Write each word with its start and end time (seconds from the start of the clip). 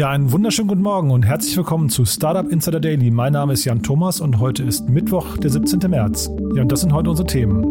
Ja, 0.00 0.08
einen 0.08 0.32
wunderschönen 0.32 0.66
guten 0.66 0.80
Morgen 0.80 1.10
und 1.10 1.26
herzlich 1.26 1.54
willkommen 1.58 1.90
zu 1.90 2.06
Startup 2.06 2.50
Insider 2.50 2.80
Daily. 2.80 3.10
Mein 3.10 3.34
Name 3.34 3.52
ist 3.52 3.66
Jan 3.66 3.82
Thomas 3.82 4.22
und 4.22 4.38
heute 4.38 4.62
ist 4.62 4.88
Mittwoch, 4.88 5.36
der 5.36 5.50
17. 5.50 5.78
März. 5.90 6.30
Ja, 6.54 6.62
und 6.62 6.72
das 6.72 6.80
sind 6.80 6.94
heute 6.94 7.10
unsere 7.10 7.26
Themen. 7.26 7.62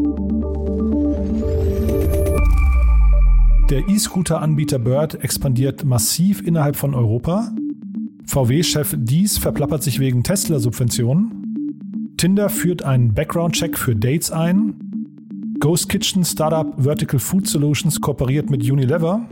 Der 3.71 3.89
E-Scooter-Anbieter 3.89 4.77
Bird 4.77 5.23
expandiert 5.23 5.83
massiv 5.85 6.45
innerhalb 6.45 6.75
von 6.75 6.93
Europa. 6.93 7.51
VW-Chef 8.25 8.93
Dies 8.95 9.39
verplappert 9.39 9.81
sich 9.81 9.99
wegen 9.99 10.21
Tesla-Subventionen. 10.21 12.13
Tinder 12.17 12.49
führt 12.49 12.83
einen 12.83 13.15
Background-Check 13.15 13.75
für 13.75 13.95
Dates 13.95 14.29
ein. 14.29 14.75
Ghost 15.59 15.89
Kitchen 15.89 16.23
Startup 16.23 16.75
Vertical 16.77 17.19
Food 17.19 17.47
Solutions 17.47 17.99
kooperiert 17.99 18.51
mit 18.51 18.61
Unilever. 18.69 19.27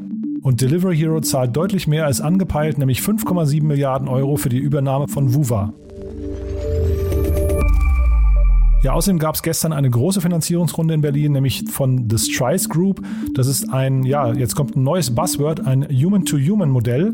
Und 0.48 0.62
Delivery 0.62 0.96
Hero 0.96 1.20
zahlt 1.20 1.58
deutlich 1.58 1.90
mehr 1.90 2.06
als 2.06 2.22
angepeilt, 2.22 2.78
nämlich 2.78 3.02
5,7 3.02 3.64
Milliarden 3.64 4.08
Euro 4.08 4.38
für 4.38 4.48
die 4.48 4.60
Übernahme 4.60 5.10
von 5.10 5.34
Wuva. 5.34 5.74
Ja, 8.88 8.94
außerdem 8.94 9.20
gab 9.20 9.36
es 9.36 9.44
gestern 9.44 9.74
eine 9.74 9.90
große 9.90 10.22
Finanzierungsrunde 10.22 10.94
in 10.94 11.02
Berlin, 11.02 11.34
nämlich 11.34 11.66
von 11.70 12.10
The 12.10 12.18
Strice 12.18 12.70
Group. 12.70 13.02
Das 13.34 13.46
ist 13.46 13.70
ein, 13.70 14.04
ja, 14.04 14.32
jetzt 14.32 14.56
kommt 14.56 14.78
ein 14.78 14.84
neues 14.84 15.14
Buzzword, 15.14 15.68
ein 15.68 15.86
Human-to-Human-Modell. 15.90 17.14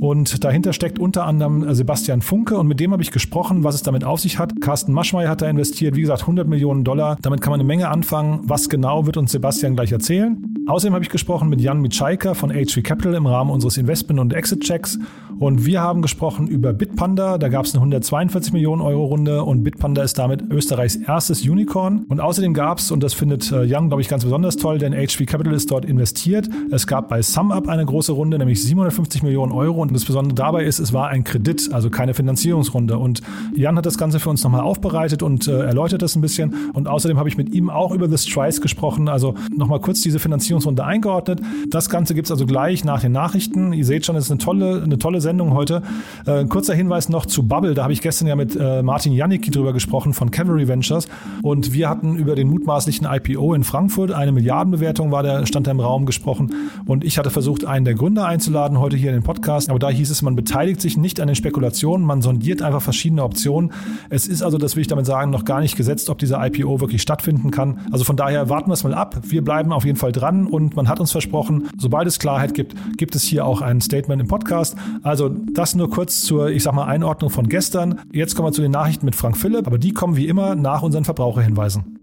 Und 0.00 0.42
dahinter 0.42 0.72
steckt 0.72 0.98
unter 0.98 1.24
anderem 1.24 1.62
äh, 1.62 1.76
Sebastian 1.76 2.22
Funke 2.22 2.56
und 2.56 2.66
mit 2.66 2.80
dem 2.80 2.90
habe 2.90 3.04
ich 3.04 3.12
gesprochen, 3.12 3.62
was 3.62 3.76
es 3.76 3.84
damit 3.84 4.02
auf 4.02 4.18
sich 4.18 4.40
hat. 4.40 4.60
Carsten 4.60 4.92
Maschmeyer 4.92 5.28
hat 5.28 5.42
da 5.42 5.48
investiert, 5.48 5.94
wie 5.94 6.00
gesagt, 6.00 6.22
100 6.22 6.48
Millionen 6.48 6.82
Dollar. 6.82 7.16
Damit 7.22 7.40
kann 7.40 7.52
man 7.52 7.60
eine 7.60 7.68
Menge 7.68 7.88
anfangen. 7.88 8.40
Was 8.42 8.68
genau 8.68 9.06
wird 9.06 9.16
uns 9.16 9.30
Sebastian 9.30 9.76
gleich 9.76 9.92
erzählen. 9.92 10.42
Außerdem 10.66 10.94
habe 10.94 11.04
ich 11.04 11.10
gesprochen 11.10 11.48
mit 11.48 11.60
Jan 11.60 11.80
Mitschaiker 11.80 12.34
von 12.34 12.50
HV 12.50 12.82
Capital 12.82 13.14
im 13.14 13.26
Rahmen 13.26 13.50
unseres 13.50 13.76
Investment- 13.76 14.18
und 14.18 14.32
Exit-Checks. 14.32 14.98
Und 15.38 15.66
wir 15.66 15.80
haben 15.80 16.02
gesprochen 16.02 16.46
über 16.46 16.72
Bitpanda. 16.72 17.38
Da 17.38 17.48
gab 17.48 17.64
es 17.64 17.74
eine 17.74 17.80
142 17.80 18.52
Millionen 18.52 18.82
Euro 18.82 19.04
Runde 19.06 19.42
und 19.44 19.62
Bitpanda 19.62 20.02
ist 20.02 20.18
damit 20.18 20.42
Österreichs 20.50 20.96
erstes 20.96 21.42
Unicorn. 21.42 22.04
Und 22.08 22.20
außerdem 22.20 22.54
gab 22.54 22.78
es, 22.78 22.90
und 22.90 23.02
das 23.02 23.14
findet 23.14 23.50
äh, 23.50 23.64
Jan, 23.64 23.88
glaube 23.88 24.02
ich, 24.02 24.08
ganz 24.08 24.24
besonders 24.24 24.56
toll, 24.56 24.78
denn 24.78 24.92
HV 24.92 25.26
Capital 25.26 25.54
ist 25.54 25.70
dort 25.70 25.84
investiert. 25.84 26.48
Es 26.70 26.86
gab 26.86 27.08
bei 27.08 27.22
SumUp 27.22 27.68
eine 27.68 27.84
große 27.84 28.12
Runde, 28.12 28.38
nämlich 28.38 28.62
750 28.62 29.22
Millionen 29.22 29.52
Euro. 29.52 29.82
Und 29.82 29.92
das 29.92 30.04
Besondere 30.04 30.34
dabei 30.34 30.64
ist, 30.64 30.78
es 30.78 30.92
war 30.92 31.08
ein 31.08 31.24
Kredit, 31.24 31.70
also 31.72 31.90
keine 31.90 32.14
Finanzierungsrunde. 32.14 32.98
Und 32.98 33.22
Jan 33.54 33.76
hat 33.76 33.86
das 33.86 33.98
Ganze 33.98 34.20
für 34.20 34.30
uns 34.30 34.44
nochmal 34.44 34.60
aufbereitet 34.60 35.22
und 35.22 35.48
äh, 35.48 35.62
erläutert 35.64 36.02
das 36.02 36.16
ein 36.16 36.20
bisschen. 36.20 36.54
Und 36.72 36.88
außerdem 36.88 37.18
habe 37.18 37.28
ich 37.28 37.36
mit 37.36 37.52
ihm 37.54 37.70
auch 37.70 37.92
über 37.92 38.08
The 38.08 38.18
Strice 38.18 38.60
gesprochen. 38.60 39.08
Also 39.08 39.34
nochmal 39.56 39.80
kurz 39.80 40.00
diese 40.02 40.18
Finanzierungsrunde 40.18 40.84
eingeordnet. 40.84 41.40
Das 41.70 41.88
Ganze 41.88 42.14
gibt 42.14 42.26
es 42.26 42.30
also 42.30 42.46
gleich 42.46 42.84
nach 42.84 43.00
den 43.00 43.12
Nachrichten. 43.12 43.72
Ihr 43.72 43.84
seht 43.84 44.06
schon, 44.06 44.16
es 44.16 44.26
ist 44.26 44.30
eine 44.30 44.38
tolle, 44.38 44.82
eine 44.82 44.98
tolle 44.98 45.20
Sendung 45.22 45.54
heute. 45.54 45.82
Äh, 46.26 46.44
kurzer 46.44 46.74
Hinweis 46.74 47.08
noch 47.08 47.24
zu 47.24 47.44
Bubble. 47.44 47.72
Da 47.72 47.84
habe 47.84 47.94
ich 47.94 48.02
gestern 48.02 48.28
ja 48.28 48.36
mit 48.36 48.54
äh, 48.54 48.82
Martin 48.82 49.14
Janicki 49.14 49.50
drüber 49.50 49.72
gesprochen 49.72 50.12
von 50.12 50.30
Cavalry 50.30 50.68
Ventures. 50.68 51.08
Und 51.42 51.72
wir 51.72 51.88
hatten 51.88 52.16
über 52.16 52.34
den 52.34 52.48
mutmaßlichen 52.48 53.06
IPO 53.10 53.54
in 53.54 53.64
Frankfurt, 53.64 54.12
eine 54.12 54.32
Milliardenbewertung 54.32 55.10
war 55.10 55.22
der, 55.22 55.46
stand 55.46 55.66
da 55.66 55.70
im 55.70 55.80
Raum 55.80 56.04
gesprochen. 56.04 56.54
Und 56.84 57.04
ich 57.04 57.16
hatte 57.16 57.30
versucht, 57.30 57.64
einen 57.64 57.84
der 57.84 57.94
Gründer 57.94 58.26
einzuladen 58.26 58.78
heute 58.78 58.96
hier 58.96 59.10
in 59.10 59.16
den 59.16 59.22
Podcast. 59.22 59.70
Aber 59.70 59.78
da 59.78 59.88
hieß 59.88 60.10
es, 60.10 60.22
man 60.22 60.36
beteiligt 60.36 60.80
sich 60.80 60.96
nicht 60.96 61.20
an 61.20 61.28
den 61.28 61.36
Spekulationen, 61.36 62.06
man 62.06 62.20
sondiert 62.20 62.62
einfach 62.62 62.82
verschiedene 62.82 63.22
Optionen. 63.22 63.72
Es 64.10 64.26
ist 64.26 64.42
also, 64.42 64.58
das 64.58 64.76
will 64.76 64.82
ich 64.82 64.88
damit 64.88 65.06
sagen, 65.06 65.30
noch 65.30 65.44
gar 65.44 65.60
nicht 65.60 65.76
gesetzt, 65.76 66.10
ob 66.10 66.18
dieser 66.18 66.44
IPO 66.44 66.80
wirklich 66.80 67.02
stattfinden 67.02 67.50
kann. 67.50 67.78
Also 67.90 68.04
von 68.04 68.16
daher 68.16 68.48
warten 68.48 68.68
wir 68.70 68.74
es 68.74 68.84
mal 68.84 68.94
ab. 68.94 69.20
Wir 69.22 69.42
bleiben 69.42 69.72
auf 69.72 69.84
jeden 69.84 69.98
Fall 69.98 70.12
dran 70.12 70.46
und 70.46 70.76
man 70.76 70.88
hat 70.88 71.00
uns 71.00 71.12
versprochen, 71.12 71.68
sobald 71.78 72.08
es 72.08 72.18
Klarheit 72.18 72.54
gibt, 72.54 72.74
gibt 72.96 73.14
es 73.14 73.22
hier 73.22 73.46
auch 73.46 73.60
ein 73.60 73.80
Statement 73.80 74.20
im 74.20 74.28
Podcast. 74.28 74.76
Also 75.02 75.11
also 75.12 75.28
das 75.28 75.74
nur 75.74 75.90
kurz 75.90 76.22
zur, 76.22 76.48
ich 76.48 76.62
sag 76.62 76.72
mal, 76.72 76.86
Einordnung 76.86 77.28
von 77.28 77.46
gestern. 77.46 78.00
Jetzt 78.12 78.34
kommen 78.34 78.48
wir 78.48 78.52
zu 78.52 78.62
den 78.62 78.70
Nachrichten 78.70 79.04
mit 79.04 79.14
Frank 79.14 79.36
Philipp, 79.36 79.66
aber 79.66 79.76
die 79.76 79.92
kommen 79.92 80.16
wie 80.16 80.26
immer 80.26 80.54
nach 80.54 80.80
unseren 80.80 81.04
Verbraucherhinweisen. 81.04 81.98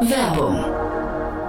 Werbung 0.00 0.64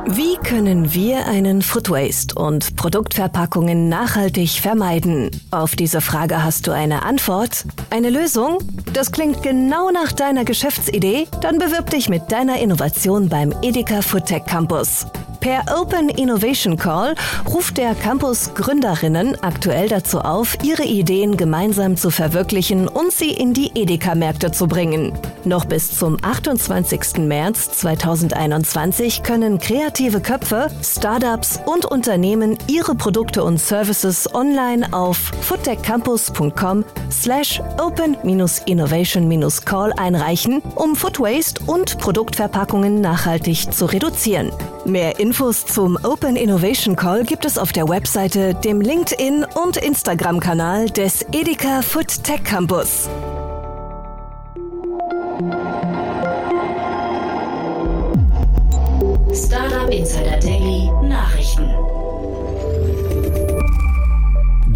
wie 0.08 0.36
können 0.38 0.94
wir 0.94 1.28
einen 1.28 1.62
Food 1.62 1.90
Waste 1.92 2.34
und 2.34 2.76
Produktverpackungen 2.76 3.88
nachhaltig 3.88 4.60
vermeiden? 4.60 5.30
Auf 5.52 5.76
diese 5.76 6.02
Frage 6.02 6.44
hast 6.44 6.66
du 6.66 6.72
eine 6.72 7.04
Antwort? 7.04 7.66
Eine 7.92 8.10
Lösung? 8.10 8.58
Das 8.94 9.12
klingt 9.12 9.44
genau 9.44 9.92
nach 9.92 10.12
deiner 10.12 10.44
Geschäftsidee? 10.44 11.28
Dann 11.42 11.60
bewirb 11.60 11.92
dich 11.92 12.10
mit 12.10 12.32
deiner 12.32 12.60
Innovation 12.60 13.30
beim 13.30 13.54
Edeka 13.62 14.02
Foodtech 14.02 14.46
Campus. 14.46 15.06
Per 15.42 15.66
Open 15.76 16.08
Innovation 16.10 16.78
Call 16.78 17.16
ruft 17.52 17.80
der 17.80 17.96
Campus 17.96 18.54
Gründerinnen 18.54 19.36
aktuell 19.42 19.90
dazu 19.90 20.20
auf, 20.20 20.56
ihre 20.64 20.84
Ideen 20.84 21.36
gemeinsam 21.36 21.98
zu 21.98 22.12
verwirklichen 22.12 22.88
und 22.88 23.12
sie 23.12 23.32
in 23.32 23.56
die 23.56 23.72
Edeka-Märkte 23.74 24.52
zu 24.52 24.68
bringen. 24.68 25.18
Noch 25.44 25.66
bis 25.66 25.98
zum 25.98 26.18
28. 26.22 27.26
März 27.26 27.72
2021 27.72 29.24
können 29.24 29.58
kreative 29.58 30.22
Köpfe, 30.22 30.68
Startups 30.84 31.60
und 31.66 31.86
Unternehmen 31.86 32.60
ihre 32.68 32.94
Produkte 32.94 33.44
und 33.44 33.60
Services 33.60 34.32
online 34.36 34.94
auf 34.94 35.18
foodtechcampus.com 35.18 36.86
slash 37.10 37.60
open-innovation-call 37.80 39.94
einreichen, 39.94 40.62
um 40.76 40.96
Food 40.96 41.20
Waste 41.20 41.64
und 41.66 41.98
Produktverpackungen 41.98 43.02
nachhaltig 43.02 43.74
zu 43.74 43.88
reduzieren. 43.88 44.52
Mehr 44.86 45.20
Infos 45.20 45.66
zum 45.66 45.98
Open 46.04 46.36
Innovation 46.36 46.96
Call 46.96 47.24
gibt 47.24 47.46
es 47.46 47.58
auf 47.58 47.72
der 47.72 47.88
Webseite, 47.88 48.56
dem 48.56 48.82
LinkedIn 48.82 49.46
und 49.64 49.78
Instagram-Kanal 49.78 50.90
des 50.90 51.22
Edeka 51.32 51.82
Food 51.84 52.24
Tech 52.24 52.44
Campus. 52.44 53.08
Startup 59.34 59.90
Insider 59.92 60.40
Daily 60.40 60.90
Nachrichten. 61.08 61.91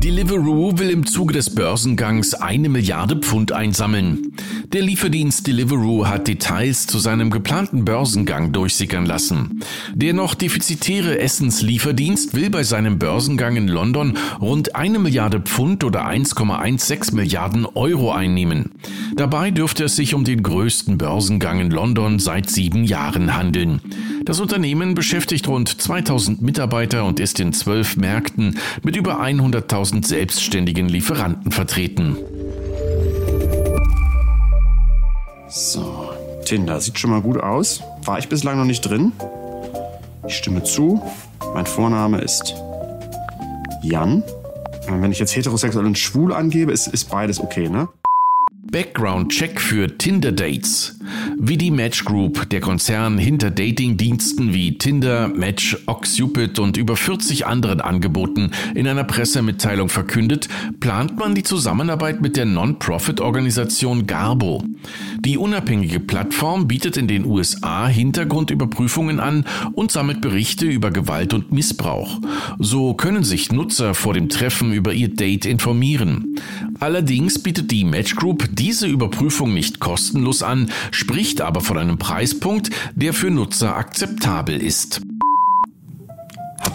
Deliveroo 0.06 0.78
will 0.78 0.92
im 0.92 1.08
Zuge 1.08 1.34
des 1.34 1.56
Börsengangs 1.56 2.36
eine 2.36 2.70
Milliarde 2.70 3.16
Pfund 3.16 3.52
einsammeln. 3.52 4.34
Der 4.72 4.84
Lieferdienst 4.84 5.48
Deliveroo 5.48 6.06
hat 6.06 6.28
Details 6.28 6.86
zu 6.86 7.00
seinem 7.00 7.32
geplanten 7.32 7.86
Börsengang 7.86 8.52
durchsickern 8.52 9.08
lassen. 9.08 9.64
Der 9.96 10.14
noch 10.14 10.36
defizitäre 10.36 11.18
Essenslieferdienst 11.18 12.36
will 12.36 12.52
bei 12.52 12.62
seinem 12.62 13.00
Börsengang 13.00 13.56
in 13.56 13.68
London 13.68 14.16
rund 14.40 14.76
eine 14.76 15.00
Milliarde 15.00 15.40
Pfund 15.40 15.84
oder 15.84 16.08
1,16 16.08 17.16
Milliarden 17.16 17.66
Euro 17.66 18.12
einnehmen. 18.12 18.74
Dabei 19.16 19.50
dürfte 19.50 19.86
es 19.86 19.96
sich 19.96 20.14
um 20.14 20.24
den 20.24 20.44
größten 20.44 21.00
Börsengang 21.00 21.60
in 21.60 21.72
London 21.72 22.20
seit 22.20 22.52
sieben 22.52 22.84
Jahren 22.84 23.36
handeln. 23.36 23.82
Das 24.26 24.40
Unternehmen 24.40 24.96
beschäftigt 24.96 25.48
rund 25.48 25.80
2000 25.80 26.42
Mitarbeiter 26.42 27.06
und 27.06 27.20
ist 27.20 27.40
in 27.40 27.54
zwölf 27.54 27.96
Märkten 27.96 28.58
mit 28.82 28.96
über 28.96 29.22
100.000 29.22 29.56
1000 29.76 30.08
selbstständigen 30.08 30.90
Lieferanten 30.90 31.52
vertreten. 31.52 32.18
So, 35.48 36.10
Tinder 36.44 36.82
sieht 36.82 36.98
schon 36.98 37.12
mal 37.12 37.22
gut 37.22 37.38
aus. 37.38 37.84
War 38.04 38.18
ich 38.18 38.28
bislang 38.28 38.58
noch 38.58 38.66
nicht 38.66 38.82
drin. 38.82 39.12
Ich 40.28 40.38
stimme 40.38 40.64
zu. 40.64 41.04
Mein 41.54 41.68
Vorname 41.68 42.20
ist 42.20 42.56
Jan. 43.84 44.24
Wenn 44.90 45.12
ich 45.12 45.20
jetzt 45.20 45.36
heterosexuell 45.36 45.86
und 45.86 46.00
schwul 46.00 46.34
angebe, 46.34 46.72
ist, 46.72 46.88
ist 46.88 47.12
beides 47.12 47.40
okay, 47.40 47.70
ne? 47.70 47.90
Background-Check 48.72 49.62
für 49.62 49.98
Tinder-Dates. 49.98 51.00
Wie 51.38 51.58
die 51.58 51.72
Match 51.72 52.04
Group, 52.04 52.50
der 52.50 52.62
Konzern 52.62 53.18
hinter 53.18 53.52
Dating-Diensten 53.52 54.54
wie 54.54 54.78
Tinder, 54.78 55.28
Match, 55.28 55.78
Oxcupid 55.86 56.58
und 56.60 56.76
über 56.76 56.96
40 56.96 57.46
anderen 57.46 57.80
Angeboten 57.80 58.52
in 58.74 58.88
einer 58.88 59.04
Pressemitteilung 59.04 59.90
verkündet, 59.90 60.48
plant 60.80 61.18
man 61.18 61.36
die 61.36 61.44
Zusammenarbeit 61.44 62.22
mit 62.22 62.38
der 62.38 62.46
Non-Profit-Organisation 62.46 64.08
Garbo. 64.08 64.64
Die 65.20 65.38
unabhängige 65.38 66.00
Plattform 66.00 66.68
bietet 66.68 66.98
in 66.98 67.08
den 67.08 67.26
USA 67.26 67.88
Hintergrundüberprüfungen 67.88 69.20
an 69.20 69.46
und 69.74 69.92
sammelt 69.92 70.22
Berichte 70.22 70.66
über 70.66 70.92
Gewalt 70.92 71.34
und 71.34 71.52
Missbrauch. 71.52 72.20
So 72.60 72.94
können 72.94 73.24
sich 73.24 73.52
Nutzer 73.52 73.94
vor 73.94 74.14
dem 74.14 74.30
Treffen 74.30 74.74
über 74.74 74.94
ihr 74.94 75.10
Date 75.10 75.46
informieren. 75.46 76.36
Allerdings 76.80 77.40
bietet 77.40 77.72
die 77.72 77.86
Match 77.86 78.16
Group 78.16 78.55
diese 78.60 78.88
Überprüfung 78.88 79.54
nicht 79.54 79.80
kostenlos 79.80 80.44
an, 80.44 80.72
spricht 80.92 81.42
aber 81.42 81.62
von 81.62 81.78
einem 81.78 81.98
Preispunkt, 81.98 82.70
der 82.96 83.14
für 83.14 83.30
Nutzer 83.30 83.76
akzeptabel 83.76 84.62
ist. 84.62 85.02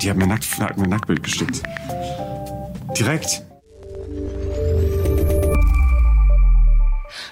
Die 0.03 0.09
hat 0.09 0.17
mir, 0.17 0.25
ein 0.25 0.89
Nacktbild 0.89 1.23
geschickt. 1.23 1.63
Direkt. 2.99 3.43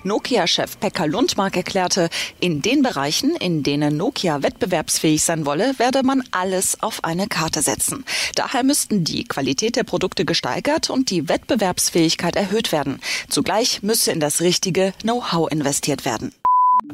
Nokia-Chef 0.04 0.78
Pekka 0.80 1.04
Lundmark 1.04 1.56
erklärte, 1.56 2.08
in 2.40 2.62
den 2.62 2.82
Bereichen, 2.82 3.34
in 3.36 3.62
denen 3.62 3.96
Nokia 3.96 4.42
wettbewerbsfähig 4.42 5.22
sein 5.22 5.46
wolle, 5.46 5.78
werde 5.78 6.02
man 6.02 6.22
alles 6.30 6.82
auf 6.82 7.04
eine 7.04 7.26
Karte 7.26 7.62
setzen. 7.62 8.04
Daher 8.34 8.62
müssten 8.62 9.04
die 9.04 9.24
Qualität 9.24 9.76
der 9.76 9.84
Produkte 9.84 10.24
gesteigert 10.24 10.90
und 10.90 11.10
die 11.10 11.28
Wettbewerbsfähigkeit 11.28 12.36
erhöht 12.36 12.72
werden. 12.72 13.00
Zugleich 13.28 13.82
müsse 13.82 14.12
in 14.12 14.20
das 14.20 14.40
richtige 14.40 14.92
Know-how 15.02 15.50
investiert 15.50 16.04
werden. 16.04 16.32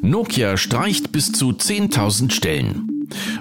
Nokia 0.00 0.56
streicht 0.56 1.12
bis 1.12 1.32
zu 1.32 1.50
10.000 1.50 2.32
Stellen. 2.32 2.94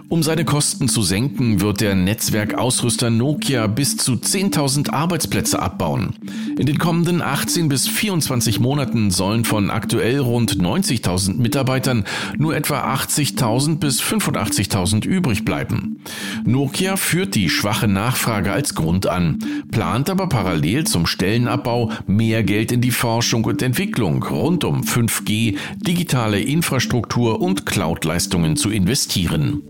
Um 0.10 0.21
seine 0.21 0.45
Kosten 0.45 0.88
zu 0.89 1.01
senken, 1.01 1.62
wird 1.62 1.81
der 1.81 1.95
Netzwerkausrüster 1.95 3.10
Nokia 3.10 3.68
bis 3.68 3.98
zu 3.98 4.13
10.000 4.13 4.92
Arbeitsplätze 4.92 5.60
abbauen. 5.60 6.13
In 6.57 6.68
den 6.68 6.77
kommenden 6.77 7.21
18 7.21 7.68
bis 7.68 7.88
24 7.88 8.60
Monaten 8.60 9.10
sollen 9.10 9.44
von 9.44 9.71
aktuell 9.71 10.19
rund 10.19 10.56
90.000 10.56 11.38
Mitarbeitern 11.38 12.04
nur 12.38 12.56
etwa 12.56 12.94
80.000 12.94 13.80
bis 13.80 14.01
85.000 14.01 15.06
übrig 15.06 15.45
bleiben. 15.45 15.98
Nokia 16.45 16.95
führt 16.95 17.33
die 17.33 17.50
schwache 17.50 17.88
Nachfrage 17.88 18.51
als 18.51 18.75
Grund 18.75 19.07
an, 19.07 19.39
plant 19.71 20.09
aber 20.09 20.27
parallel 20.27 20.86
zum 20.86 21.07
Stellenabbau 21.07 21.92
mehr 22.06 22.44
Geld 22.44 22.71
in 22.71 22.81
die 22.81 22.92
Forschung 22.92 23.45
und 23.45 23.62
Entwicklung 23.62 24.21
rund 24.24 24.63
um 24.63 24.81
5G, 24.81 25.57
digitale 25.77 26.39
Infrastruktur 26.39 27.42
und 27.42 27.66
Cloud-Leistungen 27.66 28.57
zu 28.57 28.69
investieren. 28.69 29.62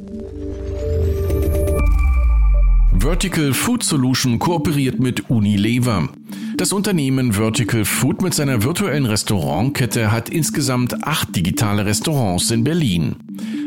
Vertical 3.04 3.54
Food 3.54 3.84
Solution 3.84 4.40
kooperiert 4.40 4.98
mit 4.98 5.30
Unilever. 5.30 6.08
Das 6.56 6.72
Unternehmen 6.72 7.34
Vertical 7.34 7.84
Food 7.84 8.22
mit 8.22 8.34
seiner 8.34 8.64
virtuellen 8.64 9.06
Restaurantkette 9.06 10.10
hat 10.10 10.30
insgesamt 10.30 11.04
acht 11.04 11.36
digitale 11.36 11.86
Restaurants 11.86 12.50
in 12.50 12.64
Berlin. 12.64 13.18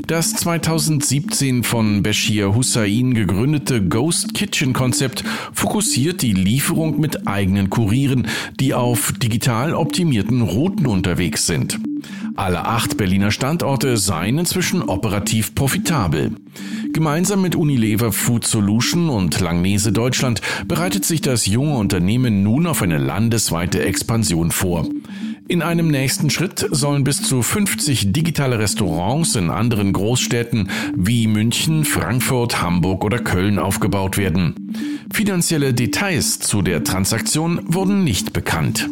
Das 0.06 0.32
2017 0.32 1.64
von 1.64 2.02
Bashir 2.02 2.54
Hussain 2.54 3.12
gegründete 3.12 3.86
Ghost 3.86 4.32
Kitchen 4.32 4.72
Konzept 4.72 5.22
fokussiert 5.52 6.22
die 6.22 6.32
Lieferung 6.32 6.98
mit 6.98 7.28
eigenen 7.28 7.68
Kurieren, 7.68 8.28
die 8.58 8.72
auf 8.72 9.12
digital 9.18 9.74
optimierten 9.74 10.40
Routen 10.40 10.86
unterwegs 10.86 11.46
sind. 11.46 11.78
Alle 12.36 12.66
acht 12.66 12.98
Berliner 12.98 13.30
Standorte 13.30 13.96
seien 13.96 14.38
inzwischen 14.38 14.82
operativ 14.82 15.54
profitabel. 15.54 16.32
Gemeinsam 16.92 17.40
mit 17.40 17.56
Unilever 17.56 18.12
Food 18.12 18.46
Solution 18.46 19.08
und 19.08 19.40
Langnese 19.40 19.90
Deutschland 19.90 20.42
bereitet 20.68 21.06
sich 21.06 21.22
das 21.22 21.46
junge 21.46 21.76
Unternehmen 21.76 22.42
nun 22.42 22.66
auf 22.66 22.82
eine 22.82 22.98
landesweite 22.98 23.82
Expansion 23.82 24.50
vor. 24.50 24.86
In 25.48 25.62
einem 25.62 25.88
nächsten 25.88 26.28
Schritt 26.28 26.66
sollen 26.72 27.04
bis 27.04 27.22
zu 27.22 27.40
50 27.40 28.12
digitale 28.12 28.58
Restaurants 28.58 29.34
in 29.36 29.48
anderen 29.48 29.92
Großstädten 29.92 30.68
wie 30.94 31.28
München, 31.28 31.84
Frankfurt, 31.84 32.60
Hamburg 32.60 33.04
oder 33.04 33.18
Köln 33.18 33.58
aufgebaut 33.58 34.18
werden. 34.18 34.74
Finanzielle 35.10 35.72
Details 35.72 36.40
zu 36.40 36.62
der 36.62 36.84
Transaktion 36.84 37.60
wurden 37.66 38.04
nicht 38.04 38.32
bekannt. 38.32 38.90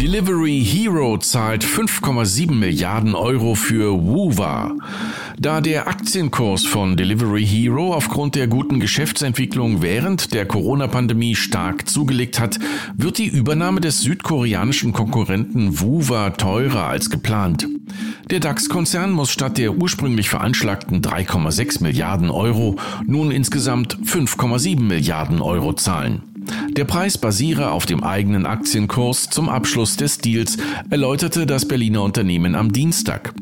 Delivery 0.00 0.64
Hero 0.64 1.18
zahlt 1.18 1.62
5,7 1.62 2.52
Milliarden 2.52 3.14
Euro 3.14 3.54
für 3.54 4.02
Woowa. 4.02 4.74
Da 5.38 5.60
der 5.60 5.88
Aktienkurs 5.88 6.64
von 6.64 6.96
Delivery 6.96 7.44
Hero 7.44 7.92
aufgrund 7.92 8.34
der 8.34 8.46
guten 8.46 8.80
Geschäftsentwicklung 8.80 9.82
während 9.82 10.32
der 10.32 10.46
Corona-Pandemie 10.46 11.34
stark 11.34 11.86
zugelegt 11.86 12.40
hat, 12.40 12.58
wird 12.96 13.18
die 13.18 13.26
Übernahme 13.26 13.82
des 13.82 14.00
südkoreanischen 14.00 14.94
Konkurrenten 14.94 15.80
Woowa 15.80 16.30
teurer 16.30 16.86
als 16.86 17.10
geplant. 17.10 17.68
Der 18.30 18.40
DAX-Konzern 18.40 19.10
muss 19.10 19.30
statt 19.30 19.58
der 19.58 19.76
ursprünglich 19.76 20.30
veranschlagten 20.30 21.02
3,6 21.02 21.82
Milliarden 21.82 22.30
Euro 22.30 22.76
nun 23.06 23.30
insgesamt 23.30 23.98
5,7 23.98 24.80
Milliarden 24.80 25.42
Euro 25.42 25.74
zahlen. 25.74 26.29
Der 26.70 26.84
Preis 26.84 27.18
basiere 27.18 27.70
auf 27.70 27.86
dem 27.86 28.02
eigenen 28.02 28.46
Aktienkurs 28.46 29.28
zum 29.30 29.48
Abschluss 29.48 29.96
des 29.96 30.18
Deals, 30.18 30.56
erläuterte 30.88 31.46
das 31.46 31.66
Berliner 31.66 32.02
Unternehmen 32.02 32.54
am 32.54 32.72
Dienstag. 32.72 33.34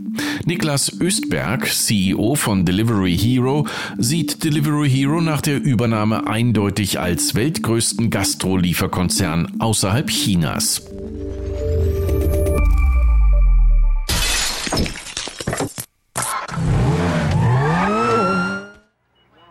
Niklas 0.45 1.01
Östberg, 1.01 1.67
CEO 1.67 2.35
von 2.35 2.65
Delivery 2.65 3.17
Hero, 3.17 3.67
sieht 3.99 4.43
Delivery 4.45 4.91
Hero 4.91 5.21
nach 5.21 5.41
der 5.41 5.63
Übernahme 5.63 6.27
eindeutig 6.27 6.99
als 6.99 7.35
weltgrößten 7.35 8.11
Gastrolieferkonzern 8.11 9.61
außerhalb 9.61 10.09
Chinas. 10.09 10.83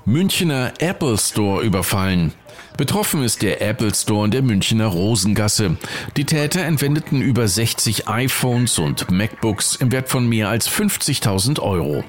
Münchner 0.05 0.73
Apple 0.79 1.17
Store 1.17 1.61
überfallen. 1.63 2.31
Betroffen 2.77 3.24
ist 3.24 3.41
der 3.41 3.59
Apple 3.59 3.94
Store 3.94 4.25
in 4.25 4.31
der 4.31 4.44
Münchner 4.44 4.85
Rosengasse. 4.85 5.77
Die 6.15 6.25
Täter 6.25 6.62
entwendeten 6.62 7.21
über 7.21 7.47
60 7.47 8.07
iPhones 8.07 8.77
und 8.77 9.09
MacBooks 9.09 9.77
im 9.77 9.91
Wert 9.91 10.09
von 10.09 10.29
mehr 10.29 10.50
als 10.50 10.69
50.000 10.69 11.59
Euro. 11.59 12.03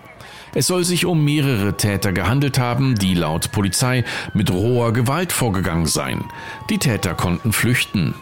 Es 0.54 0.66
soll 0.66 0.84
sich 0.84 1.06
um 1.06 1.24
mehrere 1.24 1.78
Täter 1.78 2.12
gehandelt 2.12 2.58
haben, 2.58 2.96
die 2.96 3.14
laut 3.14 3.50
Polizei 3.50 4.04
mit 4.34 4.50
roher 4.50 4.92
Gewalt 4.92 5.32
vorgegangen 5.32 5.86
seien. 5.86 6.24
Die 6.68 6.78
Täter 6.78 7.14
konnten 7.14 7.52
flüchten. 7.52 8.14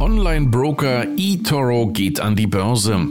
Online-Broker 0.00 1.06
eToro 1.16 1.86
geht 1.86 2.18
an 2.18 2.34
die 2.34 2.48
Börse. 2.48 3.06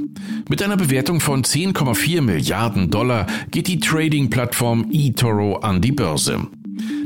Mit 0.50 0.62
einer 0.62 0.78
Bewertung 0.78 1.20
von 1.20 1.44
10,4 1.44 2.22
Milliarden 2.22 2.90
Dollar 2.90 3.28
geht 3.52 3.68
die 3.68 3.80
Trading-Plattform 3.80 4.88
eToro 4.92 5.58
an 5.58 5.82
die 5.82 5.94
Börse. 5.94 6.48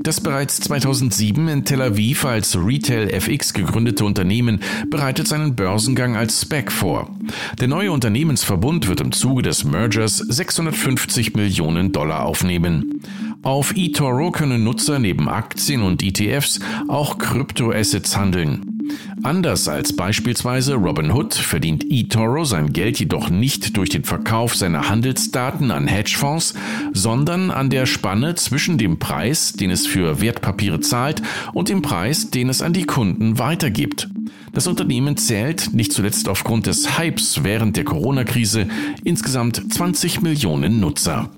Das 0.01 0.21
bereits 0.21 0.59
2007 0.61 1.47
in 1.47 1.65
Tel 1.65 1.81
Aviv 1.81 2.25
als 2.25 2.57
Retail 2.57 3.09
FX 3.09 3.53
gegründete 3.53 4.05
Unternehmen 4.05 4.61
bereitet 4.89 5.27
seinen 5.27 5.55
Börsengang 5.55 6.15
als 6.15 6.41
SPAC 6.41 6.71
vor. 6.71 7.15
Der 7.59 7.67
neue 7.67 7.91
Unternehmensverbund 7.91 8.87
wird 8.87 9.01
im 9.01 9.11
Zuge 9.11 9.43
des 9.43 9.65
Mergers 9.65 10.17
650 10.17 11.35
Millionen 11.35 11.91
Dollar 11.91 12.25
aufnehmen. 12.25 13.01
Auf 13.43 13.73
eToro 13.75 14.31
können 14.31 14.63
Nutzer 14.63 14.99
neben 14.99 15.29
Aktien 15.29 15.83
und 15.83 16.01
ETFs 16.01 16.59
auch 16.87 17.17
Kryptoassets 17.17 18.17
handeln. 18.17 18.76
Anders 19.23 19.67
als 19.67 19.93
beispielsweise 19.93 20.75
Robinhood 20.75 21.33
verdient 21.33 21.85
eToro 21.89 22.43
sein 22.43 22.73
Geld 22.73 22.99
jedoch 22.99 23.29
nicht 23.29 23.75
durch 23.77 23.89
den 23.89 24.03
Verkauf 24.03 24.55
seiner 24.55 24.89
Handelsdaten 24.89 25.71
an 25.71 25.87
Hedgefonds, 25.87 26.53
sondern 26.93 27.51
an 27.51 27.69
der 27.69 27.85
Spanne 27.85 28.35
zwischen 28.35 28.77
dem 28.77 28.99
Preis, 28.99 29.53
den 29.53 29.71
es 29.71 29.87
für 29.87 30.21
Wertpapiere 30.21 30.79
zahlt, 30.79 31.21
und 31.53 31.69
dem 31.69 31.81
Preis, 31.81 32.29
den 32.29 32.49
es 32.49 32.61
an 32.61 32.73
die 32.73 32.85
Kunden 32.85 33.39
weitergibt. 33.39 34.09
Das 34.53 34.67
Unternehmen 34.67 35.17
zählt, 35.17 35.73
nicht 35.73 35.93
zuletzt 35.93 36.27
aufgrund 36.27 36.65
des 36.65 36.97
Hypes 36.97 37.43
während 37.43 37.77
der 37.77 37.83
Corona-Krise, 37.83 38.67
insgesamt 39.03 39.73
20 39.73 40.21
Millionen 40.21 40.79
Nutzer. 40.79 41.29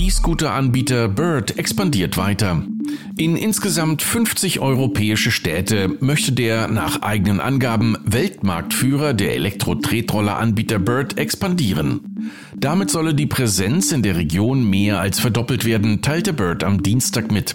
E-Scooter-Anbieter 0.00 1.08
Bird 1.08 1.58
expandiert 1.58 2.16
weiter. 2.16 2.62
In 3.18 3.36
insgesamt 3.36 4.00
50 4.00 4.58
europäische 4.58 5.30
Städte 5.30 5.94
möchte 6.00 6.32
der 6.32 6.68
nach 6.68 7.02
eigenen 7.02 7.38
Angaben 7.38 7.98
Weltmarktführer 8.06 9.12
der 9.12 9.34
Elektro-Tretroller-Anbieter 9.34 10.78
Bird 10.78 11.18
expandieren. 11.18 12.32
Damit 12.56 12.90
solle 12.90 13.14
die 13.14 13.26
Präsenz 13.26 13.92
in 13.92 14.02
der 14.02 14.16
Region 14.16 14.64
mehr 14.70 15.00
als 15.00 15.20
verdoppelt 15.20 15.66
werden, 15.66 16.00
teilte 16.00 16.32
Bird 16.32 16.64
am 16.64 16.82
Dienstag 16.82 17.30
mit. 17.30 17.54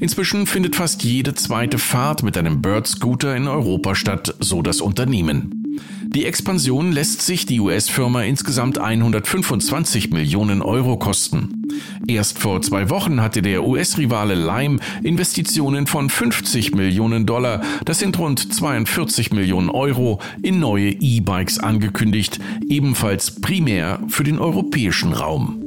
Inzwischen 0.00 0.46
findet 0.46 0.74
fast 0.74 1.04
jede 1.04 1.34
zweite 1.34 1.78
Fahrt 1.78 2.24
mit 2.24 2.36
einem 2.36 2.62
Bird-Scooter 2.62 3.36
in 3.36 3.46
Europa 3.46 3.94
statt, 3.94 4.34
so 4.40 4.60
das 4.60 4.80
Unternehmen. 4.80 5.55
Die 6.02 6.24
Expansion 6.24 6.92
lässt 6.92 7.22
sich 7.22 7.46
die 7.46 7.60
US-Firma 7.60 8.22
insgesamt 8.22 8.78
125 8.78 10.10
Millionen 10.10 10.62
Euro 10.62 10.96
kosten. 10.96 11.62
Erst 12.06 12.38
vor 12.38 12.62
zwei 12.62 12.88
Wochen 12.90 13.20
hatte 13.20 13.42
der 13.42 13.64
US-Rivale 13.64 14.34
Lime 14.34 14.78
Investitionen 15.02 15.86
von 15.86 16.08
50 16.08 16.74
Millionen 16.74 17.26
Dollar, 17.26 17.62
das 17.84 17.98
sind 17.98 18.18
rund 18.18 18.52
42 18.54 19.32
Millionen 19.32 19.68
Euro, 19.68 20.20
in 20.42 20.60
neue 20.60 20.90
E-Bikes 20.90 21.58
angekündigt, 21.58 22.38
ebenfalls 22.68 23.40
primär 23.40 24.00
für 24.08 24.24
den 24.24 24.38
europäischen 24.38 25.12
Raum. 25.12 25.62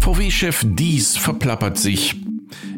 VW-Chef 0.00 0.64
Dies 0.66 1.16
verplappert 1.16 1.78
sich. 1.78 2.23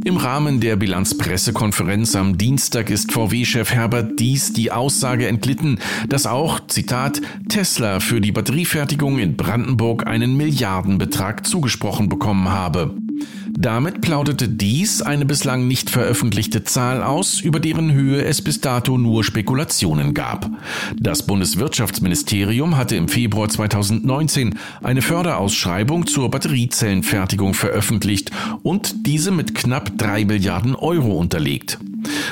Im 0.07 0.19
Rahmen 0.19 0.61
der 0.61 0.77
Bilanzpressekonferenz 0.77 2.15
am 2.15 2.39
Dienstag 2.39 2.91
ist 2.91 3.11
VW-Chef 3.11 3.73
Herbert 3.73 4.21
Dies 4.21 4.53
die 4.53 4.71
Aussage 4.71 5.27
entglitten, 5.27 5.81
dass 6.09 6.27
auch, 6.27 6.61
Zitat, 6.69 7.21
Tesla 7.49 7.99
für 7.99 8.21
die 8.21 8.31
Batteriefertigung 8.31 9.19
in 9.19 9.37
Brandenburg 9.37 10.07
einen 10.07 10.37
Milliardenbetrag 10.37 11.45
zugesprochen 11.45 12.09
bekommen 12.09 12.49
habe. 12.49 12.95
Damit 13.59 14.03
plauderte 14.03 14.49
dies 14.49 15.01
eine 15.01 15.25
bislang 15.25 15.67
nicht 15.67 15.89
veröffentlichte 15.89 16.65
Zahl 16.65 17.03
aus, 17.03 17.41
über 17.41 17.59
deren 17.59 17.91
Höhe 17.91 18.23
es 18.23 18.43
bis 18.43 18.61
dato 18.61 18.99
nur 18.99 19.25
Spekulationen 19.25 20.13
gab. 20.13 20.51
Das 20.99 21.27
Bundeswirtschaftsministerium 21.27 22.77
hatte 22.77 22.97
im 22.97 23.09
Februar 23.09 23.49
2019 23.49 24.59
eine 24.83 25.01
Förderausschreibung 25.01 26.07
zur 26.07 26.31
Batteriezellenfertigung 26.31 27.55
veröffentlicht 27.55 28.31
und 28.63 29.07
diese 29.07 29.31
mit 29.31 29.55
knapp 29.55 29.97
drei 29.97 30.27
Milliarden 30.27 30.75
Euro 30.75 31.17
unterlegt. 31.17 31.79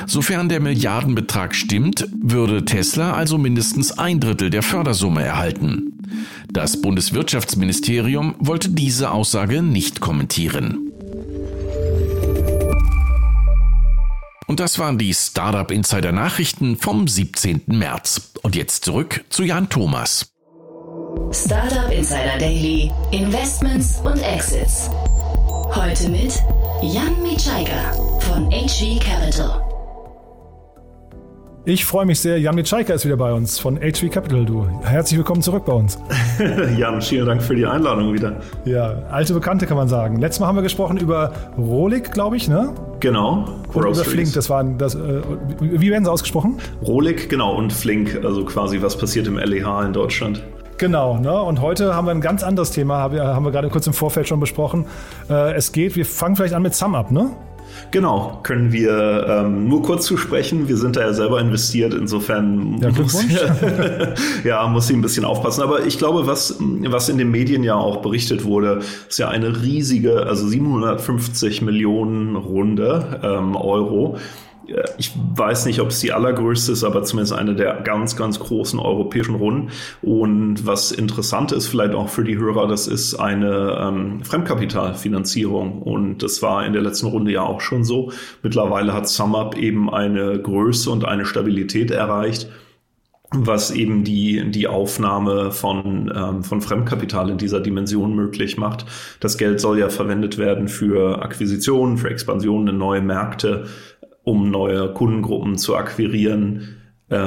Sofern 0.05 0.47
der 0.47 0.59
Milliardenbetrag 0.59 1.55
stimmt, 1.55 2.07
würde 2.21 2.65
Tesla 2.65 3.13
also 3.13 3.39
mindestens 3.39 3.97
ein 3.97 4.19
Drittel 4.19 4.51
der 4.51 4.61
Fördersumme 4.61 5.23
erhalten. 5.23 5.91
Das 6.51 6.81
Bundeswirtschaftsministerium 6.81 8.35
wollte 8.37 8.69
diese 8.69 9.11
Aussage 9.11 9.63
nicht 9.63 9.99
kommentieren. 9.99 10.84
Und 14.47 14.59
das 14.59 14.77
waren 14.77 14.97
die 14.97 15.13
Startup 15.13 15.69
Insider 15.71 16.11
Nachrichten 16.11 16.77
vom 16.77 17.07
17. 17.07 17.63
März. 17.67 18.33
Und 18.43 18.55
jetzt 18.55 18.85
zurück 18.85 19.25
zu 19.29 19.43
Jan 19.43 19.69
Thomas. 19.69 20.31
Startup 21.31 21.91
Insider 21.91 22.37
Daily, 22.37 22.91
Investments 23.11 23.99
und 24.03 24.21
Exits. 24.21 24.89
Heute 25.73 26.09
mit 26.09 26.33
Jan 26.81 27.21
Mitschaiger 27.23 27.93
von 28.19 28.49
HV 28.51 28.99
Capital. 28.99 29.74
Ich 31.67 31.83
freue 31.83 32.05
mich 32.05 32.19
sehr. 32.19 32.39
Jan 32.39 32.53
Mitschaiker 32.53 32.93
ist 32.93 33.05
wieder 33.05 33.17
bei 33.17 33.33
uns 33.33 33.57
von 33.57 33.79
HV 33.79 34.11
Capital. 34.11 34.45
Du, 34.45 34.67
herzlich 34.83 35.17
willkommen 35.17 35.41
zurück 35.41 35.65
bei 35.65 35.73
uns. 35.73 35.97
Jan, 36.77 37.01
vielen 37.01 37.25
Dank 37.25 37.41
für 37.41 37.55
die 37.55 37.65
Einladung 37.65 38.13
wieder. 38.13 38.39
Ja, 38.65 39.01
alte 39.09 39.33
Bekannte 39.33 39.65
kann 39.65 39.75
man 39.75 39.87
sagen. 39.87 40.17
Letztes 40.19 40.41
Mal 40.41 40.45
haben 40.45 40.57
wir 40.57 40.61
gesprochen 40.61 40.97
über 40.97 41.33
Rolik, 41.57 42.11
glaube 42.11 42.37
ich, 42.37 42.47
ne? 42.47 42.71
Genau. 42.99 43.45
Und 43.73 43.83
über 43.83 43.95
Flink, 43.95 44.31
das 44.33 44.47
waren 44.47 44.77
das. 44.77 44.93
Äh, 44.93 45.21
wie 45.59 45.89
werden 45.89 46.05
sie 46.05 46.11
ausgesprochen? 46.11 46.59
Rolik, 46.83 47.29
genau, 47.29 47.55
und 47.55 47.73
Flink, 47.73 48.19
also 48.23 48.45
quasi 48.45 48.83
was 48.83 48.95
passiert 48.95 49.25
im 49.25 49.39
LEH 49.39 49.85
in 49.87 49.93
Deutschland. 49.93 50.43
Genau, 50.77 51.17
ne? 51.17 51.41
und 51.41 51.61
heute 51.61 51.95
haben 51.95 52.05
wir 52.05 52.11
ein 52.11 52.21
ganz 52.21 52.43
anderes 52.43 52.69
Thema, 52.71 52.97
haben 52.97 53.15
wir, 53.15 53.23
haben 53.23 53.45
wir 53.45 53.51
gerade 53.51 53.69
kurz 53.69 53.87
im 53.87 53.93
Vorfeld 53.93 54.27
schon 54.27 54.39
besprochen. 54.39 54.85
Äh, 55.29 55.53
es 55.55 55.71
geht, 55.71 55.95
wir 55.95 56.05
fangen 56.05 56.35
vielleicht 56.35 56.53
an 56.53 56.61
mit 56.61 56.75
SumUp, 56.75 57.09
ne? 57.09 57.31
Genau, 57.91 58.39
können 58.43 58.71
wir 58.71 59.25
ähm, 59.27 59.67
nur 59.67 59.83
kurz 59.83 60.05
zu 60.05 60.17
sprechen. 60.17 60.67
Wir 60.67 60.77
sind 60.77 60.95
da 60.95 61.01
ja 61.01 61.13
selber 61.13 61.39
investiert, 61.39 61.93
insofern 61.93 62.79
ja, 62.81 62.89
muss, 62.91 63.25
ja, 64.43 64.67
muss 64.67 64.89
ich 64.89 64.95
ein 64.95 65.01
bisschen 65.01 65.25
aufpassen. 65.25 65.61
Aber 65.61 65.85
ich 65.85 65.97
glaube, 65.97 66.27
was, 66.27 66.57
was 66.59 67.09
in 67.09 67.17
den 67.17 67.31
Medien 67.31 67.63
ja 67.63 67.75
auch 67.75 67.97
berichtet 67.97 68.43
wurde, 68.43 68.81
ist 69.07 69.19
ja 69.19 69.29
eine 69.29 69.61
riesige, 69.61 70.25
also 70.25 70.47
750 70.47 71.61
Millionen 71.61 72.35
Runde 72.35 73.19
ähm, 73.23 73.55
Euro 73.55 74.17
ich 74.97 75.11
weiß 75.15 75.65
nicht, 75.65 75.79
ob 75.79 75.89
es 75.89 75.99
die 75.99 76.11
allergrößte 76.11 76.71
ist, 76.71 76.83
aber 76.83 77.03
zumindest 77.03 77.33
eine 77.33 77.55
der 77.55 77.81
ganz, 77.81 78.15
ganz 78.15 78.39
großen 78.39 78.79
europäischen 78.79 79.35
Runden. 79.35 79.69
Und 80.01 80.65
was 80.65 80.91
interessant 80.91 81.51
ist, 81.51 81.67
vielleicht 81.67 81.93
auch 81.93 82.09
für 82.09 82.23
die 82.23 82.37
Hörer, 82.37 82.67
das 82.67 82.87
ist 82.87 83.15
eine 83.15 83.77
ähm, 83.79 84.23
Fremdkapitalfinanzierung. 84.23 85.81
Und 85.81 86.23
das 86.23 86.41
war 86.41 86.65
in 86.65 86.73
der 86.73 86.81
letzten 86.81 87.07
Runde 87.07 87.31
ja 87.31 87.43
auch 87.43 87.61
schon 87.61 87.83
so. 87.83 88.11
Mittlerweile 88.41 88.93
hat 88.93 89.07
SumUp 89.07 89.57
eben 89.57 89.93
eine 89.93 90.39
Größe 90.39 90.89
und 90.89 91.05
eine 91.05 91.25
Stabilität 91.25 91.91
erreicht 91.91 92.49
was 93.31 93.71
eben 93.71 94.03
die, 94.03 94.51
die 94.51 94.67
Aufnahme 94.67 95.51
von, 95.51 96.11
ähm, 96.15 96.43
von 96.43 96.61
Fremdkapital 96.61 97.29
in 97.29 97.37
dieser 97.37 97.59
Dimension 97.59 98.15
möglich 98.15 98.57
macht. 98.57 98.85
Das 99.19 99.37
Geld 99.37 99.59
soll 99.59 99.79
ja 99.79 99.89
verwendet 99.89 100.37
werden 100.37 100.67
für 100.67 101.21
Akquisitionen, 101.21 101.97
für 101.97 102.09
Expansionen 102.09 102.69
in 102.69 102.77
neue 102.77 103.01
Märkte, 103.01 103.65
um 104.25 104.51
neue 104.51 104.91
Kundengruppen 104.93 105.57
zu 105.57 105.75
akquirieren. 105.77 106.75
Äh, 107.07 107.17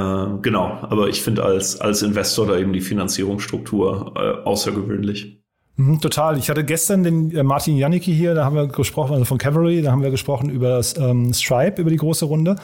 genau, 0.41 0.77
aber 0.81 1.07
ich 1.07 1.21
finde 1.21 1.43
als, 1.43 1.79
als 1.79 2.01
Investor 2.01 2.45
da 2.45 2.57
eben 2.57 2.73
die 2.73 2.81
Finanzierungsstruktur 2.81 4.13
äh, 4.15 4.47
außergewöhnlich. 4.47 5.39
Mhm, 5.77 6.01
total. 6.01 6.37
Ich 6.37 6.49
hatte 6.49 6.65
gestern 6.65 7.03
den 7.03 7.33
äh, 7.33 7.41
Martin 7.41 7.77
Janicki 7.77 8.13
hier, 8.13 8.35
da 8.35 8.43
haben 8.43 8.55
wir 8.55 8.67
gesprochen, 8.67 9.13
also 9.13 9.23
von 9.23 9.37
Cavalry, 9.37 9.81
da 9.81 9.93
haben 9.93 10.03
wir 10.03 10.11
gesprochen 10.11 10.49
über 10.49 10.69
das 10.71 10.97
ähm, 10.97 11.33
Stripe, 11.33 11.81
über 11.81 11.89
die 11.89 11.95
große 11.95 12.25
Runde. 12.25 12.57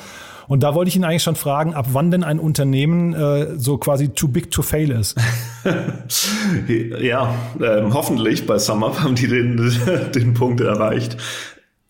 Und 0.47 0.61
da 0.63 0.75
wollte 0.75 0.89
ich 0.89 0.97
ihn 0.97 1.05
eigentlich 1.05 1.23
schon 1.23 1.37
fragen, 1.37 1.73
ab 1.73 1.87
wann 1.93 2.11
denn 2.11 2.23
ein 2.23 2.39
Unternehmen 2.39 3.13
äh, 3.13 3.57
so 3.57 3.77
quasi 3.77 4.09
too 4.09 4.27
big 4.27 4.51
to 4.51 4.61
fail 4.61 4.91
ist. 4.91 5.15
ja, 7.01 7.33
ähm, 7.63 7.93
hoffentlich 7.93 8.45
bei 8.45 8.59
SumUp 8.59 8.99
haben 8.99 9.15
die 9.15 9.27
den, 9.27 9.71
den 10.13 10.33
Punkt 10.33 10.59
erreicht. 10.59 11.15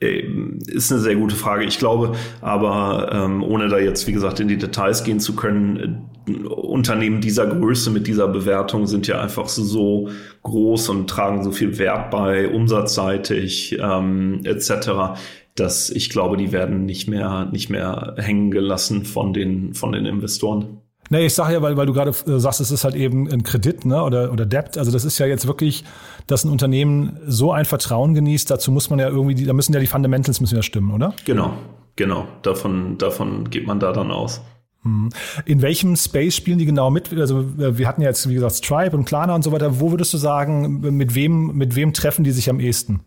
Ähm, 0.01 0.59
ist 0.67 0.91
eine 0.91 1.01
sehr 1.01 1.15
gute 1.15 1.35
Frage. 1.35 1.63
Ich 1.63 1.79
glaube, 1.79 2.13
aber 2.41 3.09
ähm, 3.13 3.43
ohne 3.43 3.69
da 3.69 3.79
jetzt, 3.79 4.07
wie 4.07 4.11
gesagt, 4.11 4.39
in 4.39 4.47
die 4.47 4.57
Details 4.57 5.03
gehen 5.03 5.19
zu 5.19 5.35
können, 5.35 6.01
äh, 6.27 6.31
Unternehmen 6.47 7.21
dieser 7.21 7.47
Größe 7.47 7.91
mit 7.91 8.07
dieser 8.07 8.27
Bewertung 8.27 8.87
sind 8.87 9.07
ja 9.07 9.21
einfach 9.21 9.47
so 9.47 10.09
groß 10.43 10.89
und 10.89 11.09
tragen 11.09 11.43
so 11.43 11.51
viel 11.51 11.77
Wert 11.77 12.11
bei, 12.11 12.49
umsatzseitig 12.49 13.77
ähm, 13.81 14.41
etc., 14.43 15.19
dass 15.55 15.89
ich 15.89 16.09
glaube, 16.09 16.35
die 16.35 16.51
werden 16.51 16.85
nicht 16.85 17.07
mehr, 17.07 17.47
nicht 17.51 17.69
mehr 17.69 18.15
hängen 18.17 18.51
gelassen 18.51 19.05
von 19.05 19.31
den, 19.31 19.73
von 19.73 19.93
den 19.93 20.05
Investoren. 20.05 20.81
Nee, 21.09 21.27
ich 21.27 21.33
sage 21.33 21.53
ja, 21.53 21.61
weil, 21.61 21.77
weil 21.77 21.85
du 21.85 21.93
gerade 21.93 22.09
äh, 22.09 22.39
sagst, 22.39 22.61
es 22.61 22.71
ist 22.71 22.83
halt 22.83 22.95
eben 22.95 23.31
ein 23.31 23.43
Kredit 23.43 23.85
ne, 23.85 24.01
oder, 24.03 24.31
oder 24.31 24.45
Debt. 24.45 24.77
Also 24.77 24.91
das 24.91 25.05
ist 25.05 25.19
ja 25.19 25.25
jetzt 25.25 25.45
wirklich, 25.45 25.83
dass 26.27 26.43
ein 26.43 26.49
Unternehmen 26.49 27.19
so 27.27 27.51
ein 27.51 27.65
Vertrauen 27.65 28.13
genießt. 28.13 28.49
Dazu 28.49 28.71
muss 28.71 28.89
man 28.89 28.99
ja 28.99 29.07
irgendwie, 29.09 29.45
da 29.45 29.53
müssen 29.53 29.73
ja 29.73 29.79
die 29.79 29.87
Fundamentals 29.87 30.41
müssen 30.41 30.55
ja 30.55 30.63
stimmen, 30.63 30.91
oder? 30.91 31.13
Genau, 31.25 31.53
genau. 31.95 32.27
Davon, 32.41 32.97
davon 32.97 33.49
geht 33.49 33.67
man 33.67 33.79
da 33.79 33.93
dann 33.93 34.11
aus. 34.11 34.41
Hm. 34.81 35.09
In 35.45 35.61
welchem 35.61 35.95
Space 35.95 36.35
spielen 36.35 36.57
die 36.57 36.65
genau 36.65 36.89
mit? 36.89 37.11
Also 37.13 37.41
äh, 37.59 37.77
wir 37.77 37.87
hatten 37.87 38.01
ja 38.01 38.09
jetzt, 38.09 38.27
wie 38.27 38.33
gesagt, 38.33 38.55
Stripe 38.55 38.95
und 38.95 39.05
Klarna 39.05 39.35
und 39.35 39.43
so 39.43 39.51
weiter. 39.51 39.79
Wo 39.79 39.91
würdest 39.91 40.13
du 40.13 40.17
sagen, 40.17 40.79
mit 40.95 41.13
wem, 41.13 41.55
mit 41.55 41.75
wem 41.75 41.93
treffen 41.93 42.23
die 42.23 42.31
sich 42.31 42.49
am 42.49 42.59
ehesten? 42.59 43.01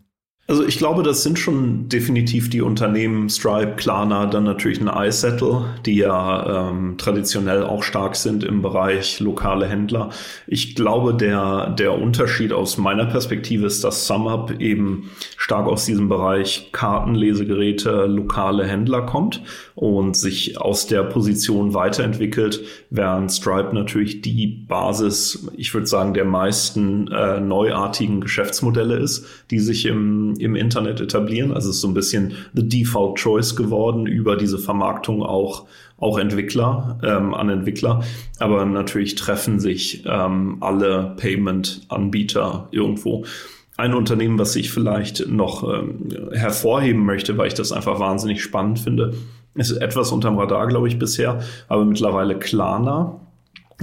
Also 0.49 0.65
ich 0.65 0.79
glaube, 0.79 1.03
das 1.03 1.21
sind 1.21 1.37
schon 1.37 1.89
definitiv 1.89 2.49
die 2.49 2.61
Unternehmen 2.61 3.29
Stripe, 3.29 3.75
Klarna, 3.75 4.25
dann 4.25 4.45
natürlich 4.45 4.81
ein 4.81 4.87
iSettle, 4.87 5.65
die 5.85 5.97
ja 5.97 6.71
ähm, 6.71 6.97
traditionell 6.97 7.61
auch 7.61 7.83
stark 7.83 8.15
sind 8.15 8.43
im 8.43 8.63
Bereich 8.63 9.19
lokale 9.19 9.67
Händler. 9.67 10.09
Ich 10.47 10.73
glaube, 10.73 11.13
der, 11.13 11.69
der 11.77 11.93
Unterschied 11.93 12.51
aus 12.51 12.79
meiner 12.79 13.05
Perspektive 13.05 13.67
ist, 13.67 13.83
dass 13.83 14.07
SumUp 14.07 14.59
eben 14.59 15.11
stark 15.37 15.67
aus 15.67 15.85
diesem 15.85 16.09
Bereich 16.09 16.69
Kartenlesegeräte, 16.71 18.07
lokale 18.07 18.65
Händler 18.65 19.03
kommt 19.03 19.43
und 19.75 20.17
sich 20.17 20.59
aus 20.59 20.87
der 20.87 21.03
Position 21.03 21.75
weiterentwickelt, 21.75 22.61
während 22.89 23.31
Stripe 23.31 23.75
natürlich 23.75 24.21
die 24.21 24.47
Basis, 24.67 25.47
ich 25.55 25.71
würde 25.75 25.85
sagen, 25.85 26.15
der 26.15 26.25
meisten 26.25 27.07
äh, 27.09 27.39
neuartigen 27.39 28.19
Geschäftsmodelle 28.19 28.97
ist, 28.97 29.27
die 29.51 29.59
sich 29.59 29.85
im 29.85 30.38
im 30.39 30.55
Internet 30.55 31.01
etablieren. 31.01 31.51
Also 31.51 31.69
es 31.69 31.77
ist 31.77 31.81
so 31.81 31.87
ein 31.87 31.93
bisschen 31.93 32.33
the 32.53 32.67
default 32.67 33.17
choice 33.17 33.55
geworden 33.55 34.05
über 34.05 34.35
diese 34.35 34.57
Vermarktung 34.57 35.23
auch 35.23 35.65
auch 35.99 36.17
Entwickler 36.17 36.97
ähm, 37.03 37.33
an 37.33 37.49
Entwickler, 37.49 38.01
aber 38.39 38.65
natürlich 38.65 39.15
treffen 39.15 39.59
sich 39.59 40.05
ähm, 40.05 40.57
alle 40.61 41.13
Payment-Anbieter 41.17 42.69
irgendwo. 42.71 43.25
Ein 43.77 43.93
Unternehmen, 43.93 44.39
was 44.39 44.55
ich 44.55 44.71
vielleicht 44.71 45.27
noch 45.27 45.63
ähm, 45.63 46.09
hervorheben 46.31 47.05
möchte, 47.05 47.37
weil 47.37 47.47
ich 47.47 47.53
das 47.53 47.71
einfach 47.71 47.99
wahnsinnig 47.99 48.41
spannend 48.41 48.79
finde, 48.79 49.13
ist 49.55 49.71
etwas 49.71 50.11
unterm 50.11 50.37
Radar, 50.37 50.67
glaube 50.67 50.87
ich, 50.87 50.99
bisher, 50.99 51.41
aber 51.67 51.85
mittlerweile 51.85 52.37
Klarna 52.37 53.19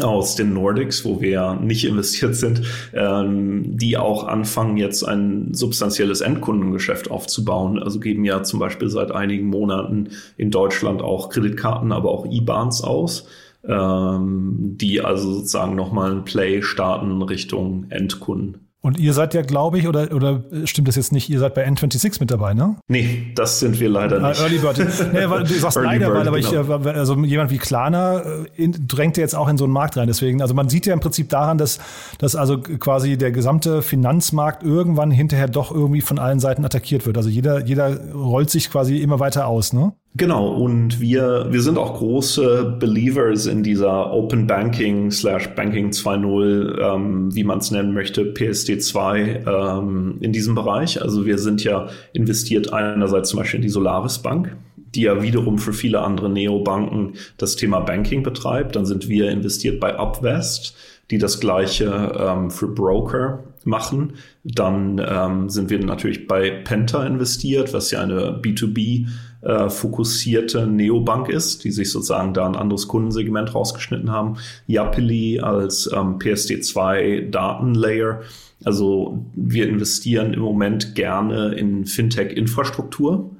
aus 0.00 0.34
den 0.34 0.52
Nordics, 0.52 1.04
wo 1.04 1.20
wir 1.20 1.30
ja 1.30 1.54
nicht 1.54 1.84
investiert 1.84 2.34
sind, 2.34 2.62
ähm, 2.92 3.76
die 3.76 3.96
auch 3.96 4.24
anfangen, 4.24 4.76
jetzt 4.76 5.02
ein 5.02 5.54
substanzielles 5.54 6.20
Endkundengeschäft 6.20 7.10
aufzubauen. 7.10 7.82
Also 7.82 8.00
geben 8.00 8.24
ja 8.24 8.42
zum 8.42 8.60
Beispiel 8.60 8.88
seit 8.88 9.10
einigen 9.10 9.46
Monaten 9.46 10.10
in 10.36 10.50
Deutschland 10.50 11.02
auch 11.02 11.30
Kreditkarten, 11.30 11.92
aber 11.92 12.10
auch 12.10 12.26
IBANs 12.26 12.82
aus, 12.82 13.26
ähm, 13.66 14.76
die 14.76 15.00
also 15.00 15.32
sozusagen 15.32 15.74
nochmal 15.74 16.12
ein 16.12 16.24
Play 16.24 16.62
starten 16.62 17.22
Richtung 17.22 17.86
Endkunden. 17.88 18.65
Und 18.86 19.00
ihr 19.00 19.12
seid 19.14 19.34
ja, 19.34 19.42
glaube 19.42 19.80
ich, 19.80 19.88
oder, 19.88 20.12
oder 20.14 20.44
stimmt 20.62 20.86
das 20.86 20.94
jetzt 20.94 21.10
nicht, 21.10 21.28
ihr 21.28 21.40
seid 21.40 21.54
bei 21.54 21.66
N26 21.66 22.20
mit 22.20 22.30
dabei, 22.30 22.54
ne? 22.54 22.76
Nee, 22.86 23.32
das 23.34 23.58
sind 23.58 23.80
wir 23.80 23.88
leider 23.88 24.22
Ah, 24.22 24.28
nicht. 24.28 24.40
Early 24.40 24.58
Bird. 24.58 24.78
nee, 25.12 25.28
weil 25.28 25.42
du 25.42 25.54
sagst 25.54 25.76
Early 25.76 25.88
leider, 25.88 26.06
Bird, 26.06 26.18
weil 26.20 26.28
aber 26.28 26.38
ich, 26.38 26.48
genau. 26.48 26.84
äh, 26.84 26.90
also 26.90 27.16
jemand 27.24 27.50
wie 27.50 27.58
Klarna 27.58 28.20
äh, 28.20 28.44
in, 28.54 28.86
drängt 28.86 29.16
ja 29.16 29.22
jetzt 29.22 29.34
auch 29.34 29.48
in 29.48 29.58
so 29.58 29.64
einen 29.64 29.72
Markt 29.72 29.96
rein. 29.96 30.06
Deswegen, 30.06 30.40
also 30.40 30.54
man 30.54 30.68
sieht 30.68 30.86
ja 30.86 30.92
im 30.94 31.00
Prinzip 31.00 31.28
daran, 31.30 31.58
dass, 31.58 31.80
dass 32.18 32.36
also 32.36 32.58
quasi 32.60 33.18
der 33.18 33.32
gesamte 33.32 33.82
Finanzmarkt 33.82 34.62
irgendwann 34.62 35.10
hinterher 35.10 35.48
doch 35.48 35.72
irgendwie 35.72 36.00
von 36.00 36.20
allen 36.20 36.38
Seiten 36.38 36.64
attackiert 36.64 37.06
wird. 37.06 37.16
Also 37.16 37.28
jeder, 37.28 37.64
jeder 37.66 38.12
rollt 38.14 38.50
sich 38.50 38.70
quasi 38.70 38.98
immer 38.98 39.18
weiter 39.18 39.48
aus, 39.48 39.72
ne? 39.72 39.94
Genau, 40.16 40.48
und 40.48 40.98
wir, 40.98 41.48
wir 41.50 41.60
sind 41.60 41.76
auch 41.76 41.98
große 41.98 42.76
Believers 42.78 43.44
in 43.44 43.62
dieser 43.62 44.12
Open 44.12 44.46
Banking 44.46 45.10
slash 45.10 45.48
Banking 45.48 45.90
2.0, 45.90 46.80
ähm, 46.80 47.34
wie 47.34 47.44
man 47.44 47.58
es 47.58 47.70
nennen 47.70 47.92
möchte, 47.92 48.22
PSD2 48.22 49.46
ähm, 49.46 50.16
in 50.20 50.32
diesem 50.32 50.54
Bereich. 50.54 51.02
Also 51.02 51.26
wir 51.26 51.36
sind 51.36 51.62
ja 51.64 51.88
investiert 52.14 52.72
einerseits 52.72 53.28
zum 53.28 53.40
Beispiel 53.40 53.58
in 53.58 53.62
die 53.62 53.68
Solaris 53.68 54.18
Bank, 54.18 54.56
die 54.94 55.02
ja 55.02 55.20
wiederum 55.22 55.58
für 55.58 55.74
viele 55.74 56.00
andere 56.00 56.30
Neobanken 56.30 57.14
das 57.36 57.56
Thema 57.56 57.80
Banking 57.80 58.22
betreibt. 58.22 58.74
Dann 58.74 58.86
sind 58.86 59.10
wir 59.10 59.30
investiert 59.30 59.80
bei 59.80 59.98
Upvest, 59.98 60.74
die 61.10 61.18
das 61.18 61.40
gleiche 61.40 62.14
ähm, 62.18 62.50
für 62.50 62.68
Broker 62.68 63.44
machen. 63.64 64.14
Dann 64.44 65.04
ähm, 65.06 65.50
sind 65.50 65.68
wir 65.68 65.78
natürlich 65.84 66.26
bei 66.26 66.50
Penta 66.50 67.04
investiert, 67.04 67.74
was 67.74 67.90
ja 67.90 68.00
eine 68.00 68.40
B2B 68.40 69.08
äh, 69.42 69.68
fokussierte 69.68 70.66
Neobank 70.66 71.28
ist, 71.28 71.64
die 71.64 71.70
sich 71.70 71.90
sozusagen 71.90 72.34
da 72.34 72.46
ein 72.46 72.56
anderes 72.56 72.88
Kundensegment 72.88 73.54
rausgeschnitten 73.54 74.10
haben. 74.10 74.38
Yapili 74.66 75.40
als 75.40 75.90
ähm, 75.92 76.18
PSD2 76.18 77.30
Datenlayer. 77.30 78.22
Also 78.64 79.24
wir 79.34 79.68
investieren 79.68 80.32
im 80.32 80.40
Moment 80.40 80.94
gerne 80.94 81.54
in 81.54 81.84
Fintech-Infrastruktur, 81.84 83.30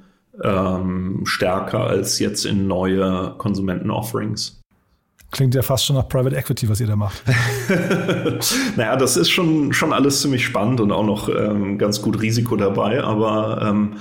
ähm, 0.43 1.21
stärker 1.25 1.87
als 1.87 2.19
jetzt 2.19 2.45
in 2.45 2.67
neue 2.67 3.33
Konsumenten-Offerings. 3.37 4.61
Klingt 5.31 5.55
ja 5.55 5.61
fast 5.61 5.85
schon 5.85 5.97
nach 5.97 6.07
Private 6.07 6.35
Equity, 6.37 6.69
was 6.69 6.79
ihr 6.79 6.87
da 6.87 6.95
macht. 6.95 7.21
naja, 8.77 8.95
das 8.95 9.17
ist 9.17 9.29
schon, 9.29 9.73
schon 9.73 9.91
alles 9.91 10.21
ziemlich 10.21 10.45
spannend 10.45 10.79
und 10.79 10.91
auch 10.93 11.05
noch 11.05 11.27
ähm, 11.27 11.77
ganz 11.77 12.01
gut 12.01 12.21
Risiko 12.21 12.55
dabei, 12.55 13.03
aber 13.03 13.61
ähm, 13.61 13.95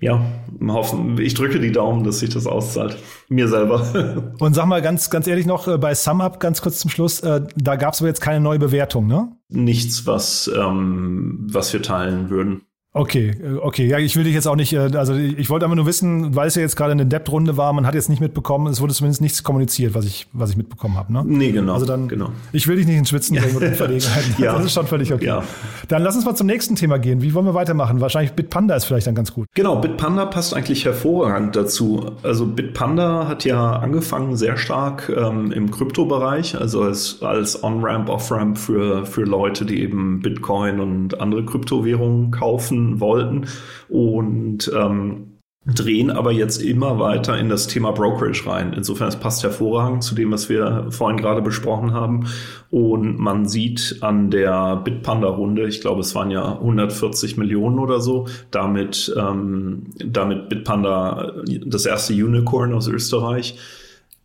ja, 0.00 0.24
hoffen, 0.66 1.18
ich 1.18 1.34
drücke 1.34 1.58
die 1.58 1.72
Daumen, 1.72 2.04
dass 2.04 2.20
sich 2.20 2.30
das 2.30 2.46
auszahlt. 2.46 2.96
Mir 3.28 3.48
selber. 3.48 4.34
Und 4.38 4.54
sag 4.54 4.66
mal 4.66 4.80
ganz, 4.80 5.10
ganz 5.10 5.26
ehrlich 5.26 5.46
noch 5.46 5.66
äh, 5.66 5.76
bei 5.76 5.94
SumUp 5.94 6.38
ganz 6.38 6.62
kurz 6.62 6.78
zum 6.78 6.90
Schluss, 6.90 7.20
äh, 7.20 7.42
da 7.56 7.76
gab 7.76 7.94
es 7.94 8.00
aber 8.00 8.08
jetzt 8.08 8.20
keine 8.20 8.40
neue 8.40 8.58
Bewertung, 8.58 9.06
ne? 9.06 9.32
Nichts, 9.48 10.06
was, 10.06 10.50
ähm, 10.54 11.46
was 11.50 11.72
wir 11.72 11.82
teilen 11.82 12.30
würden. 12.30 12.62
Okay, 12.98 13.30
äh, 13.30 13.56
okay. 13.58 13.86
Ja, 13.86 13.98
ich 13.98 14.16
will 14.16 14.24
dich 14.24 14.34
jetzt 14.34 14.48
auch 14.48 14.56
nicht, 14.56 14.72
äh, 14.72 14.90
also 14.94 15.14
ich 15.14 15.48
wollte 15.50 15.64
aber 15.64 15.76
nur 15.76 15.86
wissen, 15.86 16.34
weil 16.34 16.48
es 16.48 16.56
ja 16.56 16.62
jetzt 16.62 16.74
gerade 16.74 16.92
eine 16.92 17.06
Debt-Runde 17.06 17.56
war, 17.56 17.72
man 17.72 17.86
hat 17.86 17.94
jetzt 17.94 18.08
nicht 18.08 18.20
mitbekommen, 18.20 18.66
es 18.66 18.80
wurde 18.80 18.92
zumindest 18.92 19.20
nichts 19.20 19.44
kommuniziert, 19.44 19.94
was 19.94 20.04
ich, 20.04 20.26
was 20.32 20.50
ich 20.50 20.56
mitbekommen 20.56 20.96
habe. 20.96 21.12
Ne? 21.12 21.22
Nee, 21.24 21.52
genau. 21.52 21.74
Also 21.74 21.86
dann, 21.86 22.08
genau. 22.08 22.30
ich 22.52 22.66
will 22.66 22.76
dich 22.76 22.86
nicht 22.86 22.98
ins 22.98 23.10
Schwitzen 23.10 23.36
bringen 23.36 23.56
oder 23.56 23.68
in 23.68 23.74
Verlegenheiten. 23.74 24.34
Ja. 24.38 24.54
Das 24.54 24.66
ist 24.66 24.72
schon 24.72 24.86
völlig 24.86 25.12
okay. 25.12 25.24
Ja. 25.24 25.42
Dann 25.88 26.02
lass 26.02 26.14
uns 26.14 26.24
mal 26.24 26.34
zum 26.34 26.46
nächsten 26.46 26.76
Thema 26.76 26.98
gehen. 26.98 27.22
Wie 27.22 27.34
wollen 27.34 27.46
wir 27.46 27.54
weitermachen? 27.54 28.00
Wahrscheinlich 28.00 28.32
Bitpanda 28.32 28.76
ist 28.76 28.84
vielleicht 28.84 29.06
dann 29.06 29.14
ganz 29.14 29.32
gut. 29.32 29.46
Genau, 29.54 29.76
Bitpanda 29.76 30.26
passt 30.26 30.54
eigentlich 30.54 30.84
hervorragend 30.84 31.56
dazu. 31.56 32.12
Also 32.22 32.46
Bitpanda 32.46 33.26
hat 33.26 33.44
ja 33.44 33.76
angefangen 33.76 34.36
sehr 34.36 34.56
stark 34.56 35.12
ähm, 35.14 35.50
im 35.50 35.70
Kryptobereich, 35.70 36.58
also 36.58 36.82
als, 36.82 37.18
als 37.22 37.62
On-Ramp, 37.62 38.08
Off-Ramp 38.08 38.58
für, 38.58 39.06
für 39.06 39.22
Leute, 39.22 39.64
die 39.64 39.82
eben 39.82 40.20
Bitcoin 40.20 40.78
und 40.80 41.20
andere 41.20 41.44
Kryptowährungen 41.44 42.30
kaufen 42.30 42.87
wollten 43.00 43.46
und 43.88 44.70
ähm, 44.74 45.38
drehen 45.74 46.10
aber 46.10 46.32
jetzt 46.32 46.62
immer 46.62 46.98
weiter 46.98 47.36
in 47.38 47.48
das 47.48 47.66
Thema 47.66 47.92
Brokerage 47.92 48.46
rein. 48.46 48.72
Insofern, 48.74 49.08
es 49.08 49.16
passt 49.16 49.42
hervorragend 49.42 50.02
zu 50.02 50.14
dem, 50.14 50.32
was 50.32 50.48
wir 50.48 50.86
vorhin 50.90 51.18
gerade 51.18 51.42
besprochen 51.42 51.92
haben. 51.92 52.26
Und 52.70 53.18
man 53.18 53.46
sieht 53.46 53.98
an 54.00 54.30
der 54.30 54.76
Bitpanda-Runde, 54.76 55.66
ich 55.66 55.80
glaube, 55.80 56.00
es 56.00 56.14
waren 56.14 56.30
ja 56.30 56.52
140 56.52 57.36
Millionen 57.36 57.78
oder 57.78 58.00
so, 58.00 58.26
damit, 58.50 59.14
ähm, 59.18 59.90
damit 59.98 60.48
Bitpanda 60.48 61.32
das 61.66 61.84
erste 61.84 62.14
Unicorn 62.14 62.72
aus 62.72 62.88
Österreich, 62.88 63.58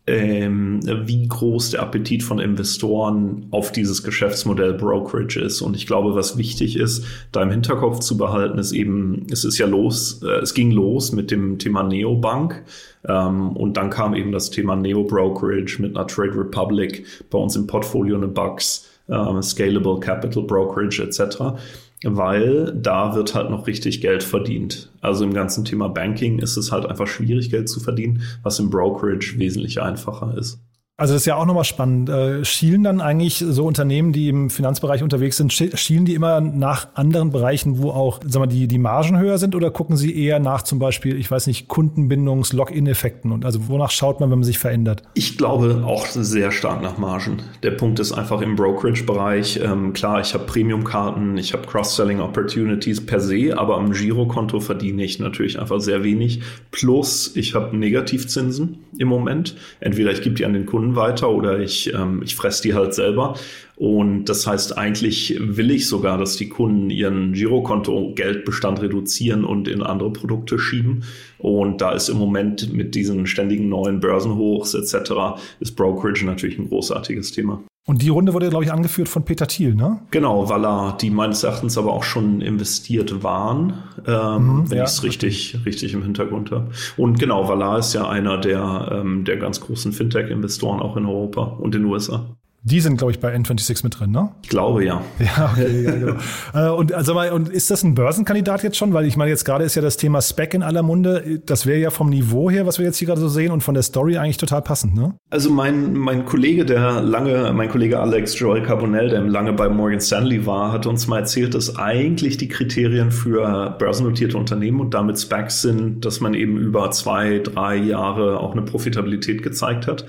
ähm, 0.06 0.80
wie 1.06 1.26
groß 1.26 1.70
der 1.70 1.82
Appetit 1.82 2.22
von 2.22 2.38
Investoren 2.38 3.46
auf 3.50 3.72
dieses 3.72 4.02
Geschäftsmodell 4.02 4.74
Brokerage 4.74 5.40
ist. 5.40 5.62
Und 5.62 5.76
ich 5.76 5.86
glaube, 5.86 6.14
was 6.14 6.36
wichtig 6.36 6.76
ist, 6.76 7.06
da 7.32 7.42
im 7.42 7.50
Hinterkopf 7.50 8.00
zu 8.00 8.18
behalten, 8.18 8.58
ist 8.58 8.72
eben, 8.72 9.26
es 9.30 9.44
ist 9.44 9.56
ja 9.56 9.66
los, 9.66 10.22
äh, 10.22 10.40
es 10.42 10.52
ging 10.52 10.70
los 10.70 11.12
mit 11.12 11.30
dem 11.30 11.58
Thema 11.58 11.82
Neobank. 11.82 12.62
Ähm, 13.08 13.56
und 13.56 13.78
dann 13.78 13.88
kam 13.88 14.14
eben 14.14 14.32
das 14.32 14.50
Thema 14.50 14.76
Neo 14.76 15.04
Brokerage 15.04 15.80
mit 15.80 15.96
einer 15.96 16.06
Trade 16.06 16.36
Republic, 16.36 17.06
bei 17.30 17.38
uns 17.38 17.56
im 17.56 17.66
Portfolio 17.66 18.16
eine 18.16 18.28
Bugs, 18.28 18.90
ähm, 19.08 19.40
Scalable 19.42 20.00
Capital 20.00 20.42
Brokerage 20.42 21.02
etc 21.02 21.56
weil 22.04 22.72
da 22.74 23.14
wird 23.14 23.34
halt 23.34 23.50
noch 23.50 23.66
richtig 23.66 24.00
Geld 24.00 24.22
verdient. 24.22 24.90
Also 25.00 25.24
im 25.24 25.34
ganzen 25.34 25.64
Thema 25.64 25.88
Banking 25.88 26.38
ist 26.38 26.56
es 26.56 26.72
halt 26.72 26.86
einfach 26.86 27.06
schwierig, 27.06 27.50
Geld 27.50 27.68
zu 27.68 27.80
verdienen, 27.80 28.22
was 28.42 28.58
im 28.58 28.70
Brokerage 28.70 29.34
wesentlich 29.38 29.82
einfacher 29.82 30.36
ist. 30.38 30.63
Also 30.96 31.12
das 31.12 31.22
ist 31.22 31.26
ja 31.26 31.34
auch 31.34 31.44
nochmal 31.44 31.64
spannend. 31.64 32.08
Äh, 32.08 32.44
Schielen 32.44 32.84
dann 32.84 33.00
eigentlich 33.00 33.38
so 33.38 33.64
Unternehmen, 33.66 34.12
die 34.12 34.28
im 34.28 34.48
Finanzbereich 34.48 35.02
unterwegs 35.02 35.36
sind, 35.36 35.50
schi- 35.50 35.76
schielen 35.76 36.04
die 36.04 36.14
immer 36.14 36.40
nach 36.40 36.86
anderen 36.94 37.32
Bereichen, 37.32 37.82
wo 37.82 37.90
auch 37.90 38.20
sagen 38.24 38.44
wir, 38.44 38.46
die, 38.46 38.68
die 38.68 38.78
Margen 38.78 39.18
höher 39.18 39.38
sind 39.38 39.56
oder 39.56 39.72
gucken 39.72 39.96
sie 39.96 40.16
eher 40.16 40.38
nach 40.38 40.62
zum 40.62 40.78
Beispiel, 40.78 41.16
ich 41.18 41.28
weiß 41.28 41.48
nicht, 41.48 41.68
Kundenbindungs-, 41.68 42.54
Login-Effekten 42.54 43.32
und 43.32 43.44
also 43.44 43.66
wonach 43.66 43.90
schaut 43.90 44.20
man, 44.20 44.30
wenn 44.30 44.38
man 44.38 44.44
sich 44.44 44.60
verändert? 44.60 45.02
Ich 45.14 45.36
glaube 45.36 45.82
auch 45.84 46.06
sehr 46.06 46.52
stark 46.52 46.80
nach 46.80 46.96
Margen. 46.96 47.38
Der 47.64 47.72
Punkt 47.72 47.98
ist 47.98 48.12
einfach 48.12 48.40
im 48.40 48.54
Brokerage-Bereich, 48.54 49.58
ähm, 49.64 49.94
klar, 49.94 50.20
ich 50.20 50.32
habe 50.32 50.44
Premium-Karten, 50.44 51.36
ich 51.38 51.54
habe 51.54 51.66
Cross-Selling-Opportunities 51.66 53.04
per 53.04 53.18
se, 53.18 53.58
aber 53.58 53.78
am 53.78 53.90
Girokonto 53.90 54.60
verdiene 54.60 55.02
ich 55.02 55.18
natürlich 55.18 55.58
einfach 55.58 55.80
sehr 55.80 56.04
wenig. 56.04 56.42
Plus, 56.70 57.34
ich 57.34 57.56
habe 57.56 57.76
Negativzinsen 57.76 58.78
im 58.96 59.08
Moment. 59.08 59.56
Entweder 59.80 60.12
ich 60.12 60.22
gebe 60.22 60.36
die 60.36 60.44
an 60.44 60.52
den 60.52 60.66
Kunden 60.66 60.83
weiter 60.96 61.30
oder 61.30 61.58
ich, 61.58 61.92
ähm, 61.92 62.22
ich 62.24 62.36
fresse 62.36 62.62
die 62.62 62.74
halt 62.74 62.94
selber. 62.94 63.34
Und 63.76 64.26
das 64.26 64.46
heißt, 64.46 64.78
eigentlich 64.78 65.36
will 65.40 65.70
ich 65.70 65.88
sogar, 65.88 66.16
dass 66.16 66.36
die 66.36 66.48
Kunden 66.48 66.90
ihren 66.90 67.32
Girokonto-Geldbestand 67.32 68.80
reduzieren 68.82 69.44
und 69.44 69.66
in 69.66 69.82
andere 69.82 70.12
Produkte 70.12 70.58
schieben. 70.58 71.04
Und 71.38 71.80
da 71.80 71.92
ist 71.92 72.08
im 72.08 72.18
Moment 72.18 72.72
mit 72.72 72.94
diesen 72.94 73.26
ständigen 73.26 73.68
neuen 73.68 74.00
Börsenhochs 74.00 74.74
etc. 74.74 75.40
ist 75.60 75.74
Brokerage 75.76 76.24
natürlich 76.24 76.58
ein 76.58 76.68
großartiges 76.68 77.32
Thema. 77.32 77.64
Und 77.86 78.00
die 78.00 78.08
Runde 78.08 78.32
wurde, 78.32 78.48
glaube 78.48 78.64
ich, 78.64 78.72
angeführt 78.72 79.08
von 79.08 79.24
Peter 79.24 79.46
Thiel, 79.46 79.74
ne? 79.74 80.00
Genau, 80.10 80.48
Walla, 80.48 80.96
die 80.98 81.10
meines 81.10 81.42
Erachtens 81.42 81.76
aber 81.76 81.92
auch 81.92 82.02
schon 82.02 82.40
investiert 82.40 83.22
waren, 83.22 83.74
ähm, 84.06 84.60
Mhm, 84.60 84.70
wenn 84.70 84.78
ja, 84.78 84.84
ich 84.84 84.90
es 84.90 85.02
richtig, 85.02 85.58
richtig 85.66 85.92
im 85.92 86.02
Hintergrund 86.02 86.50
habe. 86.50 86.70
Und 86.96 87.18
genau, 87.18 87.46
Walla 87.46 87.76
ist 87.76 87.92
ja 87.92 88.08
einer 88.08 88.38
der, 88.38 88.88
ähm, 88.90 89.24
der 89.24 89.36
ganz 89.36 89.60
großen 89.60 89.92
Fintech-Investoren 89.92 90.80
auch 90.80 90.96
in 90.96 91.04
Europa 91.04 91.42
und 91.42 91.74
in 91.74 91.82
den 91.82 91.90
USA. 91.90 92.24
Die 92.66 92.80
sind, 92.80 92.96
glaube 92.96 93.12
ich, 93.12 93.20
bei 93.20 93.34
N26 93.36 93.84
mit 93.84 94.00
drin, 94.00 94.10
ne? 94.10 94.30
Ich 94.42 94.48
glaube 94.48 94.86
ja. 94.86 95.02
Ja, 95.18 95.50
okay, 95.52 95.82
ja, 95.84 95.90
genau. 95.92 96.14
Äh, 96.54 96.68
und 96.68 96.92
also 96.92 97.12
mal, 97.12 97.30
und 97.30 97.48
ist 97.50 97.70
das 97.70 97.82
ein 97.82 97.94
Börsenkandidat 97.94 98.62
jetzt 98.62 98.78
schon? 98.78 98.94
Weil 98.94 99.04
ich 99.06 99.16
meine, 99.16 99.30
jetzt 99.30 99.44
gerade 99.44 99.64
ist 99.64 99.74
ja 99.74 99.82
das 99.82 99.98
Thema 99.98 100.22
Spec 100.22 100.54
in 100.54 100.62
aller 100.62 100.82
Munde. 100.82 101.40
Das 101.44 101.66
wäre 101.66 101.78
ja 101.78 101.90
vom 101.90 102.08
Niveau 102.08 102.50
her, 102.50 102.64
was 102.64 102.78
wir 102.78 102.86
jetzt 102.86 102.96
hier 102.96 103.06
gerade 103.06 103.20
so 103.20 103.28
sehen, 103.28 103.50
und 103.52 103.62
von 103.62 103.74
der 103.74 103.82
Story 103.82 104.16
eigentlich 104.16 104.38
total 104.38 104.62
passend, 104.62 104.94
ne? 104.94 105.14
Also 105.28 105.50
mein, 105.50 105.92
mein 105.92 106.24
Kollege, 106.24 106.64
der 106.64 107.02
lange, 107.02 107.52
mein 107.52 107.68
Kollege 107.68 108.00
Alex 108.00 108.38
Joel 108.38 108.62
Carbonell, 108.62 109.10
der 109.10 109.20
lange 109.20 109.52
bei 109.52 109.68
Morgan 109.68 110.00
Stanley 110.00 110.46
war, 110.46 110.72
hat 110.72 110.86
uns 110.86 111.06
mal 111.06 111.18
erzählt, 111.18 111.54
dass 111.54 111.76
eigentlich 111.76 112.38
die 112.38 112.48
Kriterien 112.48 113.10
für 113.10 113.76
börsennotierte 113.78 114.38
Unternehmen 114.38 114.80
und 114.80 114.94
damit 114.94 115.20
Specs 115.20 115.60
sind, 115.60 116.04
dass 116.04 116.20
man 116.20 116.32
eben 116.32 116.56
über 116.56 116.90
zwei, 116.92 117.40
drei 117.40 117.76
Jahre 117.76 118.40
auch 118.40 118.52
eine 118.52 118.62
Profitabilität 118.62 119.42
gezeigt 119.42 119.86
hat. 119.86 120.06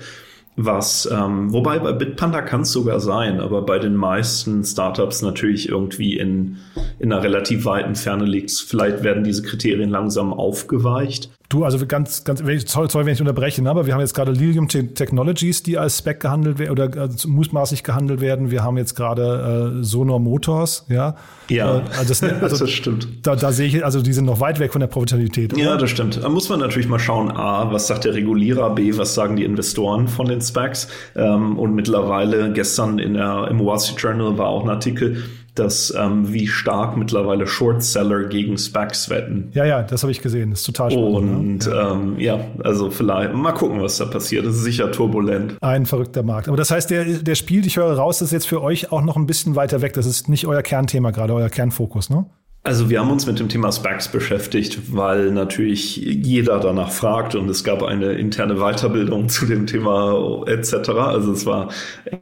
Was, 0.58 1.06
ähm, 1.12 1.52
wobei 1.52 1.78
bei 1.78 1.92
Bitpanda 1.92 2.40
kann 2.40 2.62
es 2.62 2.72
sogar 2.72 2.98
sein, 2.98 3.40
aber 3.40 3.60
bei 3.60 3.78
den 3.78 3.94
meisten 3.94 4.64
Startups 4.64 5.20
natürlich 5.20 5.68
irgendwie 5.68 6.16
in, 6.16 6.56
in 6.98 7.12
einer 7.12 7.22
relativ 7.22 7.66
weiten 7.66 7.94
Ferne 7.94 8.24
liegt. 8.24 8.50
Vielleicht 8.50 9.02
werden 9.02 9.22
diese 9.22 9.42
Kriterien 9.42 9.90
langsam 9.90 10.32
aufgeweicht. 10.32 11.30
Du, 11.48 11.64
also 11.64 11.86
ganz, 11.86 12.24
ganz, 12.24 12.40
sorry, 12.40 12.88
sorry, 12.90 13.06
wenn 13.06 13.12
ich 13.14 13.20
unterbreche, 13.20 13.62
ne, 13.62 13.70
aber 13.70 13.86
wir 13.86 13.94
haben 13.94 14.00
jetzt 14.00 14.14
gerade 14.14 14.32
Lilium 14.32 14.66
Te- 14.66 14.92
Technologies, 14.94 15.62
die 15.62 15.78
als 15.78 15.98
Spec 15.98 16.18
gehandelt 16.20 16.58
werden 16.58 16.72
oder 16.72 16.84
äh, 17.04 17.08
mutmaßlich 17.26 17.84
gehandelt 17.84 18.20
werden. 18.20 18.50
Wir 18.50 18.64
haben 18.64 18.76
jetzt 18.76 18.96
gerade 18.96 19.76
äh, 19.80 19.84
Sonor 19.84 20.18
Motors, 20.18 20.86
ja. 20.88 21.14
Ja, 21.48 21.78
Äh, 21.78 21.82
also 21.98 22.08
das, 22.08 22.22
also 22.42 22.56
das 22.64 22.70
stimmt. 22.70 23.08
Da, 23.22 23.36
da 23.36 23.52
sehe 23.52 23.68
ich, 23.68 23.84
also 23.84 24.02
die 24.02 24.12
sind 24.12 24.24
noch 24.24 24.40
weit 24.40 24.58
weg 24.58 24.72
von 24.72 24.80
der 24.80 24.88
Profitabilität. 24.88 25.54
oder? 25.54 25.62
Ja, 25.62 25.76
das 25.76 25.90
stimmt. 25.90 26.20
Da 26.22 26.28
muss 26.28 26.48
man 26.48 26.58
natürlich 26.58 26.88
mal 26.88 26.98
schauen, 26.98 27.30
A, 27.30 27.72
was 27.72 27.86
sagt 27.86 28.04
der 28.04 28.14
Regulierer, 28.14 28.70
B, 28.74 28.96
was 28.98 29.14
sagen 29.14 29.36
die 29.36 29.44
Investoren 29.44 30.08
von 30.08 30.26
den 30.26 30.40
Specs. 30.40 30.88
Ähm, 31.14 31.56
und 31.58 31.74
mittlerweile 31.76 32.52
gestern 32.52 32.98
in 32.98 33.14
der, 33.14 33.46
im 33.50 33.64
Wall 33.64 33.78
Street 33.78 34.00
Journal 34.00 34.36
war 34.36 34.48
auch 34.48 34.64
ein 34.64 34.70
Artikel, 34.70 35.22
dass 35.58 35.92
ähm, 35.96 36.32
wie 36.32 36.46
stark 36.46 36.96
mittlerweile 36.96 37.46
Shortseller 37.46 38.24
gegen 38.24 38.58
Specs 38.58 39.10
wetten. 39.10 39.50
Ja, 39.52 39.64
ja, 39.64 39.82
das 39.82 40.02
habe 40.02 40.12
ich 40.12 40.22
gesehen. 40.22 40.50
Das 40.50 40.60
ist 40.60 40.66
total 40.66 40.90
spannend. 40.90 41.66
Und 41.66 41.66
ne? 41.66 41.74
ja. 41.74 41.92
Ähm, 41.92 42.14
ja, 42.18 42.40
also 42.62 42.90
vielleicht 42.90 43.34
mal 43.34 43.52
gucken, 43.52 43.80
was 43.80 43.98
da 43.98 44.04
passiert. 44.04 44.46
Das 44.46 44.56
ist 44.56 44.64
sicher 44.64 44.90
turbulent. 44.92 45.56
Ein 45.60 45.86
verrückter 45.86 46.22
Markt. 46.22 46.48
Aber 46.48 46.56
das 46.56 46.70
heißt, 46.70 46.90
der, 46.90 47.04
der 47.04 47.34
spielt, 47.34 47.66
ich 47.66 47.76
höre 47.76 47.92
raus, 47.96 48.18
das 48.18 48.28
ist 48.28 48.32
jetzt 48.32 48.48
für 48.48 48.62
euch 48.62 48.92
auch 48.92 49.02
noch 49.02 49.16
ein 49.16 49.26
bisschen 49.26 49.56
weiter 49.56 49.82
weg. 49.82 49.94
Das 49.94 50.06
ist 50.06 50.28
nicht 50.28 50.46
euer 50.46 50.62
Kernthema 50.62 51.10
gerade, 51.10 51.34
euer 51.34 51.48
Kernfokus, 51.48 52.10
ne? 52.10 52.26
Also 52.66 52.90
wir 52.90 52.98
haben 52.98 53.12
uns 53.12 53.26
mit 53.26 53.38
dem 53.38 53.48
Thema 53.48 53.70
Specs 53.70 54.08
beschäftigt, 54.08 54.92
weil 54.92 55.30
natürlich 55.30 55.98
jeder 55.98 56.58
danach 56.58 56.90
fragt 56.90 57.36
und 57.36 57.48
es 57.48 57.62
gab 57.62 57.84
eine 57.84 58.14
interne 58.14 58.56
Weiterbildung 58.56 59.28
zu 59.28 59.46
dem 59.46 59.68
Thema 59.68 60.42
etc. 60.48 60.88
Also 60.88 61.30
es 61.30 61.46
war 61.46 61.68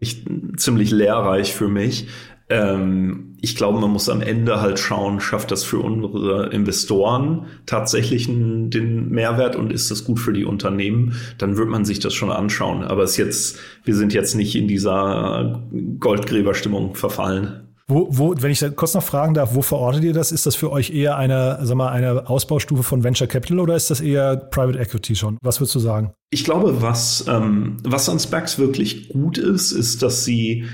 echt 0.00 0.26
ziemlich 0.58 0.90
lehrreich 0.90 1.54
für 1.54 1.68
mich. 1.68 2.08
Ähm, 2.54 3.36
ich 3.40 3.56
glaube, 3.56 3.80
man 3.80 3.90
muss 3.90 4.08
am 4.08 4.22
Ende 4.22 4.60
halt 4.60 4.78
schauen, 4.78 5.20
schafft 5.20 5.50
das 5.50 5.64
für 5.64 5.80
unsere 5.80 6.50
Investoren 6.50 7.46
tatsächlich 7.66 8.26
den 8.26 9.10
Mehrwert 9.10 9.56
und 9.56 9.72
ist 9.72 9.90
das 9.90 10.04
gut 10.04 10.18
für 10.18 10.32
die 10.32 10.44
Unternehmen? 10.44 11.14
Dann 11.36 11.56
wird 11.56 11.68
man 11.68 11.84
sich 11.84 11.98
das 11.98 12.14
schon 12.14 12.30
anschauen. 12.30 12.84
Aber 12.84 13.02
es 13.02 13.16
jetzt, 13.16 13.58
wir 13.84 13.96
sind 13.96 14.14
jetzt 14.14 14.34
nicht 14.34 14.54
in 14.54 14.68
dieser 14.68 15.62
Goldgräberstimmung 15.98 16.94
verfallen. 16.94 17.64
Wo, 17.86 18.06
wo, 18.10 18.34
wenn 18.38 18.50
ich 18.50 18.60
da 18.60 18.70
kurz 18.70 18.94
noch 18.94 19.02
fragen 19.02 19.34
darf, 19.34 19.54
wo 19.54 19.60
verortet 19.60 20.04
ihr 20.04 20.14
das? 20.14 20.32
Ist 20.32 20.46
das 20.46 20.54
für 20.54 20.72
euch 20.72 20.90
eher 20.90 21.18
eine, 21.18 21.58
sag 21.62 21.76
mal, 21.76 21.90
eine 21.90 22.30
Ausbaustufe 22.30 22.82
von 22.82 23.04
Venture 23.04 23.26
Capital 23.26 23.60
oder 23.60 23.76
ist 23.76 23.90
das 23.90 24.00
eher 24.00 24.36
Private 24.36 24.78
Equity 24.78 25.14
schon? 25.16 25.36
Was 25.42 25.60
würdest 25.60 25.74
du 25.74 25.80
sagen? 25.80 26.12
Ich 26.30 26.44
glaube, 26.44 26.80
was, 26.80 27.26
ähm, 27.28 27.76
was 27.82 28.08
an 28.08 28.18
Specs 28.18 28.58
wirklich 28.58 29.10
gut 29.10 29.36
ist, 29.36 29.72
ist, 29.72 30.02
dass 30.02 30.24
sie 30.24 30.64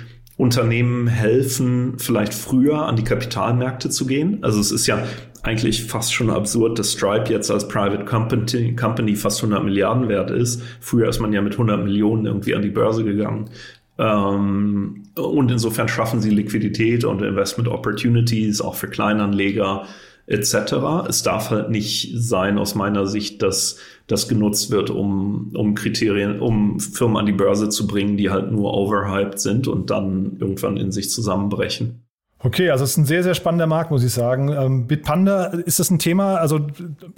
Unternehmen 0.40 1.06
helfen, 1.06 1.98
vielleicht 1.98 2.32
früher 2.32 2.86
an 2.86 2.96
die 2.96 3.04
Kapitalmärkte 3.04 3.90
zu 3.90 4.06
gehen. 4.06 4.38
Also 4.40 4.58
es 4.58 4.72
ist 4.72 4.86
ja 4.86 5.04
eigentlich 5.42 5.84
fast 5.84 6.14
schon 6.14 6.30
absurd, 6.30 6.78
dass 6.78 6.92
Stripe 6.92 7.30
jetzt 7.30 7.50
als 7.50 7.68
Private 7.68 8.06
Company, 8.06 8.74
Company 8.74 9.16
fast 9.16 9.42
100 9.42 9.62
Milliarden 9.62 10.08
wert 10.08 10.30
ist. 10.30 10.62
Früher 10.80 11.10
ist 11.10 11.20
man 11.20 11.34
ja 11.34 11.42
mit 11.42 11.52
100 11.52 11.84
Millionen 11.84 12.24
irgendwie 12.24 12.54
an 12.54 12.62
die 12.62 12.70
Börse 12.70 13.04
gegangen. 13.04 13.50
Ähm, 13.98 15.02
und 15.14 15.50
insofern 15.50 15.88
schaffen 15.88 16.22
sie 16.22 16.30
Liquidität 16.30 17.04
und 17.04 17.20
Investment 17.20 17.68
Opportunities 17.68 18.62
auch 18.62 18.76
für 18.76 18.88
Kleinanleger 18.88 19.84
etc. 20.30 21.08
Es 21.08 21.22
darf 21.22 21.50
halt 21.50 21.70
nicht 21.70 22.12
sein 22.14 22.58
aus 22.58 22.74
meiner 22.74 23.06
Sicht, 23.06 23.42
dass 23.42 23.78
das 24.06 24.28
genutzt 24.28 24.70
wird, 24.70 24.90
um, 24.90 25.52
um 25.54 25.74
Kriterien, 25.74 26.40
um 26.40 26.80
Firmen 26.80 27.16
an 27.16 27.26
die 27.26 27.32
Börse 27.32 27.68
zu 27.68 27.86
bringen, 27.86 28.16
die 28.16 28.30
halt 28.30 28.50
nur 28.50 28.74
overhyped 28.74 29.40
sind 29.40 29.68
und 29.68 29.90
dann 29.90 30.36
irgendwann 30.40 30.76
in 30.76 30.92
sich 30.92 31.10
zusammenbrechen. 31.10 32.04
Okay, 32.42 32.70
also 32.70 32.84
es 32.84 32.92
ist 32.92 32.96
ein 32.96 33.04
sehr, 33.04 33.22
sehr 33.22 33.34
spannender 33.34 33.66
Markt, 33.66 33.90
muss 33.90 34.02
ich 34.02 34.14
sagen. 34.14 34.48
Ähm, 34.48 34.86
Bitpanda, 34.86 35.46
ist 35.46 35.78
das 35.78 35.90
ein 35.90 35.98
Thema, 35.98 36.36
also 36.36 36.58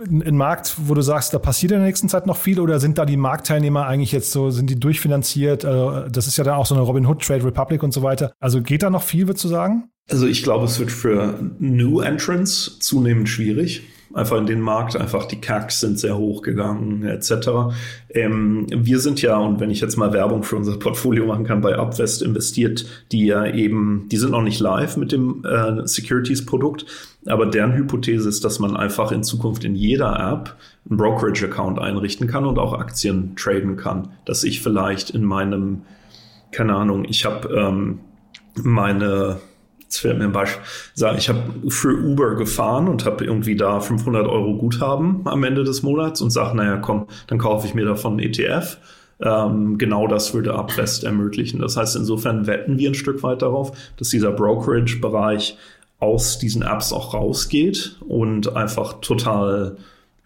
ein 0.09 0.37
Markt, 0.37 0.75
wo 0.87 0.95
du 0.95 1.03
sagst, 1.03 1.33
da 1.33 1.39
passiert 1.39 1.71
in 1.71 1.79
der 1.79 1.87
nächsten 1.87 2.09
Zeit 2.09 2.27
noch 2.27 2.37
viel 2.37 2.59
oder 2.59 2.81
sind 2.81 2.99
da 2.99 3.05
die 3.05 3.17
Marktteilnehmer 3.17 3.87
eigentlich 3.87 4.11
jetzt 4.11 4.33
so, 4.33 4.51
sind 4.51 4.69
die 4.69 4.81
durchfinanziert? 4.81 5.65
Also 5.65 6.09
das 6.09 6.27
ist 6.27 6.39
ja 6.39 6.45
dann 6.45 6.55
auch 6.55 6.67
so 6.67 6.75
eine 6.75 6.83
Robin 6.83 7.07
Hood, 7.07 7.23
Trade 7.23 7.45
Republic 7.45 7.85
und 7.85 7.93
so 7.93 8.03
weiter. 8.03 8.33
Also 8.41 8.63
geht 8.63 8.83
da 8.83 8.91
noch 8.91 9.03
viel, 9.03 9.29
würdest 9.29 9.45
du 9.45 9.49
sagen? 9.49 9.92
Also 10.11 10.27
ich 10.27 10.43
glaube, 10.43 10.67
es 10.67 10.79
wird 10.79 10.91
für 10.91 11.39
New 11.59 12.01
Entrants 12.01 12.79
zunehmend 12.81 13.29
schwierig 13.29 13.83
einfach 14.15 14.39
in 14.39 14.47
den 14.47 14.61
Markt, 14.61 14.97
einfach 14.97 15.27
die 15.27 15.41
CACs 15.41 15.81
sind 15.81 15.99
sehr 15.99 16.17
hoch 16.17 16.43
gegangen, 16.43 17.05
etc. 17.05 17.75
Ähm, 18.11 18.67
wir 18.69 18.99
sind 18.99 19.23
ja, 19.23 19.37
und 19.37 19.61
wenn 19.61 19.71
ich 19.71 19.81
jetzt 19.81 19.97
mal 19.97 20.13
Werbung 20.13 20.43
für 20.43 20.57
unser 20.57 20.79
Portfolio 20.79 21.27
machen 21.27 21.45
kann, 21.45 21.61
bei 21.61 21.79
Upvest 21.79 22.23
investiert, 22.23 22.87
die 23.11 23.27
ja 23.27 23.47
eben, 23.47 24.09
die 24.11 24.17
sind 24.17 24.33
noch 24.33 24.43
nicht 24.43 24.61
live 24.61 24.97
mit 24.97 25.13
dem 25.13 25.45
äh, 25.45 25.87
Securities-Produkt, 25.87 26.87
aber 27.27 27.47
deren 27.47 27.75
Hypothese 27.75 28.29
ist, 28.29 28.45
dass 28.45 28.59
man 28.59 28.77
einfach 28.77 29.13
in 29.13 29.23
Zukunft 29.23 29.65
in 29.65 29.75
jeder 29.75 30.19
App 30.19 30.57
einen 30.89 30.99
Brokerage-Account 30.99 31.79
einrichten 31.79 32.27
kann 32.27 32.45
und 32.45 32.59
auch 32.59 32.75
Aktien 32.75 33.35
traden 33.37 33.77
kann. 33.77 34.09
Dass 34.25 34.45
ich 34.45 34.61
vielleicht 34.61 35.11
in 35.11 35.25
meinem, 35.25 35.83
keine 36.51 36.75
Ahnung, 36.75 37.05
ich 37.09 37.25
habe 37.25 37.49
ähm, 37.55 38.01
meine 38.63 39.41
Jetzt 39.93 40.01
fällt 40.01 40.17
mir 40.17 40.25
ein 40.25 40.33
Beispiel 40.33 40.63
sagen, 40.95 41.19
ich 41.19 41.29
habe 41.29 41.43
für 41.69 41.95
Uber 41.95 42.35
gefahren 42.35 42.89
und 42.89 43.05
habe 43.05 43.27
irgendwie 43.27 43.57
da 43.57 43.79
500 43.79 44.27
Euro 44.27 44.57
Guthaben 44.57 45.21
am 45.27 45.45
Ende 45.45 45.65
des 45.65 45.83
Monats 45.83 46.23
und 46.23 46.31
sage, 46.31 46.57
naja, 46.57 46.79
komm, 46.79 47.09
dann 47.27 47.37
kaufe 47.37 47.67
ich 47.67 47.75
mir 47.75 47.85
davon 47.85 48.13
einen 48.13 48.21
ETF. 48.21 48.79
Ähm, 49.21 49.77
genau 49.77 50.07
das 50.07 50.33
würde 50.33 50.55
Upvest 50.55 51.05
ermöglichen. 51.05 51.61
Das 51.61 51.77
heißt, 51.77 51.95
insofern 51.97 52.47
wetten 52.47 52.79
wir 52.79 52.89
ein 52.89 52.95
Stück 52.95 53.23
weit 53.23 53.43
darauf, 53.43 53.73
dass 53.99 54.09
dieser 54.09 54.33
Brokerage-Bereich 54.33 55.59
aus 55.99 56.39
diesen 56.39 56.63
Apps 56.63 56.95
auch 56.95 57.13
rausgeht 57.13 57.97
und 58.01 58.57
einfach 58.57 58.95
total 59.03 59.77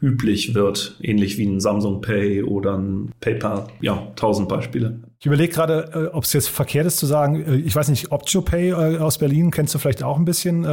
üblich 0.07 0.55
wird, 0.55 0.97
ähnlich 1.03 1.37
wie 1.37 1.47
ein 1.47 1.61
Samsung 1.61 2.01
Pay 2.01 2.45
oder 2.45 2.79
ein 2.79 3.13
PayPal. 3.21 3.67
Ja, 3.81 4.07
tausend 4.15 4.49
Beispiele. 4.49 5.01
Ich 5.19 5.27
überlege 5.27 5.53
gerade, 5.53 5.91
äh, 5.93 6.15
ob 6.15 6.25
es 6.25 6.33
jetzt 6.33 6.49
verkehrt 6.49 6.87
ist 6.87 6.99
zu 6.99 7.07
sagen, 7.07 7.43
äh, 7.43 7.57
ich 7.57 7.75
weiß 7.75 7.89
nicht, 7.89 8.13
OptioPay 8.13 8.69
äh, 8.71 8.99
aus 8.99 9.19
Berlin 9.19 9.51
kennst 9.51 9.75
du 9.75 9.79
vielleicht 9.79 10.03
auch 10.03 10.19
ein 10.19 10.25
bisschen, 10.25 10.67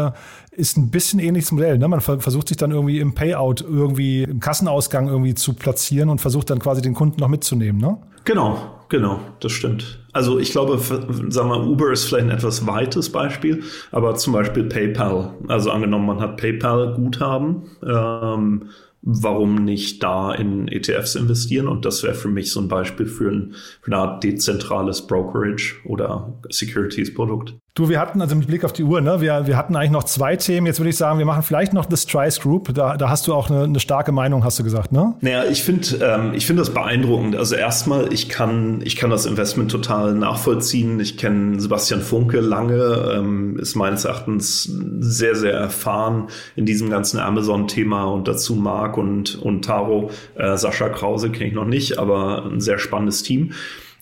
ist 0.51 0.77
ein 0.77 0.91
bisschen 0.91 1.19
ähnliches 1.19 1.51
Modell. 1.51 1.77
Ne? 1.77 1.87
Man 1.87 2.01
ver 2.01 2.19
versucht 2.19 2.49
sich 2.49 2.57
dann 2.57 2.71
irgendwie 2.71 2.99
im 2.99 3.15
Payout 3.15 3.61
irgendwie 3.61 4.23
im 4.23 4.39
Kassenausgang 4.39 5.07
irgendwie 5.07 5.33
zu 5.33 5.53
platzieren 5.53 6.09
und 6.09 6.21
versucht 6.21 6.49
dann 6.49 6.59
quasi 6.59 6.81
den 6.81 6.93
Kunden 6.93 7.19
noch 7.19 7.27
mitzunehmen, 7.27 7.81
ne? 7.81 7.97
Genau, 8.25 8.57
genau, 8.87 9.19
das 9.41 9.51
stimmt. 9.51 9.99
Also 10.13 10.39
ich 10.39 10.51
glaube, 10.51 10.77
sagen 10.77 11.49
wir, 11.49 11.65
Uber 11.65 11.91
ist 11.91 12.05
vielleicht 12.05 12.25
ein 12.25 12.31
etwas 12.31 12.65
weites 12.65 13.11
Beispiel, 13.11 13.63
aber 13.91 14.15
zum 14.15 14.33
Beispiel 14.33 14.63
PayPal. 14.65 15.33
Also 15.47 15.71
angenommen, 15.71 16.05
man 16.05 16.21
hat 16.21 16.37
PayPal-Guthaben. 16.37 17.63
Ähm, 17.85 18.69
warum 19.03 19.63
nicht 19.63 20.01
da 20.01 20.33
in 20.33 20.67
ETFs 20.67 21.15
investieren? 21.15 21.67
Und 21.67 21.85
das 21.85 22.03
wäre 22.03 22.15
für 22.15 22.29
mich 22.29 22.51
so 22.51 22.59
ein 22.61 22.69
Beispiel 22.69 23.05
für, 23.05 23.29
ein, 23.29 23.55
für 23.81 23.91
eine 23.91 23.97
Art 23.97 24.23
dezentrales 24.23 25.05
Brokerage 25.05 25.75
oder 25.85 26.39
Securities-Produkt. 26.49 27.55
Du, 27.75 27.89
wir 27.89 27.99
hatten 27.99 28.21
also 28.21 28.35
mit 28.35 28.45
Blick 28.45 28.63
auf 28.63 28.71
die 28.71 28.83
Uhr, 28.83 29.01
ne, 29.01 29.19
wir, 29.19 29.47
wir 29.47 29.57
hatten 29.57 29.75
eigentlich 29.75 29.89
noch 29.89 30.03
zwei 30.03 30.35
Themen. 30.35 30.67
Jetzt 30.67 30.79
würde 30.79 30.91
ich 30.91 30.95
sagen, 30.97 31.17
wir 31.17 31.25
machen 31.25 31.41
vielleicht 31.41 31.73
noch 31.73 31.87
das 31.87 32.05
Trice 32.05 32.39
Group. 32.39 32.71
Da, 32.71 32.97
da 32.97 33.09
hast 33.09 33.25
du 33.25 33.33
auch 33.33 33.49
eine, 33.49 33.63
eine 33.63 33.79
starke 33.79 34.11
Meinung, 34.11 34.43
hast 34.43 34.59
du 34.59 34.63
gesagt, 34.63 34.91
ne? 34.91 35.15
Naja, 35.21 35.45
ich 35.45 35.63
finde 35.63 35.87
ähm, 35.99 36.35
ich 36.35 36.45
finde 36.45 36.61
das 36.61 36.71
beeindruckend. 36.71 37.35
Also 37.35 37.55
erstmal, 37.55 38.13
ich 38.13 38.29
kann, 38.29 38.81
ich 38.83 38.95
kann 38.95 39.09
das 39.09 39.25
Investment 39.25 39.71
total 39.71 40.13
nachvollziehen. 40.13 40.99
Ich 40.99 41.17
kenne 41.17 41.59
Sebastian 41.59 42.01
Funke 42.01 42.41
lange, 42.41 43.11
ähm, 43.15 43.57
ist 43.57 43.73
meines 43.73 44.05
Erachtens 44.05 44.71
sehr, 44.99 45.33
sehr 45.33 45.53
erfahren 45.53 46.27
in 46.55 46.67
diesem 46.67 46.91
ganzen 46.91 47.19
Amazon-Thema 47.19 48.03
und 48.03 48.27
dazu 48.27 48.53
Marc 48.53 48.99
und, 48.99 49.33
und 49.41 49.65
Taro. 49.65 50.11
Äh, 50.35 50.57
Sascha 50.57 50.89
Krause 50.89 51.31
kenne 51.31 51.49
ich 51.49 51.55
noch 51.55 51.65
nicht, 51.65 51.97
aber 51.97 52.45
ein 52.45 52.61
sehr 52.61 52.77
spannendes 52.77 53.23
Team. 53.23 53.53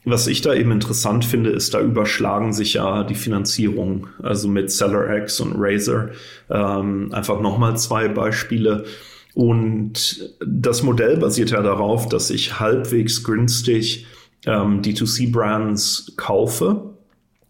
Was 0.04 0.26
ich 0.26 0.42
da 0.42 0.54
eben 0.54 0.72
interessant 0.72 1.26
finde, 1.26 1.52
ist, 1.52 1.76
da 1.76 1.82
überschlagen 1.82 2.54
sich 2.54 2.74
ja 2.76 3.04
die 3.04 3.16
Finanzierung. 3.16 4.08
Also 4.22 4.48
mit 4.48 4.72
SellerX 4.72 5.40
und 5.40 5.54
Razer. 5.56 6.10
Ähm, 6.50 7.14
einfach 7.14 7.40
nochmal 7.40 7.78
zwei 7.78 8.08
Beispiele. 8.08 8.86
Und 9.34 10.36
das 10.46 10.82
Modell 10.84 11.18
basiert 11.18 11.52
ja 11.52 11.62
darauf, 11.62 12.10
dass 12.10 12.32
ich 12.32 12.60
halbwegs 12.60 13.24
günstig 13.24 14.08
ähm, 14.46 14.82
D2C-Brands 14.82 16.14
kaufe 16.18 16.96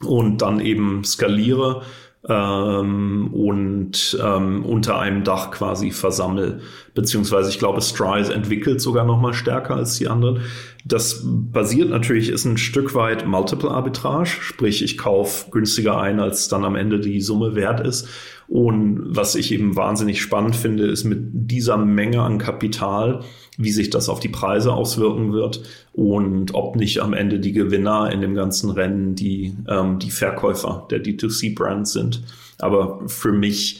und 0.03 0.41
dann 0.41 0.59
eben 0.59 1.03
skaliere 1.03 1.83
ähm, 2.27 3.33
und 3.33 4.17
ähm, 4.23 4.63
unter 4.65 4.99
einem 4.99 5.23
Dach 5.23 5.51
quasi 5.51 5.91
versammle. 5.91 6.61
Beziehungsweise 6.93 7.49
ich 7.49 7.59
glaube, 7.59 7.81
Strize 7.81 8.33
entwickelt 8.33 8.81
sogar 8.81 9.05
noch 9.05 9.19
mal 9.19 9.33
stärker 9.33 9.75
als 9.75 9.97
die 9.97 10.07
anderen. 10.07 10.41
Das 10.85 11.21
basiert 11.23 11.89
natürlich, 11.89 12.29
ist 12.29 12.45
ein 12.45 12.57
Stück 12.57 12.93
weit 12.95 13.25
Multiple 13.25 13.71
Arbitrage, 13.71 14.29
sprich 14.41 14.83
ich 14.83 14.97
kaufe 14.97 15.49
günstiger 15.51 15.99
ein, 15.99 16.19
als 16.19 16.47
dann 16.47 16.63
am 16.63 16.75
Ende 16.75 16.99
die 16.99 17.21
Summe 17.21 17.55
wert 17.55 17.85
ist. 17.85 18.07
Und 18.51 18.99
was 19.05 19.35
ich 19.35 19.53
eben 19.53 19.77
wahnsinnig 19.77 20.21
spannend 20.21 20.57
finde, 20.57 20.85
ist 20.87 21.05
mit 21.05 21.19
dieser 21.31 21.77
Menge 21.77 22.21
an 22.21 22.37
Kapital, 22.37 23.21
wie 23.57 23.71
sich 23.71 23.89
das 23.89 24.09
auf 24.09 24.19
die 24.19 24.27
Preise 24.27 24.73
auswirken 24.73 25.31
wird 25.31 25.63
und 25.93 26.53
ob 26.53 26.75
nicht 26.75 26.99
am 26.99 27.13
Ende 27.13 27.39
die 27.39 27.53
Gewinner 27.53 28.11
in 28.11 28.19
dem 28.19 28.35
ganzen 28.35 28.69
Rennen 28.69 29.15
die, 29.15 29.55
ähm, 29.69 29.99
die 29.99 30.11
Verkäufer 30.11 30.85
der 30.91 31.01
D2C-Brands 31.01 31.93
sind. 31.93 32.23
Aber 32.59 32.99
für 33.07 33.31
mich 33.31 33.79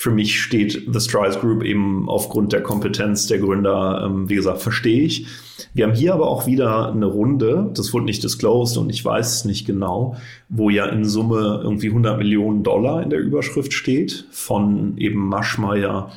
für 0.00 0.10
mich 0.10 0.40
steht 0.40 0.86
The 0.90 0.98
Strides 0.98 1.40
Group 1.40 1.62
eben 1.62 2.08
aufgrund 2.08 2.54
der 2.54 2.62
Kompetenz 2.62 3.26
der 3.26 3.38
Gründer, 3.38 4.02
ähm, 4.06 4.30
wie 4.30 4.34
gesagt, 4.34 4.62
verstehe 4.62 5.02
ich. 5.02 5.26
Wir 5.74 5.84
haben 5.84 5.92
hier 5.92 6.14
aber 6.14 6.26
auch 6.26 6.46
wieder 6.46 6.90
eine 6.90 7.04
Runde, 7.04 7.70
das 7.74 7.92
wurde 7.92 8.06
nicht 8.06 8.24
disclosed 8.24 8.78
und 8.78 8.88
ich 8.88 9.04
weiß 9.04 9.34
es 9.34 9.44
nicht 9.44 9.66
genau, 9.66 10.16
wo 10.48 10.70
ja 10.70 10.86
in 10.86 11.04
Summe 11.04 11.60
irgendwie 11.62 11.88
100 11.88 12.16
Millionen 12.16 12.62
Dollar 12.62 13.02
in 13.02 13.10
der 13.10 13.18
Überschrift 13.18 13.74
steht 13.74 14.24
von 14.30 14.96
eben 14.96 15.28
Maschmeyer 15.28 16.10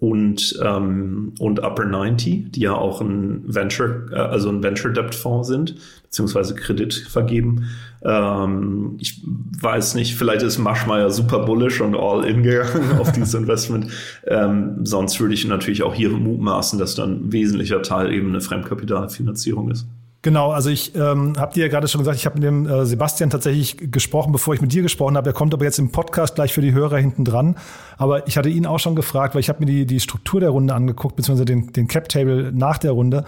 und, 0.00 0.56
ähm, 0.62 1.32
und 1.40 1.60
Upper 1.60 1.84
90, 1.84 2.52
die 2.52 2.60
ja 2.60 2.74
auch 2.74 3.00
ein 3.00 3.42
Venture, 3.46 4.06
äh, 4.12 4.16
also 4.16 4.48
ein 4.48 4.62
Venture 4.62 4.92
Debt 4.92 5.14
Fonds 5.14 5.48
sind, 5.48 5.74
beziehungsweise 6.04 6.54
Kredit 6.54 6.94
vergeben. 6.94 7.64
Ähm, 8.02 8.96
ich 9.00 9.20
weiß 9.24 9.96
nicht, 9.96 10.14
vielleicht 10.14 10.42
ist 10.42 10.58
Maschmeyer 10.58 11.10
super 11.10 11.40
bullish 11.40 11.80
und 11.80 11.96
all 11.96 12.24
in 12.24 12.44
gegangen 12.44 12.96
auf 13.00 13.10
dieses 13.10 13.34
Investment. 13.34 13.90
Ähm, 14.26 14.86
sonst 14.86 15.20
würde 15.20 15.34
ich 15.34 15.44
natürlich 15.46 15.82
auch 15.82 15.94
hier 15.94 16.10
mutmaßen, 16.10 16.78
dass 16.78 16.94
dann 16.94 17.26
ein 17.26 17.32
wesentlicher 17.32 17.82
Teil 17.82 18.12
eben 18.12 18.28
eine 18.28 18.40
Fremdkapitalfinanzierung 18.40 19.70
ist. 19.70 19.86
Genau, 20.22 20.50
also 20.50 20.68
ich 20.68 20.96
ähm, 20.96 21.34
habe 21.38 21.54
dir 21.54 21.66
ja 21.66 21.68
gerade 21.68 21.86
schon 21.86 22.00
gesagt, 22.00 22.16
ich 22.16 22.26
habe 22.26 22.34
mit 22.34 22.42
dem 22.42 22.66
äh, 22.66 22.84
Sebastian 22.84 23.30
tatsächlich 23.30 23.92
gesprochen, 23.92 24.32
bevor 24.32 24.52
ich 24.52 24.60
mit 24.60 24.72
dir 24.72 24.82
gesprochen 24.82 25.16
habe. 25.16 25.30
Er 25.30 25.32
kommt 25.32 25.54
aber 25.54 25.64
jetzt 25.64 25.78
im 25.78 25.92
Podcast 25.92 26.34
gleich 26.34 26.52
für 26.52 26.60
die 26.60 26.72
Hörer 26.72 26.98
hinten 26.98 27.24
dran. 27.24 27.54
Aber 27.98 28.26
ich 28.26 28.36
hatte 28.36 28.48
ihn 28.48 28.66
auch 28.66 28.80
schon 28.80 28.96
gefragt, 28.96 29.34
weil 29.34 29.40
ich 29.40 29.48
habe 29.48 29.60
mir 29.60 29.66
die, 29.66 29.86
die 29.86 30.00
Struktur 30.00 30.40
der 30.40 30.50
Runde 30.50 30.74
angeguckt, 30.74 31.14
beziehungsweise 31.14 31.44
den, 31.44 31.72
den 31.72 31.86
Cap-Table 31.86 32.50
nach 32.52 32.78
der 32.78 32.92
Runde. 32.92 33.24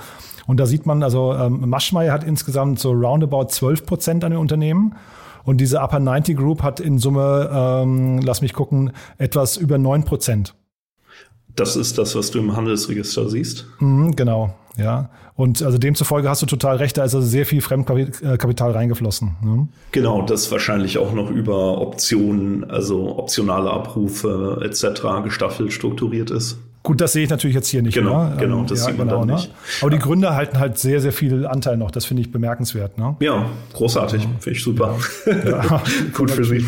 Und 0.49 0.59
da 0.59 0.67
sieht 0.67 0.85
man, 0.85 1.05
also 1.05 1.33
ähm, 1.33 1.69
Maschmeyer 1.69 2.13
hat 2.13 2.25
insgesamt 2.25 2.81
so 2.81 2.91
roundabout 2.91 3.47
12 3.51 3.87
Prozent 3.87 4.25
an 4.25 4.33
den 4.33 4.41
Unternehmen. 4.41 4.97
Und 5.45 5.59
diese 5.61 5.81
Upper 5.81 6.01
90 6.01 6.37
Group 6.37 6.65
hat 6.65 6.81
in 6.81 6.99
Summe, 6.99 7.51
ähm, 7.53 8.19
lass 8.19 8.43
mich 8.43 8.53
gucken, 8.53 8.91
etwas 9.17 9.57
über 9.57 9.79
9 9.79 10.05
Prozent. 10.05 10.55
Das 11.57 11.77
ist 11.77 11.99
das, 11.99 12.15
was 12.15 12.31
du 12.31 12.39
im 12.39 12.57
Handelsregister 12.57 13.29
siehst? 13.29 13.67
Mhm, 13.81 14.15
genau, 14.17 14.55
ja. 14.77 15.11
Und 15.41 15.63
also 15.63 15.79
demzufolge 15.79 16.29
hast 16.29 16.43
du 16.43 16.47
total 16.47 16.77
recht, 16.77 16.99
da 16.99 17.05
ist 17.05 17.15
also 17.15 17.27
sehr 17.27 17.47
viel 17.47 17.63
Fremdkapital 17.63 18.73
reingeflossen. 18.73 19.37
Ne? 19.43 19.69
Genau, 19.91 20.21
das 20.21 20.53
wahrscheinlich 20.53 20.99
auch 20.99 21.15
noch 21.15 21.31
über 21.31 21.81
Optionen, 21.81 22.69
also 22.71 23.17
optionale 23.19 23.71
Abrufe 23.71 24.61
etc. 24.63 25.25
gestaffelt 25.25 25.73
strukturiert 25.73 26.31
ist. 26.31 26.59
Gut, 26.83 27.01
das 27.01 27.13
sehe 27.13 27.25
ich 27.25 27.31
natürlich 27.31 27.55
jetzt 27.55 27.69
hier 27.69 27.83
nicht. 27.83 27.95
Genau, 27.95 28.25
ne? 28.25 28.37
genau, 28.39 28.65
das 28.65 28.81
ja, 28.81 28.87
sieht 28.87 28.99
man 28.99 29.09
genau, 29.09 29.21
dann 29.21 29.29
ne? 29.29 29.35
nicht. 29.35 29.51
Aber 29.81 29.91
die 29.91 29.99
Gründer 29.99 30.35
halten 30.35 30.59
halt 30.59 30.79
sehr, 30.79 31.01
sehr 31.01 31.13
viel 31.13 31.47
Anteil 31.47 31.77
noch. 31.77 31.91
Das 31.91 32.07
finde 32.07 32.23
ich 32.23 32.33
bemerkenswert. 32.33 32.99
Ne? 32.99 33.17
Ja, 33.21 33.47
großartig. 33.75 34.23
Finde 34.41 34.59
ich 34.59 34.63
super. 34.63 34.99
Ja. 35.27 35.83
Gut 36.15 36.31
für 36.31 36.45
Sie. 36.45 36.65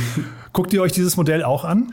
Guckt 0.52 0.72
ihr 0.74 0.82
euch 0.82 0.92
dieses 0.92 1.16
Modell 1.16 1.42
auch 1.44 1.64
an? 1.64 1.92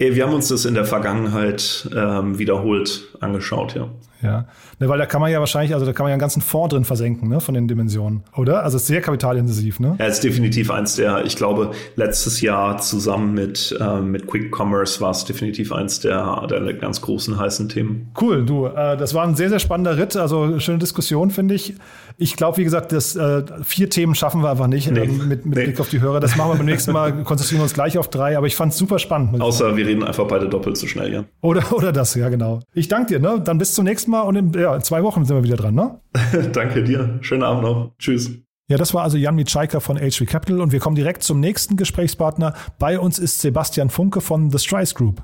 Wir 0.00 0.24
haben 0.24 0.32
uns 0.32 0.48
das 0.48 0.64
in 0.64 0.72
der 0.72 0.86
Vergangenheit 0.86 1.86
ähm, 1.94 2.38
wiederholt 2.38 3.08
angeschaut, 3.20 3.74
ja. 3.74 3.90
Ja, 4.22 4.46
ne, 4.80 4.88
weil 4.88 4.98
da 4.98 5.06
kann 5.06 5.20
man 5.20 5.30
ja 5.30 5.38
wahrscheinlich, 5.38 5.74
also 5.74 5.86
da 5.86 5.92
kann 5.92 6.04
man 6.04 6.10
ja 6.10 6.14
einen 6.14 6.20
ganzen 6.20 6.42
Fonds 6.42 6.74
drin 6.74 6.84
versenken, 6.84 7.28
ne, 7.28 7.40
von 7.40 7.54
den 7.54 7.68
Dimensionen, 7.68 8.24
oder? 8.36 8.64
Also 8.64 8.76
es 8.76 8.82
ist 8.82 8.88
sehr 8.88 9.00
kapitalintensiv, 9.00 9.78
ne? 9.78 9.96
Ja, 9.98 10.06
ist 10.06 10.24
definitiv 10.24 10.70
eins 10.70 10.96
der, 10.96 11.24
ich 11.24 11.36
glaube, 11.36 11.70
letztes 11.96 12.40
Jahr 12.40 12.78
zusammen 12.78 13.34
mit, 13.34 13.76
äh, 13.80 14.00
mit 14.00 14.26
Quick 14.26 14.52
Commerce 14.54 15.00
war 15.00 15.10
es 15.10 15.24
definitiv 15.24 15.72
eins 15.72 16.00
der, 16.00 16.46
der 16.48 16.74
ganz 16.74 17.00
großen 17.00 17.38
heißen 17.38 17.68
Themen. 17.68 18.10
Cool, 18.20 18.44
du, 18.44 18.66
äh, 18.66 18.96
das 18.96 19.14
war 19.14 19.26
ein 19.26 19.36
sehr, 19.36 19.50
sehr 19.50 19.60
spannender 19.60 19.96
Ritt, 19.96 20.16
also 20.16 20.58
schöne 20.58 20.78
Diskussion, 20.78 21.30
finde 21.30 21.54
ich. 21.54 21.74
Ich 22.22 22.36
glaube, 22.36 22.58
wie 22.58 22.64
gesagt, 22.64 22.92
das 22.92 23.16
äh, 23.16 23.44
vier 23.62 23.88
Themen 23.88 24.14
schaffen 24.14 24.42
wir 24.42 24.50
einfach 24.50 24.66
nicht 24.66 24.90
nee. 24.90 25.00
ähm, 25.00 25.28
mit, 25.28 25.46
mit 25.46 25.56
nee. 25.56 25.64
Blick 25.64 25.80
auf 25.80 25.88
die 25.88 26.02
Hörer. 26.02 26.20
Das 26.20 26.36
machen 26.36 26.52
wir 26.52 26.56
beim 26.56 26.66
nächsten 26.66 26.92
Mal, 26.92 27.12
konzentrieren 27.24 27.60
wir 27.60 27.62
uns 27.62 27.72
gleich 27.72 27.96
auf 27.96 28.08
drei, 28.08 28.36
aber 28.36 28.46
ich 28.46 28.56
fand 28.56 28.72
es 28.72 28.78
super 28.78 28.98
spannend. 28.98 29.40
Außer 29.40 29.74
wir 29.74 29.86
reden 29.86 30.04
einfach 30.04 30.26
beide 30.26 30.46
doppelt 30.46 30.76
so 30.76 30.86
schnell, 30.86 31.10
ja. 31.10 31.24
Oder, 31.40 31.72
oder 31.72 31.92
das, 31.92 32.14
ja, 32.14 32.28
genau. 32.28 32.60
Ich 32.74 32.88
danke 32.88 33.14
dir, 33.14 33.20
ne? 33.20 33.40
Dann 33.42 33.56
bis 33.56 33.72
zum 33.72 33.86
nächsten 33.86 34.10
Mal 34.10 34.20
und 34.20 34.36
in, 34.36 34.52
ja, 34.52 34.69
in 34.76 34.82
zwei 34.82 35.02
Wochen 35.02 35.24
sind 35.24 35.36
wir 35.36 35.44
wieder 35.44 35.56
dran, 35.56 35.74
ne? 35.74 36.00
danke 36.52 36.82
dir. 36.82 37.18
Schönen 37.20 37.42
Abend 37.42 37.62
noch. 37.62 37.92
Tschüss. 37.98 38.30
Ja, 38.68 38.76
das 38.76 38.94
war 38.94 39.02
also 39.02 39.16
Jan 39.16 39.34
Mitschaiker 39.34 39.80
von 39.80 39.98
HV 39.98 40.26
Capital 40.26 40.60
und 40.60 40.70
wir 40.70 40.78
kommen 40.78 40.94
direkt 40.94 41.24
zum 41.24 41.40
nächsten 41.40 41.76
Gesprächspartner. 41.76 42.54
Bei 42.78 43.00
uns 43.00 43.18
ist 43.18 43.40
Sebastian 43.40 43.90
Funke 43.90 44.20
von 44.20 44.50
The 44.50 44.58
Strice 44.58 44.94
Group. 44.94 45.22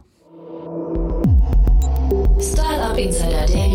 Startup 2.40 2.98
Insider 2.98 3.46
Daily 3.46 3.65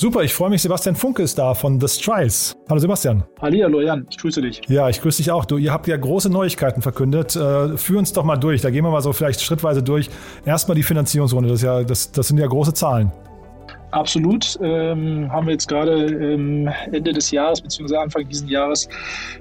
Super, 0.00 0.22
ich 0.22 0.32
freue 0.32 0.48
mich. 0.50 0.62
Sebastian 0.62 0.94
Funke 0.94 1.24
ist 1.24 1.36
da 1.40 1.54
von 1.54 1.80
The 1.80 1.88
Strice. 1.88 2.54
Hallo 2.70 2.78
Sebastian. 2.78 3.24
Hallo 3.42 3.80
Jan, 3.80 4.06
ich 4.08 4.16
grüße 4.16 4.40
dich. 4.40 4.60
Ja, 4.68 4.88
ich 4.88 5.02
grüße 5.02 5.16
dich 5.16 5.32
auch. 5.32 5.44
Du, 5.44 5.56
ihr 5.56 5.72
habt 5.72 5.88
ja 5.88 5.96
große 5.96 6.30
Neuigkeiten 6.30 6.82
verkündet. 6.82 7.34
Äh, 7.34 7.76
führ 7.76 7.98
uns 7.98 8.12
doch 8.12 8.22
mal 8.22 8.36
durch. 8.36 8.60
Da 8.60 8.70
gehen 8.70 8.84
wir 8.84 8.92
mal 8.92 9.02
so 9.02 9.12
vielleicht 9.12 9.40
schrittweise 9.40 9.82
durch. 9.82 10.08
Erstmal 10.46 10.76
die 10.76 10.84
Finanzierungsrunde. 10.84 11.48
Das, 11.48 11.62
ja, 11.62 11.82
das, 11.82 12.12
das 12.12 12.28
sind 12.28 12.38
ja 12.38 12.46
große 12.46 12.74
Zahlen. 12.74 13.10
Absolut. 13.90 14.58
Ähm, 14.60 15.30
haben 15.32 15.46
wir 15.46 15.52
jetzt 15.52 15.68
gerade 15.68 16.06
ähm, 16.06 16.68
Ende 16.92 17.12
des 17.12 17.30
Jahres 17.30 17.60
bzw. 17.60 17.96
Anfang 17.96 18.28
dieses 18.28 18.48
Jahres 18.48 18.88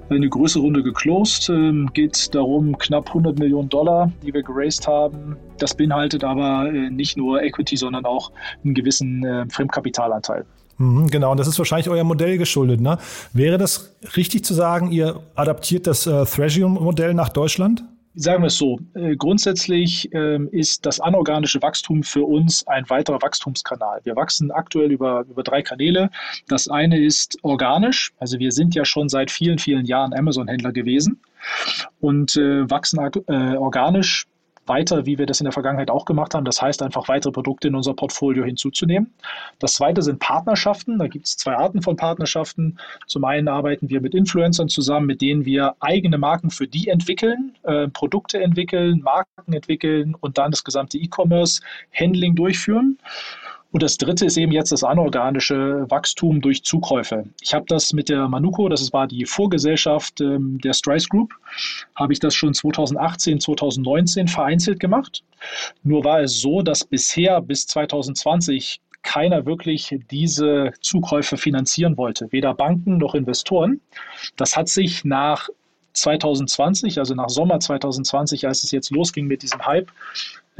eine 0.09 0.29
größere 0.29 0.61
Runde 0.63 0.83
geclosed. 0.83 1.49
Ähm, 1.49 1.89
geht 1.93 2.33
darum 2.33 2.77
knapp 2.77 3.07
100 3.09 3.37
Millionen 3.37 3.67
Dollar, 3.67 4.11
die 4.23 4.33
wir 4.33 4.43
geraced 4.43 4.87
haben. 4.87 5.35
Das 5.57 5.75
beinhaltet 5.75 6.23
aber 6.23 6.69
äh, 6.69 6.89
nicht 6.89 7.17
nur 7.17 7.41
Equity, 7.43 7.75
sondern 7.75 8.05
auch 8.05 8.31
einen 8.63 8.73
gewissen 8.73 9.25
äh, 9.25 9.45
Fremdkapitalanteil. 9.49 10.45
Mhm, 10.77 11.07
genau, 11.07 11.31
und 11.31 11.39
das 11.39 11.47
ist 11.47 11.57
wahrscheinlich 11.57 11.89
euer 11.89 12.03
Modell 12.03 12.37
geschuldet. 12.37 12.79
Ne? 12.79 12.99
Wäre 13.33 13.57
das 13.57 13.95
richtig 14.15 14.45
zu 14.45 14.53
sagen, 14.53 14.91
ihr 14.91 15.21
adaptiert 15.35 15.87
das 15.87 16.07
äh, 16.07 16.25
Threshold-Modell 16.25 17.13
nach 17.13 17.29
Deutschland? 17.29 17.83
Sagen 18.19 18.41
wir 18.41 18.47
es 18.47 18.57
so, 18.57 18.79
äh, 18.95 19.15
grundsätzlich 19.15 20.09
ähm, 20.11 20.49
ist 20.51 20.87
das 20.87 20.99
anorganische 20.99 21.61
Wachstum 21.61 22.01
für 22.01 22.23
uns 22.23 22.65
ein 22.65 22.89
weiterer 22.89 23.21
Wachstumskanal. 23.21 24.01
Wir 24.05 24.15
wachsen 24.15 24.49
aktuell 24.49 24.91
über, 24.91 25.23
über 25.29 25.43
drei 25.43 25.61
Kanäle. 25.61 26.09
Das 26.47 26.67
eine 26.67 26.99
ist 26.99 27.37
organisch, 27.43 28.11
also 28.17 28.39
wir 28.39 28.51
sind 28.51 28.73
ja 28.73 28.85
schon 28.85 29.07
seit 29.07 29.29
vielen, 29.29 29.59
vielen 29.59 29.85
Jahren 29.85 30.15
Amazon-Händler 30.15 30.71
gewesen 30.71 31.21
und 31.99 32.35
äh, 32.37 32.67
wachsen 32.67 32.99
äh, 32.99 33.55
organisch 33.55 34.25
weiter, 34.67 35.05
wie 35.05 35.17
wir 35.17 35.25
das 35.25 35.39
in 35.39 35.45
der 35.45 35.51
Vergangenheit 35.53 35.89
auch 35.89 36.05
gemacht 36.05 36.33
haben. 36.33 36.45
Das 36.45 36.61
heißt, 36.61 36.81
einfach 36.81 37.07
weitere 37.07 37.31
Produkte 37.31 37.67
in 37.67 37.75
unser 37.75 37.93
Portfolio 37.93 38.43
hinzuzunehmen. 38.43 39.13
Das 39.59 39.75
zweite 39.75 40.01
sind 40.01 40.19
Partnerschaften. 40.19 40.99
Da 40.99 41.07
gibt 41.07 41.25
es 41.25 41.37
zwei 41.37 41.55
Arten 41.55 41.81
von 41.81 41.95
Partnerschaften. 41.95 42.77
Zum 43.07 43.25
einen 43.25 43.47
arbeiten 43.47 43.89
wir 43.89 44.01
mit 44.01 44.13
Influencern 44.13 44.69
zusammen, 44.69 45.05
mit 45.05 45.21
denen 45.21 45.45
wir 45.45 45.75
eigene 45.79 46.17
Marken 46.17 46.49
für 46.49 46.67
die 46.67 46.87
entwickeln, 46.87 47.55
äh, 47.63 47.87
Produkte 47.87 48.41
entwickeln, 48.41 49.01
Marken 49.01 49.53
entwickeln 49.53 50.15
und 50.19 50.37
dann 50.37 50.51
das 50.51 50.63
gesamte 50.63 50.97
E-Commerce-Handling 50.97 52.35
durchführen. 52.35 52.97
Und 53.71 53.83
das 53.83 53.97
dritte 53.97 54.25
ist 54.25 54.37
eben 54.37 54.51
jetzt 54.51 54.71
das 54.71 54.83
anorganische 54.83 55.85
Wachstum 55.89 56.41
durch 56.41 56.63
Zukäufe. 56.63 57.25
Ich 57.41 57.53
habe 57.53 57.65
das 57.67 57.93
mit 57.93 58.09
der 58.09 58.27
Manuko, 58.27 58.69
das 58.69 58.93
war 58.93 59.07
die 59.07 59.25
Vorgesellschaft 59.25 60.21
ähm, 60.21 60.59
der 60.63 60.73
Strice 60.73 61.09
Group, 61.09 61.33
habe 61.95 62.13
ich 62.13 62.19
das 62.19 62.33
schon 62.33 62.53
2018, 62.53 63.39
2019 63.39 64.27
vereinzelt 64.27 64.79
gemacht. 64.79 65.23
Nur 65.83 66.03
war 66.03 66.21
es 66.21 66.41
so, 66.41 66.61
dass 66.61 66.85
bisher 66.85 67.41
bis 67.41 67.67
2020 67.67 68.79
keiner 69.03 69.45
wirklich 69.45 69.97
diese 70.11 70.73
Zukäufe 70.81 71.37
finanzieren 71.37 71.97
wollte, 71.97 72.31
weder 72.31 72.53
Banken 72.53 72.97
noch 72.97 73.15
Investoren. 73.15 73.79
Das 74.35 74.57
hat 74.57 74.67
sich 74.67 75.05
nach 75.05 75.49
2020, 75.93 76.99
also 76.99 77.15
nach 77.15 77.29
Sommer 77.29 77.59
2020, 77.59 78.47
als 78.47 78.63
es 78.63 78.71
jetzt 78.71 78.91
losging 78.91 79.27
mit 79.27 79.43
diesem 79.43 79.65
Hype, 79.65 79.91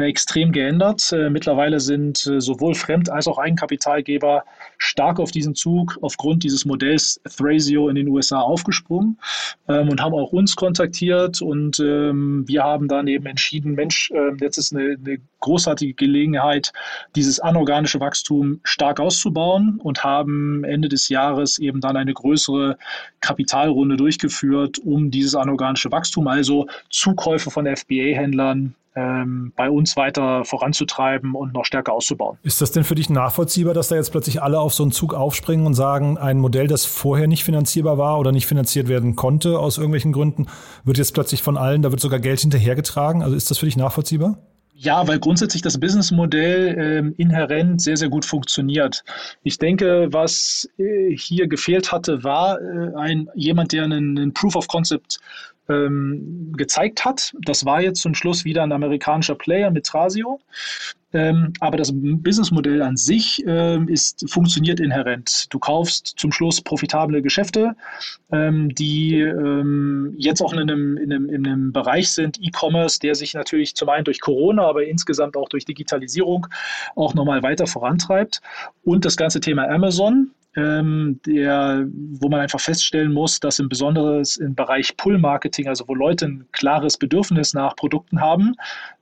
extrem 0.06 0.52
geändert. 0.52 1.12
Äh, 1.12 1.30
mittlerweile 1.30 1.80
sind 1.80 2.26
äh, 2.28 2.40
sowohl 2.40 2.76
Fremd- 2.76 3.10
als 3.10 3.28
auch 3.28 3.38
Eigenkapitalgeber 3.38 4.44
stark 4.78 5.20
auf 5.20 5.32
diesen 5.32 5.56
Zug 5.56 5.98
aufgrund 6.02 6.44
dieses 6.44 6.66
Modells 6.66 7.20
Thrasio 7.28 7.90
in 7.90 7.96
den 7.96 8.08
USA 8.08 8.40
aufgesprungen 8.40 9.18
ähm, 9.68 9.90
und 9.90 10.02
haben 10.02 10.14
auch 10.14 10.32
uns 10.32 10.56
kontaktiert 10.56 11.42
und 11.42 11.80
ähm, 11.80 12.44
wir 12.48 12.64
haben 12.64 12.88
dann 12.88 13.08
eben 13.08 13.26
entschieden, 13.26 13.74
Mensch, 13.74 14.12
jetzt 14.40 14.58
ist 14.58 14.74
eine, 14.74 14.98
eine 15.04 15.18
großartige 15.40 15.94
Gelegenheit, 15.94 16.74
dieses 17.16 17.40
anorganische 17.40 18.00
Wachstum 18.00 18.60
stark 18.64 19.00
auszubauen 19.00 19.80
und 19.82 20.04
haben 20.04 20.64
Ende 20.64 20.90
des 20.90 21.10
Jahres 21.10 21.60
eben 21.60 21.82
dann 21.82 21.98
eine 21.98 22.14
größere 22.14 22.78
Kapitalrunde 23.22 23.98
durchgeführt, 23.98 24.80
um 24.80 25.12
dieses 25.12 25.36
anorganische 25.36 25.92
Wachstum, 25.92 26.28
also 26.28 26.68
Zukäufe 26.90 27.52
von 27.52 27.66
FBA-Händlern 27.66 28.76
ähm, 28.98 29.54
bei 29.56 29.70
uns 29.70 29.96
weiter 29.96 30.44
voranzutreiben 30.44 31.36
und 31.36 31.54
noch 31.54 31.66
stärker 31.66 31.94
auszubauen. 31.94 32.38
Ist 32.42 32.62
das 32.62 32.72
denn 32.72 32.84
für 32.84 32.96
dich 32.96 33.10
nachvollziehbar, 33.10 33.76
dass 33.76 33.90
da 33.90 33.96
jetzt 33.96 34.12
plötzlich 34.12 34.42
alle 34.42 34.60
auf 34.60 34.74
so 34.74 34.84
einen 34.84 34.92
Zug 34.92 35.14
aufspringen 35.14 35.68
und 35.68 35.76
sagen, 35.76 36.18
ein 36.18 36.40
Modell, 36.40 36.68
das 36.68 36.86
vorher 36.86 37.28
nicht 37.28 37.44
finanzierbar 37.44 38.00
war 38.00 38.20
oder 38.20 38.32
nicht 38.32 38.48
finanziert 38.48 38.88
werden 38.88 39.16
konnte 39.16 39.60
aus 39.60 39.78
irgendwelchen 39.78 40.14
Gründen, 40.14 40.48
wird 40.84 40.98
jetzt 40.98 41.14
plötzlich 41.14 41.44
von 41.44 41.58
allen, 41.58 41.84
da 41.84 41.92
wird 41.92 42.02
sogar 42.02 42.20
Geld 42.20 42.40
hinterhergetragen? 42.40 43.22
Also 43.22 43.36
ist 43.36 43.52
das 43.52 43.60
für 43.60 43.68
dich 43.68 43.78
nachvollziehbar? 43.78 44.40
Ja, 44.80 45.08
weil 45.08 45.20
grundsätzlich 45.20 45.64
das 45.64 45.80
Businessmodell 45.80 47.14
äh, 47.18 47.22
inhärent 47.22 47.82
sehr, 47.82 47.98
sehr 47.98 48.10
gut 48.10 48.26
funktioniert. 48.26 49.04
Ich 49.42 49.58
denke, 49.58 50.08
was 50.12 50.70
äh, 50.78 51.16
hier 51.16 51.48
gefehlt 51.48 51.92
hatte, 51.92 52.24
war 52.24 52.62
äh, 52.62 52.96
ein, 52.96 53.28
jemand, 53.34 53.74
der 53.74 53.86
einen, 53.86 54.18
einen 54.18 54.34
Proof 54.34 54.56
of 54.56 54.68
Concept 54.68 55.20
ähm, 55.70 56.54
gezeigt 56.56 57.06
hat. 57.06 57.34
Das 57.42 57.66
war 57.66 57.82
jetzt 57.82 58.02
zum 58.02 58.14
Schluss 58.14 58.46
wieder 58.46 58.64
ein 58.64 58.72
amerikanischer 58.72 59.36
Player 59.36 59.72
mit 59.72 59.86
Trasio. 59.86 60.40
Ähm, 61.14 61.54
aber 61.62 61.78
das 61.78 61.92
Businessmodell 61.94 62.82
an 62.82 62.98
sich 62.98 63.42
ähm, 63.48 63.88
ist, 63.88 64.30
funktioniert 64.30 64.82
inhärent. 64.82 65.48
Du 65.50 65.58
kaufst 65.58 66.16
zum 66.18 66.34
Schluss 66.34 66.60
profitable 66.60 67.22
Geschäfte, 67.22 67.76
ähm, 68.32 68.76
die 68.76 69.22
ähm, 69.22 70.14
jetzt 70.18 70.42
auch 70.42 70.52
in 70.52 70.60
einem, 70.60 70.98
in, 70.98 71.14
einem, 71.14 71.30
in 71.30 71.48
einem 71.48 71.72
Bereich 71.72 72.12
sind, 72.12 72.38
E-Commerce, 72.42 73.00
der 73.00 73.16
sich 73.16 73.34
natürlich 73.34 73.74
zum 73.74 73.88
einen 73.88 74.04
durch 74.04 74.20
Corona, 74.20 74.68
aber 74.68 74.86
insgesamt 74.86 75.38
auch 75.38 75.48
durch 75.48 75.64
Digitalisierung 75.64 76.48
auch 76.96 77.14
nochmal 77.14 77.42
weiter 77.42 77.68
vorantreibt. 77.68 78.42
Und 78.84 79.06
das 79.06 79.16
ganze 79.16 79.40
Thema 79.40 79.70
Amazon, 79.70 80.32
ähm, 80.58 81.20
der, 81.26 81.86
wo 82.20 82.30
man 82.30 82.42
einfach 82.42 82.60
feststellen 82.60 83.14
muss, 83.14 83.40
dass 83.40 83.60
im 83.60 83.70
Besonderen 83.70 84.24
im 84.40 84.56
Bereich 84.56 84.98
Pull-Marketing, 84.98 85.68
also 85.68 85.88
wo 85.88 85.94
Leute 85.94 86.26
ein 86.26 86.48
klares 86.52 86.98
Bedürfnis 86.98 87.54
nach 87.54 87.76
Produkten 87.76 88.20
haben, 88.20 88.56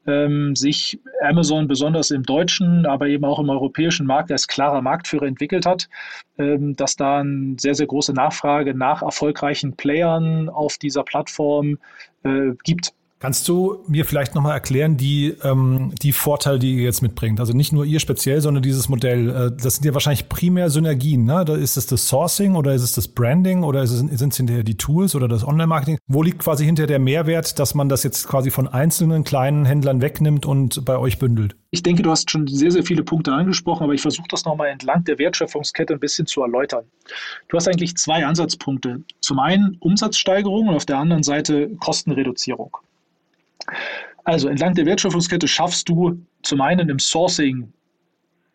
ähm, 0.06 0.54
sich 0.56 1.00
Amazon 1.24 1.70
besonders 1.70 2.12
im 2.12 2.24
deutschen, 2.24 2.86
aber 2.86 3.08
eben 3.08 3.24
auch 3.24 3.39
im 3.39 3.50
europäischen 3.50 4.06
Markt 4.06 4.32
als 4.34 4.48
klarer 4.48 4.82
Marktführer 4.82 5.28
entwickelt 5.28 5.65
hat, 5.65 5.88
ähm, 6.38 6.76
dass 6.76 6.98
da 6.98 7.22
eine 7.22 7.56
sehr, 7.58 7.74
sehr 7.74 7.88
große 7.88 8.13
Nachfrage 8.13 8.76
nach 8.76 9.02
erfolgreichen 9.02 9.78
Playern 9.78 10.50
auf 10.50 10.78
dieser 10.78 11.04
Plattform 11.04 11.78
äh, 12.24 12.52
gibt. 12.65 12.94
Kannst 13.19 13.47
du 13.47 13.84
mir 13.88 14.04
vielleicht 14.04 14.36
nochmal 14.36 14.54
erklären, 14.54 14.97
die, 14.97 15.36
ähm, 15.41 15.93
die 16.01 16.12
Vorteile, 16.12 16.60
die 16.60 16.75
ihr 16.75 16.84
jetzt 16.84 17.01
mitbringt? 17.01 17.39
Also 17.39 17.54
nicht 17.54 17.71
nur 17.71 17.86
ihr 17.86 18.01
speziell, 18.01 18.41
sondern 18.41 18.62
dieses 18.62 18.89
Modell. 18.89 19.30
Äh, 19.30 19.51
das 19.56 19.75
sind 19.75 19.86
ja 19.86 19.93
wahrscheinlich 19.93 20.28
primär 20.28 20.69
Synergien. 20.69 21.23
Ne? 21.23 21.45
Da 21.45 21.56
ist 21.56 21.78
es 21.78 21.88
das 21.88 22.10
Sourcing 22.10 22.56
oder 22.56 22.73
ist 22.73 22.84
es 22.84 22.91
das 22.91 23.08
Branding 23.08 23.63
oder 23.63 23.88
sind 23.88 24.12
es 24.12 24.38
hinterher 24.38 24.63
die 24.63 24.75
Tools 24.75 25.15
oder 25.15 25.30
das 25.30 25.47
Online-Marketing? 25.47 25.97
Wo 26.08 26.23
liegt 26.23 26.39
quasi 26.39 26.65
hinter 26.65 26.88
der 26.88 26.99
Mehrwert, 26.99 27.58
dass 27.58 27.73
man 27.73 27.88
das 27.88 28.04
jetzt 28.04 28.28
quasi 28.28 28.51
von 28.51 28.67
einzelnen 28.67 29.23
kleinen 29.23 29.63
Händlern 29.63 30.01
wegnimmt 30.01 30.45
und 30.45 30.84
bei 30.84 30.97
euch 30.97 31.17
bündelt? 31.17 31.56
Ich 31.71 31.84
denke, 31.84 32.04
du 32.04 32.12
hast 32.12 32.30
schon 32.30 32.47
sehr, 32.47 32.71
sehr 32.71 32.84
viele 32.84 33.04
Punkte 33.04 33.32
angesprochen, 33.32 33.86
aber 33.86 33.93
ich 33.93 34.01
versuche 34.01 34.28
das 34.30 34.43
nochmal 34.43 34.67
entlang 34.67 35.06
der 35.06 35.17
Wertschöpfungskette 35.17 35.93
ein 35.93 35.99
bisschen 35.99 36.28
zu 36.28 36.41
erläutern. 36.41 36.84
Du 37.47 37.56
hast 37.56 37.67
eigentlich 37.67 37.95
zwei 37.95 38.25
Ansatzpunkte. 38.25 39.04
Zum 39.21 39.39
einen 39.39 39.78
Umsatzsteigerung 39.80 40.67
und 40.67 40.75
auf 40.75 40.86
der 40.86 40.97
anderen 40.97 41.23
Seite 41.23 41.69
Kostenreduzierung. 41.80 42.78
Also 44.23 44.47
entlang 44.47 44.73
der 44.73 44.86
Wertschöpfungskette 44.86 45.47
schaffst 45.47 45.88
du 45.89 46.19
zum 46.41 46.62
einen 46.62 46.89
im 46.89 46.99
Sourcing 46.99 47.71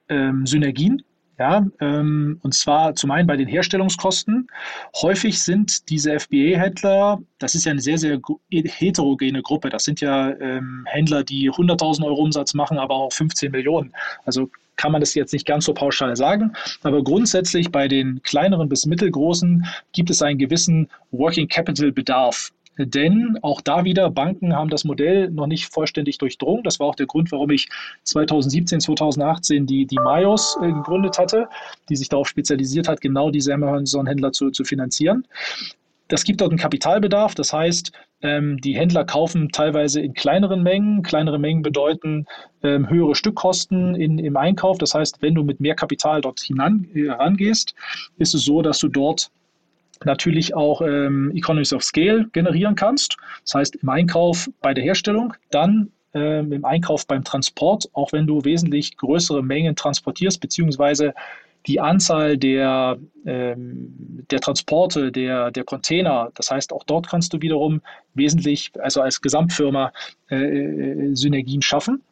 ähm, 0.09 0.47
Synergien, 0.47 1.03
ja, 1.41 1.67
ähm, 1.81 2.39
und 2.43 2.53
zwar 2.53 2.95
zum 2.97 3.11
einen 3.13 3.27
bei 3.27 3.39
den 3.39 3.49
Herstellungskosten. 3.49 4.47
Häufig 5.01 5.41
sind 5.41 5.89
diese 5.89 6.21
FBA-Händler, 6.21 7.19
das 7.39 7.55
ist 7.55 7.65
ja 7.65 7.71
eine 7.71 7.81
sehr, 7.81 7.97
sehr 7.97 8.21
heterogene 8.51 9.41
Gruppe. 9.41 9.71
Das 9.71 9.85
sind 9.85 10.03
ja 10.03 10.39
ähm, 10.39 10.85
Händler, 10.87 11.25
die 11.25 11.51
100.000 11.51 12.05
Euro 12.05 12.21
Umsatz 12.25 12.53
machen, 12.53 12.77
aber 12.77 12.95
auch 12.95 13.13
15 13.15 13.53
Millionen. 13.53 13.95
Also 14.27 14.51
kann 14.77 14.93
man 14.93 15.01
das 15.01 15.15
jetzt 15.15 15.33
nicht 15.33 15.47
ganz 15.47 15.65
so 15.65 15.73
pauschal 15.73 16.15
sagen. 16.15 16.53
Aber 16.83 17.03
grundsätzlich 17.03 17.73
bei 17.73 17.89
den 17.89 18.23
kleineren 18.23 18.69
bis 18.69 18.85
mittelgroßen 18.85 19.65
gibt 19.93 20.11
es 20.11 20.21
einen 20.21 20.39
gewissen 20.39 20.91
Working 21.11 21.49
Capital 21.49 21.91
Bedarf. 21.91 22.53
Denn 22.79 23.39
auch 23.43 23.61
da 23.61 23.85
wieder, 23.85 24.11
Banken 24.11 24.55
haben 24.55 24.71
das 24.71 24.85
Modell 24.85 25.31
noch 25.31 25.47
nicht 25.47 25.67
vollständig 25.67 26.19
durchdrungen. 26.19 26.63
Das 26.63 26.81
war 26.81 26.87
auch 26.87 26.95
der 26.95 27.07
Grund, 27.07 27.31
warum 27.33 27.51
ich 27.51 27.69
2017, 28.05 28.81
2018 28.81 29.67
die, 29.67 29.87
die 29.87 29.99
Mayos 29.99 30.57
äh, 30.63 30.73
gegründet 30.73 31.19
hatte, 31.19 31.49
die 31.89 31.97
sich 31.97 32.09
darauf 32.09 32.29
spezialisiert 32.29 32.89
hat, 32.89 33.01
genau 33.01 33.31
diese 33.31 33.53
Amazon-Händler 33.53 34.33
zu, 34.33 34.51
zu 34.51 34.65
finanzieren. 34.65 35.27
Das 36.11 36.25
gibt 36.25 36.41
dort 36.41 36.51
einen 36.51 36.59
Kapitalbedarf. 36.59 37.35
Das 37.37 37.53
heißt, 37.53 37.93
ähm, 38.23 38.59
die 38.59 38.75
Händler 38.75 39.05
kaufen 39.05 39.51
teilweise 39.51 40.01
in 40.01 40.13
kleineren 40.13 40.63
Mengen. 40.63 41.03
Kleinere 41.03 41.39
Mengen 41.39 41.63
bedeuten 41.63 42.27
ähm, 42.63 42.91
höhere 42.91 43.15
Stückkosten 43.15 43.95
in, 43.95 44.19
im 44.19 44.37
Einkauf. 44.37 44.79
Das 44.79 44.95
heißt, 44.95 45.23
wenn 45.23 45.35
du 45.37 45.45
mit 45.45 45.61
mehr 45.61 45.77
Kapital 45.77 46.21
dort 46.21 46.41
hinan, 46.41 46.89
äh, 46.95 47.07
herangehst, 47.07 47.75
ist 48.19 48.35
es 48.35 48.45
so, 48.45 48.61
dass 48.61 48.81
du 48.81 48.89
dort 48.89 49.31
natürlich 50.05 50.55
auch 50.55 50.81
ähm, 50.83 51.33
Economies 51.35 51.73
of 51.73 51.83
Scale 51.83 52.29
generieren 52.33 52.75
kannst. 52.75 53.17
Das 53.45 53.55
heißt, 53.55 53.77
im 53.77 53.89
Einkauf 53.89 54.49
bei 54.61 54.75
der 54.75 54.85
Herstellung, 54.85 55.35
dann 55.51 55.91
ähm, 56.15 56.53
im 56.53 56.65
Einkauf 56.65 57.07
beim 57.07 57.25
Transport, 57.25 57.89
auch 57.93 58.13
wenn 58.13 58.27
du 58.27 58.45
wesentlich 58.45 58.97
größere 58.97 59.43
Mengen 59.43 59.77
transportierst, 59.77 60.41
beziehungsweise 60.41 61.15
die 61.67 61.79
Anzahl 61.79 62.39
der, 62.39 62.99
ähm, 63.27 64.25
der 64.31 64.41
Transporte, 64.41 65.13
der, 65.13 65.51
der 65.51 65.65
Container, 65.65 66.31
das 66.35 66.51
heißt, 66.51 66.73
auch 66.73 66.85
dort 66.85 67.09
kannst 67.09 67.33
du 67.33 67.43
wiederum 67.43 67.83
wesentlich, 68.15 68.73
also 68.81 69.03
als 69.03 69.21
Gesamtfirma, 69.21 69.93
äh, 70.31 70.37
äh 70.37 71.15
Synergien 71.15 71.61
schaffen. 71.61 72.03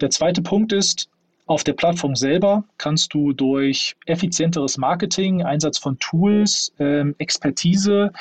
Der 0.00 0.10
zweite 0.10 0.42
Punkt 0.42 0.72
ist, 0.72 1.08
auf 1.46 1.62
der 1.62 1.74
Plattform 1.74 2.14
selber 2.14 2.64
kannst 2.78 3.12
du 3.12 3.32
durch 3.32 3.96
effizienteres 4.06 4.78
Marketing, 4.78 5.42
Einsatz 5.42 5.78
von 5.78 5.98
Tools, 5.98 6.72
ähm, 6.78 7.14
Expertise 7.18 8.12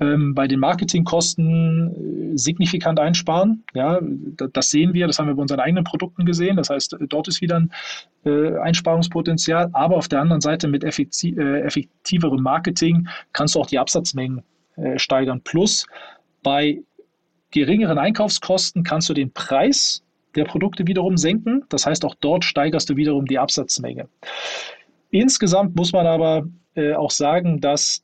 ähm, 0.00 0.34
bei 0.34 0.46
den 0.46 0.60
Marketingkosten 0.60 2.34
äh, 2.34 2.38
signifikant 2.38 3.00
einsparen. 3.00 3.64
Ja, 3.74 4.00
das 4.52 4.70
sehen 4.70 4.94
wir, 4.94 5.08
das 5.08 5.18
haben 5.18 5.26
wir 5.26 5.34
bei 5.34 5.42
unseren 5.42 5.60
eigenen 5.60 5.84
Produkten 5.84 6.24
gesehen. 6.24 6.56
Das 6.56 6.70
heißt, 6.70 6.96
dort 7.08 7.26
ist 7.26 7.40
wieder 7.40 7.56
ein 7.56 7.72
äh, 8.24 8.56
Einsparungspotenzial. 8.58 9.70
Aber 9.72 9.96
auf 9.96 10.06
der 10.06 10.20
anderen 10.20 10.40
Seite 10.40 10.68
mit 10.68 10.84
effektiv, 10.84 11.36
äh, 11.36 11.62
effektiverem 11.62 12.42
Marketing 12.42 13.08
kannst 13.32 13.56
du 13.56 13.60
auch 13.60 13.66
die 13.66 13.78
Absatzmengen 13.78 14.44
äh, 14.76 14.98
steigern. 14.98 15.40
Plus 15.42 15.86
bei 16.44 16.80
geringeren 17.50 17.98
Einkaufskosten 17.98 18.84
kannst 18.84 19.08
du 19.08 19.14
den 19.14 19.32
Preis 19.32 20.04
der 20.34 20.44
Produkte 20.44 20.86
wiederum 20.86 21.16
senken. 21.16 21.64
Das 21.68 21.86
heißt, 21.86 22.04
auch 22.04 22.14
dort 22.20 22.44
steigerst 22.44 22.90
du 22.90 22.96
wiederum 22.96 23.26
die 23.26 23.38
Absatzmenge. 23.38 24.08
Insgesamt 25.10 25.74
muss 25.76 25.92
man 25.92 26.06
aber 26.06 26.46
äh, 26.74 26.94
auch 26.94 27.10
sagen, 27.10 27.60
dass 27.60 28.02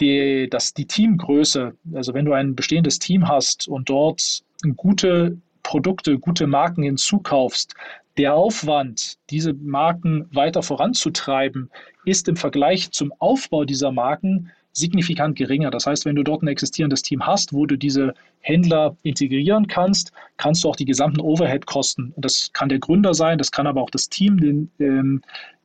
die, 0.00 0.48
dass 0.50 0.74
die 0.74 0.86
Teamgröße, 0.86 1.74
also 1.94 2.14
wenn 2.14 2.24
du 2.24 2.32
ein 2.32 2.54
bestehendes 2.54 2.98
Team 2.98 3.28
hast 3.28 3.68
und 3.68 3.88
dort 3.88 4.42
gute 4.76 5.38
Produkte, 5.62 6.18
gute 6.18 6.46
Marken 6.46 6.82
hinzukaufst, 6.82 7.74
der 8.16 8.34
Aufwand, 8.34 9.18
diese 9.30 9.52
Marken 9.52 10.28
weiter 10.32 10.62
voranzutreiben, 10.62 11.70
ist 12.04 12.28
im 12.28 12.36
Vergleich 12.36 12.90
zum 12.90 13.12
Aufbau 13.18 13.64
dieser 13.64 13.92
Marken 13.92 14.50
signifikant 14.78 15.36
geringer. 15.36 15.70
Das 15.70 15.86
heißt, 15.86 16.04
wenn 16.04 16.16
du 16.16 16.22
dort 16.22 16.42
ein 16.42 16.48
existierendes 16.48 17.02
Team 17.02 17.26
hast, 17.26 17.52
wo 17.52 17.66
du 17.66 17.76
diese 17.76 18.14
Händler 18.40 18.96
integrieren 19.02 19.66
kannst, 19.66 20.12
kannst 20.36 20.64
du 20.64 20.68
auch 20.68 20.76
die 20.76 20.84
gesamten 20.84 21.20
Overhead-Kosten, 21.20 22.14
das 22.16 22.50
kann 22.52 22.68
der 22.68 22.78
Gründer 22.78 23.14
sein, 23.14 23.38
das 23.38 23.50
kann 23.50 23.66
aber 23.66 23.82
auch 23.82 23.90
das 23.90 24.08
Team, 24.08 24.38
den, 24.38 24.70
ähm, 24.78 25.22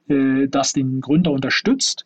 äh, 0.08 0.48
das 0.48 0.74
den 0.74 1.02
Gründer 1.02 1.32
unterstützt, 1.32 2.06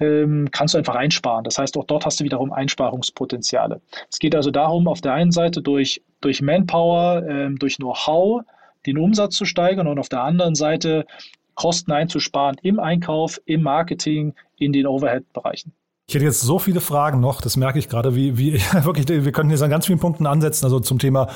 ähm, 0.00 0.48
kannst 0.50 0.74
du 0.74 0.78
einfach 0.78 0.96
einsparen. 0.96 1.44
Das 1.44 1.58
heißt, 1.58 1.76
auch 1.76 1.84
dort 1.84 2.04
hast 2.04 2.20
du 2.20 2.24
wiederum 2.24 2.52
Einsparungspotenziale. 2.52 3.80
Es 4.10 4.18
geht 4.18 4.34
also 4.34 4.50
darum, 4.50 4.88
auf 4.88 5.00
der 5.00 5.12
einen 5.12 5.32
Seite 5.32 5.62
durch, 5.62 6.02
durch 6.20 6.42
Manpower, 6.42 7.24
ähm, 7.28 7.58
durch 7.58 7.76
Know-how 7.76 8.42
den 8.86 8.98
Umsatz 8.98 9.36
zu 9.36 9.44
steigern 9.44 9.86
und 9.86 9.98
auf 9.98 10.08
der 10.08 10.22
anderen 10.22 10.54
Seite 10.54 11.06
Kosten 11.54 11.92
einzusparen 11.92 12.56
im 12.62 12.80
Einkauf, 12.80 13.40
im 13.46 13.62
Marketing, 13.62 14.34
in 14.58 14.72
den 14.72 14.86
Overhead-Bereichen. 14.86 15.72
Ich 16.06 16.14
hätte 16.14 16.26
jetzt 16.26 16.42
so 16.42 16.58
viele 16.58 16.82
Fragen 16.82 17.20
noch, 17.20 17.40
das 17.40 17.56
merke 17.56 17.78
ich 17.78 17.88
gerade, 17.88 18.14
wie, 18.14 18.36
wie 18.36 18.60
wirklich, 18.82 19.08
wir 19.08 19.32
könnten 19.32 19.50
jetzt 19.50 19.62
an 19.62 19.70
ganz 19.70 19.86
vielen 19.86 19.98
Punkten 19.98 20.26
ansetzen, 20.26 20.66
also 20.66 20.78
zum 20.78 20.98
Thema, 20.98 21.28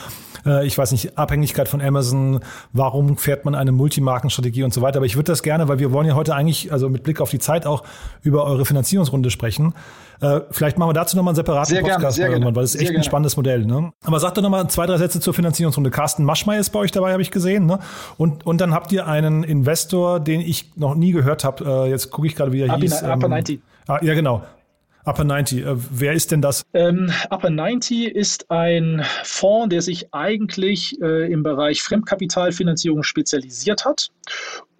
äh, 0.44 0.66
ich 0.66 0.76
weiß 0.76 0.92
nicht, 0.92 1.16
Abhängigkeit 1.16 1.68
von 1.68 1.80
Amazon, 1.80 2.40
warum 2.74 3.16
fährt 3.16 3.46
man 3.46 3.54
eine 3.54 3.72
Multimarkenstrategie 3.72 4.64
und 4.64 4.74
so 4.74 4.82
weiter. 4.82 4.98
Aber 4.98 5.06
ich 5.06 5.16
würde 5.16 5.32
das 5.32 5.42
gerne, 5.42 5.68
weil 5.68 5.78
wir 5.78 5.90
wollen 5.90 6.06
ja 6.06 6.14
heute 6.14 6.34
eigentlich, 6.34 6.70
also 6.70 6.90
mit 6.90 7.02
Blick 7.02 7.22
auf 7.22 7.30
die 7.30 7.38
Zeit 7.38 7.64
auch 7.64 7.82
über 8.20 8.44
eure 8.44 8.66
Finanzierungsrunde 8.66 9.30
sprechen. 9.30 9.72
Äh, 10.20 10.40
vielleicht 10.50 10.76
machen 10.76 10.90
wir 10.90 10.94
dazu 10.94 11.16
nochmal 11.16 11.32
einen 11.32 11.36
separaten 11.36 11.74
sehr 11.74 11.80
Podcast 11.80 12.18
gerne, 12.18 12.34
irgendwann, 12.34 12.54
weil 12.54 12.64
das 12.64 12.74
ist 12.74 12.82
echt 12.82 12.94
ein 12.94 13.04
spannendes 13.04 13.38
Modell. 13.38 13.64
Ne? 13.64 13.90
Aber 14.04 14.20
sagt 14.20 14.36
doch 14.36 14.42
nochmal 14.42 14.68
zwei, 14.68 14.84
drei 14.84 14.98
Sätze 14.98 15.18
zur 15.20 15.32
Finanzierungsrunde. 15.32 15.90
Carsten 15.90 16.24
Maschmeyer 16.24 16.60
ist 16.60 16.70
bei 16.70 16.80
euch 16.80 16.92
dabei, 16.92 17.12
habe 17.12 17.22
ich 17.22 17.30
gesehen. 17.30 17.64
Ne? 17.64 17.78
Und, 18.18 18.44
und 18.44 18.60
dann 18.60 18.74
habt 18.74 18.92
ihr 18.92 19.06
einen 19.06 19.44
Investor, 19.44 20.20
den 20.20 20.42
ich 20.42 20.76
noch 20.76 20.94
nie 20.94 21.12
gehört 21.12 21.42
habe. 21.42 21.64
Äh, 21.86 21.88
jetzt 21.88 22.10
gucke 22.10 22.26
ich 22.26 22.36
gerade, 22.36 22.52
wie 22.52 22.60
er 22.60 22.76
hieß. 22.76 23.00
In, 23.00 23.10
ähm, 23.10 23.18
90. 23.20 23.60
Ah, 23.86 24.00
ja, 24.02 24.12
genau. 24.12 24.42
Upper 25.08 25.24
90, 25.24 25.64
äh, 25.64 25.74
wer 25.74 26.12
ist 26.12 26.30
denn 26.32 26.42
das? 26.42 26.66
Ähm, 26.74 27.10
Upper 27.30 27.48
90 27.48 28.14
ist 28.14 28.50
ein 28.50 29.02
Fonds, 29.24 29.70
der 29.70 29.80
sich 29.80 30.12
eigentlich 30.12 31.00
äh, 31.00 31.32
im 31.32 31.42
Bereich 31.42 31.82
Fremdkapitalfinanzierung 31.82 33.02
spezialisiert 33.02 33.86
hat 33.86 34.10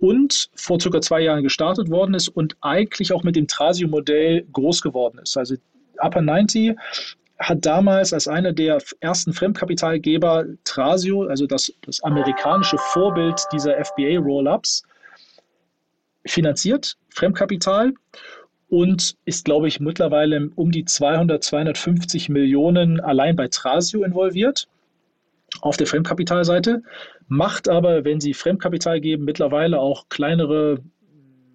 und 0.01 0.51
vor 0.55 0.79
circa 0.81 1.01
zwei 1.01 1.21
Jahren 1.23 1.43
gestartet 1.43 1.89
worden 1.89 2.15
ist 2.15 2.29
und 2.29 2.57
eigentlich 2.61 3.13
auch 3.13 3.23
mit 3.23 3.37
dem 3.37 3.47
Trasio-Modell 3.47 4.47
groß 4.53 4.83
geworden 4.83 5.19
ist. 5.23 5.37
Also 5.39 5.55
Upper 5.97 6.21
90 6.21 6.77
hat 7.39 7.65
damals 7.65 8.13
als 8.13 8.29
einer 8.29 8.53
der 8.53 8.83
ersten 9.01 9.33
Fremdkapitalgeber 9.33 10.45
Trasio, 10.65 11.23
also 11.23 11.47
das, 11.47 11.73
das 11.87 12.03
amerikanische 12.03 12.77
Vorbild 12.77 13.41
dieser 13.53 13.83
FBA-Roll-Ups, 13.83 14.83
finanziert, 16.27 16.97
Fremdkapital 17.09 17.95
und 18.69 19.17
ist, 19.25 19.45
glaube 19.45 19.69
ich, 19.69 19.81
mittlerweile 19.81 20.51
um 20.55 20.71
die 20.71 20.85
200, 20.85 21.43
250 21.43 22.29
Millionen 22.29 23.01
allein 23.01 23.37
bei 23.37 23.49
Trasio 23.49 24.05
involviert 24.05 24.69
auf 25.61 25.77
der 25.77 25.87
Fremdkapitalseite, 25.87 26.83
macht 27.29 27.69
aber, 27.69 28.05
wenn 28.05 28.21
sie 28.21 28.35
Fremdkapital 28.35 29.01
geben, 29.01 29.25
mittlerweile 29.25 29.81
auch 29.81 30.09
kleinere 30.09 30.83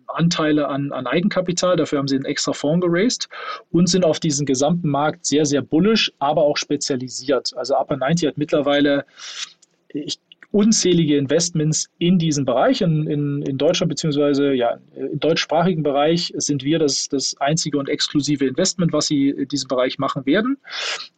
Anteile 0.07 0.67
an, 0.67 0.91
an 0.91 1.07
Eigenkapital. 1.07 1.75
Dafür 1.75 1.99
haben 1.99 2.07
sie 2.07 2.15
einen 2.15 2.25
extra 2.25 2.53
Fonds 2.53 2.85
geraced 2.85 3.29
und 3.71 3.87
sind 3.87 4.05
auf 4.05 4.19
diesen 4.19 4.45
gesamten 4.45 4.89
Markt 4.89 5.25
sehr, 5.25 5.45
sehr 5.45 5.61
bullish, 5.61 6.11
aber 6.19 6.43
auch 6.43 6.57
spezialisiert. 6.57 7.53
Also 7.55 7.75
Upper 7.75 7.97
90 7.97 8.27
hat 8.27 8.37
mittlerweile, 8.37 9.05
ich 9.89 10.19
unzählige 10.53 11.17
Investments 11.17 11.89
in 11.97 12.19
diesen 12.19 12.45
Bereich. 12.45 12.81
In, 12.81 13.07
in, 13.07 13.41
in 13.41 13.57
Deutschland 13.57 13.89
beziehungsweise 13.89 14.53
ja, 14.53 14.77
im 14.95 15.19
deutschsprachigen 15.19 15.81
Bereich 15.81 16.31
sind 16.37 16.63
wir 16.63 16.77
das, 16.77 17.09
das 17.09 17.35
einzige 17.39 17.79
und 17.79 17.89
exklusive 17.89 18.45
Investment, 18.45 18.93
was 18.93 19.07
sie 19.07 19.29
in 19.29 19.47
diesem 19.47 19.67
Bereich 19.67 19.97
machen 19.97 20.27
werden. 20.27 20.57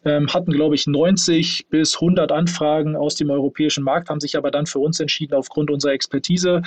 Ähm, 0.05 0.33
hatten, 0.33 0.53
glaube 0.53 0.75
ich, 0.75 0.87
90 0.87 1.67
bis 1.69 1.95
100 1.95 2.31
Anfragen 2.31 2.95
aus 2.95 3.15
dem 3.15 3.29
europäischen 3.29 3.83
Markt, 3.83 4.09
haben 4.09 4.21
sich 4.21 4.37
aber 4.37 4.51
dann 4.51 4.67
für 4.67 4.79
uns 4.79 5.01
entschieden 5.01 5.33
aufgrund 5.33 5.69
unserer 5.69 5.91
Expertise 5.91 6.61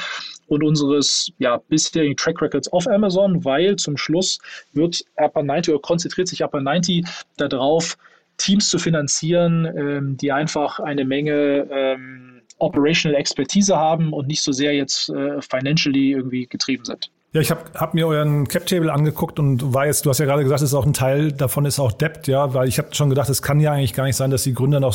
und 0.48 0.62
unseres 0.62 1.32
ja, 1.38 1.62
bisherigen 1.68 2.16
Track 2.16 2.42
Records 2.42 2.70
auf 2.70 2.86
Amazon, 2.86 3.46
weil 3.46 3.76
zum 3.76 3.96
Schluss 3.96 4.40
wird 4.74 5.02
Upper 5.16 5.42
90 5.42 5.72
oder 5.72 5.80
konzentriert 5.80 6.28
sich 6.28 6.44
Upper 6.44 6.60
90 6.60 7.06
darauf, 7.38 7.96
Teams 8.36 8.68
zu 8.68 8.78
finanzieren, 8.78 9.64
ähm, 9.64 10.16
die 10.16 10.32
einfach 10.32 10.78
eine 10.78 11.04
Menge 11.04 11.66
ähm, 11.70 12.37
Operational 12.58 13.18
Expertise 13.18 13.76
haben 13.76 14.12
und 14.12 14.26
nicht 14.28 14.42
so 14.42 14.52
sehr 14.52 14.74
jetzt 14.74 15.10
äh, 15.10 15.40
financially 15.40 16.12
irgendwie 16.12 16.46
getrieben 16.46 16.84
sind. 16.84 17.10
Ja, 17.32 17.42
ich 17.42 17.50
habe 17.50 17.60
hab 17.74 17.92
mir 17.92 18.06
euren 18.06 18.48
Cap-Table 18.48 18.90
angeguckt 18.90 19.38
und 19.38 19.74
war 19.74 19.84
jetzt, 19.84 20.06
du 20.06 20.10
hast 20.10 20.18
ja 20.18 20.24
gerade 20.24 20.42
gesagt, 20.42 20.62
es 20.62 20.70
ist 20.70 20.74
auch 20.74 20.86
ein 20.86 20.94
Teil 20.94 21.30
davon 21.30 21.66
ist 21.66 21.78
auch 21.78 21.92
Debt, 21.92 22.26
ja, 22.26 22.54
weil 22.54 22.68
ich 22.68 22.78
habe 22.78 22.94
schon 22.94 23.10
gedacht, 23.10 23.28
es 23.28 23.42
kann 23.42 23.60
ja 23.60 23.72
eigentlich 23.72 23.92
gar 23.92 24.04
nicht 24.04 24.16
sein, 24.16 24.30
dass 24.30 24.44
die 24.44 24.54
Gründer 24.54 24.80
noch 24.80 24.94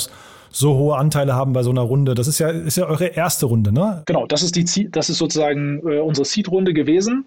so 0.49 0.75
hohe 0.75 0.97
Anteile 0.97 1.35
haben 1.35 1.53
bei 1.53 1.61
so 1.61 1.69
einer 1.69 1.81
Runde. 1.81 2.15
Das 2.15 2.27
ist 2.27 2.39
ja, 2.39 2.49
ist 2.49 2.77
ja 2.77 2.85
eure 2.85 3.05
erste 3.05 3.45
Runde, 3.45 3.71
ne? 3.71 4.01
Genau, 4.07 4.25
das 4.25 4.41
ist 4.41 4.55
die 4.55 4.89
das 4.89 5.09
ist 5.09 5.19
sozusagen 5.19 5.79
äh, 5.87 5.99
unsere 5.99 6.25
Seed-Runde 6.25 6.73
gewesen. 6.73 7.25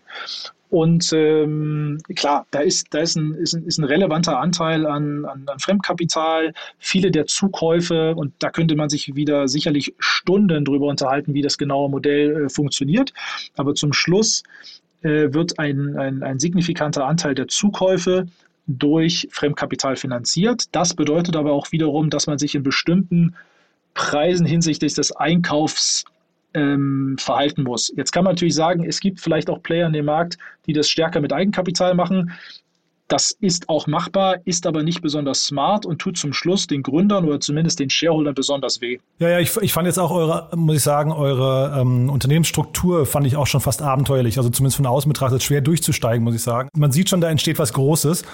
Und 0.68 1.12
ähm, 1.12 1.98
klar, 2.16 2.46
da 2.50 2.60
ist, 2.60 2.88
da 2.90 2.98
ist 2.98 3.16
ein, 3.16 3.34
ist 3.34 3.54
ein, 3.54 3.64
ist 3.64 3.78
ein 3.78 3.84
relevanter 3.84 4.38
Anteil 4.38 4.84
an, 4.86 5.24
an, 5.24 5.44
an 5.46 5.58
Fremdkapital, 5.58 6.52
viele 6.78 7.10
der 7.10 7.26
Zukäufe 7.26 8.14
und 8.14 8.34
da 8.40 8.50
könnte 8.50 8.74
man 8.74 8.88
sich 8.88 9.14
wieder 9.14 9.46
sicherlich 9.46 9.94
Stunden 9.98 10.64
drüber 10.64 10.86
unterhalten, 10.86 11.34
wie 11.34 11.42
das 11.42 11.56
genaue 11.56 11.88
Modell 11.88 12.46
äh, 12.46 12.48
funktioniert. 12.48 13.12
Aber 13.56 13.74
zum 13.74 13.92
Schluss 13.92 14.42
äh, 15.02 15.32
wird 15.32 15.58
ein, 15.58 15.96
ein, 15.96 16.22
ein 16.22 16.38
signifikanter 16.40 17.06
Anteil 17.06 17.34
der 17.34 17.48
Zukäufe 17.48 18.26
durch 18.66 19.28
Fremdkapital 19.30 19.94
finanziert. 19.94 20.64
Das 20.72 20.94
bedeutet 20.94 21.36
aber 21.36 21.52
auch 21.52 21.70
wiederum, 21.70 22.10
dass 22.10 22.26
man 22.26 22.38
sich 22.38 22.56
in 22.56 22.64
bestimmten 22.64 23.36
Preisen 23.94 24.46
hinsichtlich 24.46 24.94
des 24.94 25.12
Einkaufs 25.12 26.04
ähm, 26.57 27.16
verhalten 27.18 27.62
muss. 27.62 27.92
Jetzt 27.96 28.12
kann 28.12 28.24
man 28.24 28.32
natürlich 28.32 28.54
sagen, 28.54 28.84
es 28.84 28.98
gibt 29.00 29.20
vielleicht 29.20 29.50
auch 29.50 29.62
Player 29.62 29.86
in 29.86 29.92
dem 29.92 30.07
Markt, 30.07 30.38
die 30.66 30.72
das 30.72 30.88
stärker 30.88 31.20
mit 31.20 31.32
Eigenkapital 31.32 31.94
machen. 31.94 32.32
Das 33.09 33.30
ist 33.30 33.68
auch 33.68 33.86
machbar, 33.86 34.38
ist 34.46 34.66
aber 34.66 34.82
nicht 34.82 35.00
besonders 35.00 35.44
smart 35.44 35.86
und 35.86 36.00
tut 36.00 36.18
zum 36.18 36.32
Schluss 36.32 36.66
den 36.66 36.82
Gründern 36.82 37.24
oder 37.24 37.38
zumindest 37.38 37.78
den 37.78 37.88
Shareholdern 37.88 38.34
besonders 38.34 38.80
weh. 38.80 38.98
Ja, 39.20 39.28
ja, 39.28 39.38
ich, 39.38 39.57
ich 39.59 39.72
fand 39.72 39.86
jetzt 39.86 39.98
auch 39.98 40.11
eure, 40.11 40.48
muss 40.57 40.78
ich 40.78 40.82
sagen, 40.82 41.12
eure 41.12 41.80
ähm, 41.80 42.11
Unternehmensstruktur 42.11 43.07
fand 43.07 43.26
ich 43.28 43.36
auch 43.36 43.46
schon 43.46 43.61
fast 43.61 43.80
abenteuerlich. 43.80 44.38
Also 44.38 44.50
zumindest 44.50 44.78
von 44.78 44.86
außen 44.86 45.09
betrachtet 45.09 45.44
schwer 45.44 45.61
durchzusteigen, 45.61 46.24
muss 46.24 46.34
ich 46.34 46.42
sagen. 46.42 46.68
Man 46.74 46.90
sieht 46.90 47.09
schon, 47.09 47.20
da 47.20 47.30
entsteht 47.30 47.61
was 47.61 47.72
Großes. 47.74 48.24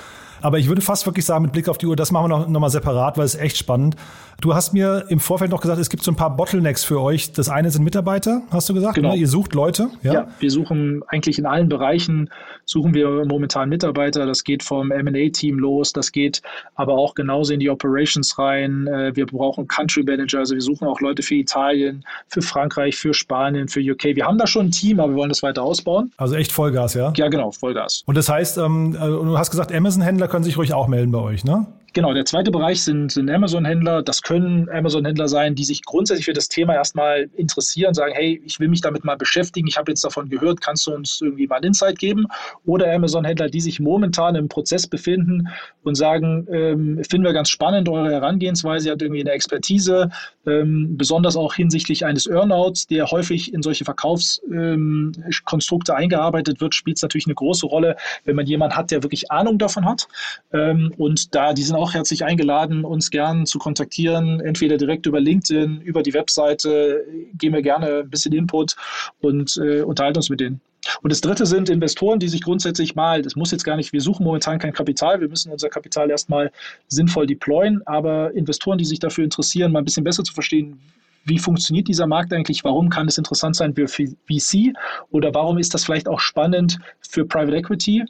Aber 0.43 0.59
ich 0.59 0.69
würde 0.69 0.83
fast 0.83 1.07
wirklich 1.07 1.25
sagen, 1.25 1.43
mit 1.43 1.53
Blick 1.53 1.69
auf 1.69 1.79
die 1.79 1.87
Uhr, 1.87 1.97
das 1.97 2.13
machen 2.13 2.25
wir 2.25 2.39
noch, 2.39 2.49
noch 2.49 2.61
mal 2.61 2.71
separat, 2.71 3.17
weil 3.19 3.25
es 3.25 3.35
echt 3.35 3.57
spannend. 3.57 3.97
Du 4.43 4.55
hast 4.57 4.73
mir 4.73 5.05
im 5.09 5.21
Vorfeld 5.21 5.53
noch 5.53 5.61
gesagt, 5.61 5.81
es 5.81 5.89
gibt 5.89 6.03
so 6.03 6.11
ein 6.11 6.17
paar 6.17 6.37
Bottlenecks 6.37 6.83
für 6.83 7.01
euch. 7.01 7.33
Das 7.33 7.49
eine 7.49 7.71
sind 7.71 7.85
Mitarbeiter, 7.85 8.43
hast 8.51 8.69
du 8.69 8.75
gesagt? 8.75 8.97
Genau. 8.97 9.13
Ne? 9.13 9.17
Ihr 9.17 9.29
sucht 9.29 9.55
Leute. 9.55 9.89
Ja? 10.03 10.13
ja, 10.13 10.29
wir 10.41 10.51
suchen 10.51 11.05
eigentlich 11.07 11.39
in 11.39 11.47
allen 11.47 11.69
Bereichen, 11.69 12.29
suchen 12.65 12.93
wir 12.93 13.25
momentan 13.25 13.69
Mitarbeiter. 13.69 14.27
Das 14.27 14.43
geht 14.43 14.65
vom 14.65 14.91
M&A-Team 14.91 15.61
los, 15.61 15.93
das 15.93 16.11
geht 16.11 16.43
aber 16.75 16.95
auch 16.95 17.15
genauso 17.15 17.53
in 17.53 17.61
die 17.61 17.71
Operations 17.71 18.37
rein. 18.37 18.89
Äh, 18.89 19.15
wir 19.15 19.27
brauchen 19.27 19.69
Country 19.69 20.03
Manager, 20.03 20.41
also 20.41 20.55
wir 20.55 20.63
suchen 20.63 20.89
auch 20.89 21.01
Leute 21.01 21.23
für 21.23 21.37
Italien, 21.37 22.05
für 22.27 22.43
Frankreich, 22.43 22.97
für 22.97 23.15
Spanien, 23.15 23.69
für 23.69 23.79
UK. 23.79 24.17
Wir 24.17 24.27
haben 24.27 24.39
da 24.39 24.49
schon 24.49 24.67
ein 24.67 24.71
Team, 24.73 24.99
aber 24.99 25.13
wir 25.13 25.19
wollen 25.19 25.29
das 25.29 25.45
weiter 25.45 25.63
ausbauen. 25.63 26.11
Also 26.17 26.35
echt 26.35 26.51
Vollgas, 26.51 26.95
ja? 26.95 27.13
Ja, 27.17 27.29
genau, 27.29 27.53
Vollgas. 27.53 28.03
Und 28.07 28.17
das 28.17 28.29
heißt, 28.29 28.59
ähm, 28.59 28.97
äh, 28.97 29.07
du 29.07 29.39
hast 29.39 29.53
gesagt, 29.53 29.73
Amazon-Händler 29.73 30.27
können 30.33 30.45
sich 30.45 30.57
ruhig 30.57 30.73
auch 30.73 30.89
melden 30.89 31.13
bei 31.13 31.19
euch, 31.19 31.45
ne? 31.45 31.67
Genau, 31.95 32.15
der 32.15 32.25
zweite 32.25 32.51
Bereich 32.51 32.83
sind, 32.83 33.13
sind 33.13 33.29
Amazon-Händler. 33.29 34.03
Das 34.03 34.23
können 34.23 34.67
Amazon-Händler 34.71 35.29
sein, 35.29 35.55
die 35.55 35.65
sich 35.65 35.85
grundsätzlich 35.85 36.25
für 36.25 36.33
das 36.33 36.49
Thema 36.49 36.75
erstmal 36.75 37.29
interessieren, 37.37 37.93
sagen, 37.93 38.15
hey, 38.15 38.41
ich 38.47 38.59
will 38.61 38.69
mich 38.69 38.81
damit 38.81 39.05
mal 39.05 39.17
beschäftigen, 39.17 39.67
ich 39.67 39.77
habe 39.77 39.91
jetzt 39.91 40.03
davon 40.03 40.31
gehört, 40.31 40.63
kannst 40.63 40.87
du 40.87 40.95
uns 40.95 41.21
irgendwie 41.21 41.47
mal 41.47 41.63
Insight 41.63 41.99
geben? 41.99 42.29
Oder 42.65 42.91
Amazon-Händler, 42.95 43.51
die 43.51 43.61
sich 43.61 43.79
momentan 43.79 44.37
im 44.37 44.49
Prozess 44.49 44.87
befinden 44.87 45.49
und 45.83 45.97
sagen, 45.97 46.47
ähm, 46.51 47.03
finden 47.09 47.27
wir 47.27 47.35
ganz 47.35 47.51
spannend, 47.51 47.91
eure 47.91 48.11
Herangehensweise, 48.11 48.89
ihr 48.89 48.93
habt 48.93 49.03
irgendwie 49.03 49.21
eine 49.21 49.33
Expertise, 49.33 50.09
ähm, 50.47 50.97
besonders 50.97 51.37
auch 51.37 51.53
hinsichtlich 51.53 52.07
eines 52.07 52.27
Earnouts, 52.27 52.87
der 52.87 53.11
häufig 53.11 53.53
in 53.53 53.61
solche 53.63 53.85
Verkaufskonstrukte 53.85 55.93
ähm, 55.93 55.99
eingearbeitet 55.99 56.63
wird, 56.63 56.75
spielt 56.75 56.97
es 56.97 57.03
natürlich 57.03 57.27
eine 57.27 57.35
große 57.35 57.67
Rolle, 57.67 57.97
wenn 58.25 58.37
man 58.37 58.47
jemanden 58.47 58.77
hat, 58.77 58.91
der 58.91 59.03
wirklich 59.03 59.31
Ahnung 59.31 59.59
davon 59.59 59.85
hat. 59.85 60.09
Ähm, 60.55 60.95
und 60.97 61.35
da, 61.35 61.53
die 61.53 61.63
sind 61.63 61.77
auch 61.77 61.82
herzlich 61.91 62.25
eingeladen, 62.25 62.85
uns 62.85 63.11
gern 63.11 63.47
zu 63.47 63.59
kontaktieren, 63.59 64.41
entweder 64.41 64.77
direkt 64.77 65.07
über 65.07 65.21
LinkedIn, 65.21 65.81
über 65.81 66.03
die 66.03 66.15
Webseite, 66.15 67.05
geben 67.35 67.55
wir 67.55 67.63
gerne 67.63 68.01
ein 68.01 68.11
bisschen 68.11 68.33
Input 68.33 68.77
und 69.21 69.57
äh, 69.59 69.83
unterhalten 69.83 70.19
uns 70.19 70.31
mit 70.31 70.41
denen. 70.41 70.61
Und 71.03 71.13
das 71.13 71.21
dritte 71.21 71.47
sind 71.47 71.69
Investoren, 71.69 72.19
die 72.19 72.29
sich 72.29 72.43
grundsätzlich 72.43 72.95
mal, 72.95 73.23
das 73.23 73.37
muss 73.37 73.53
jetzt 73.53 73.65
gar 73.65 73.77
nicht, 73.77 73.93
wir 73.93 74.01
suchen 74.01 74.25
momentan 74.25 74.59
kein 74.59 74.73
Kapital, 74.73 75.21
wir 75.21 75.29
müssen 75.29 75.53
unser 75.53 75.69
Kapital 75.69 76.11
erstmal 76.11 76.51
sinnvoll 76.89 77.27
deployen, 77.27 77.83
aber 77.87 78.33
Investoren, 78.35 78.79
die 78.79 78.85
sich 78.85 78.99
dafür 78.99 79.25
interessieren, 79.25 79.73
mal 79.73 79.81
ein 79.81 79.85
bisschen 79.85 80.05
besser 80.05 80.25
zu 80.25 80.33
verstehen, 80.33 80.81
wie 81.25 81.39
funktioniert 81.39 81.89
dieser 81.89 82.07
Markt 82.07 82.33
eigentlich? 82.33 82.65
Warum 82.65 82.89
kann 82.89 83.09
es 83.09 83.19
interessant 83.19 83.57
sein 83.57 83.75
für 83.75 83.89
VC? 83.89 84.73
Oder 85.11 85.35
warum 85.35 85.59
ist 85.59 85.75
das 85.75 85.85
vielleicht 85.85 86.09
auch 86.09 86.21
spannend 86.21 86.79
für 87.01 87.25
Private 87.25 87.57
Equity 87.57 88.05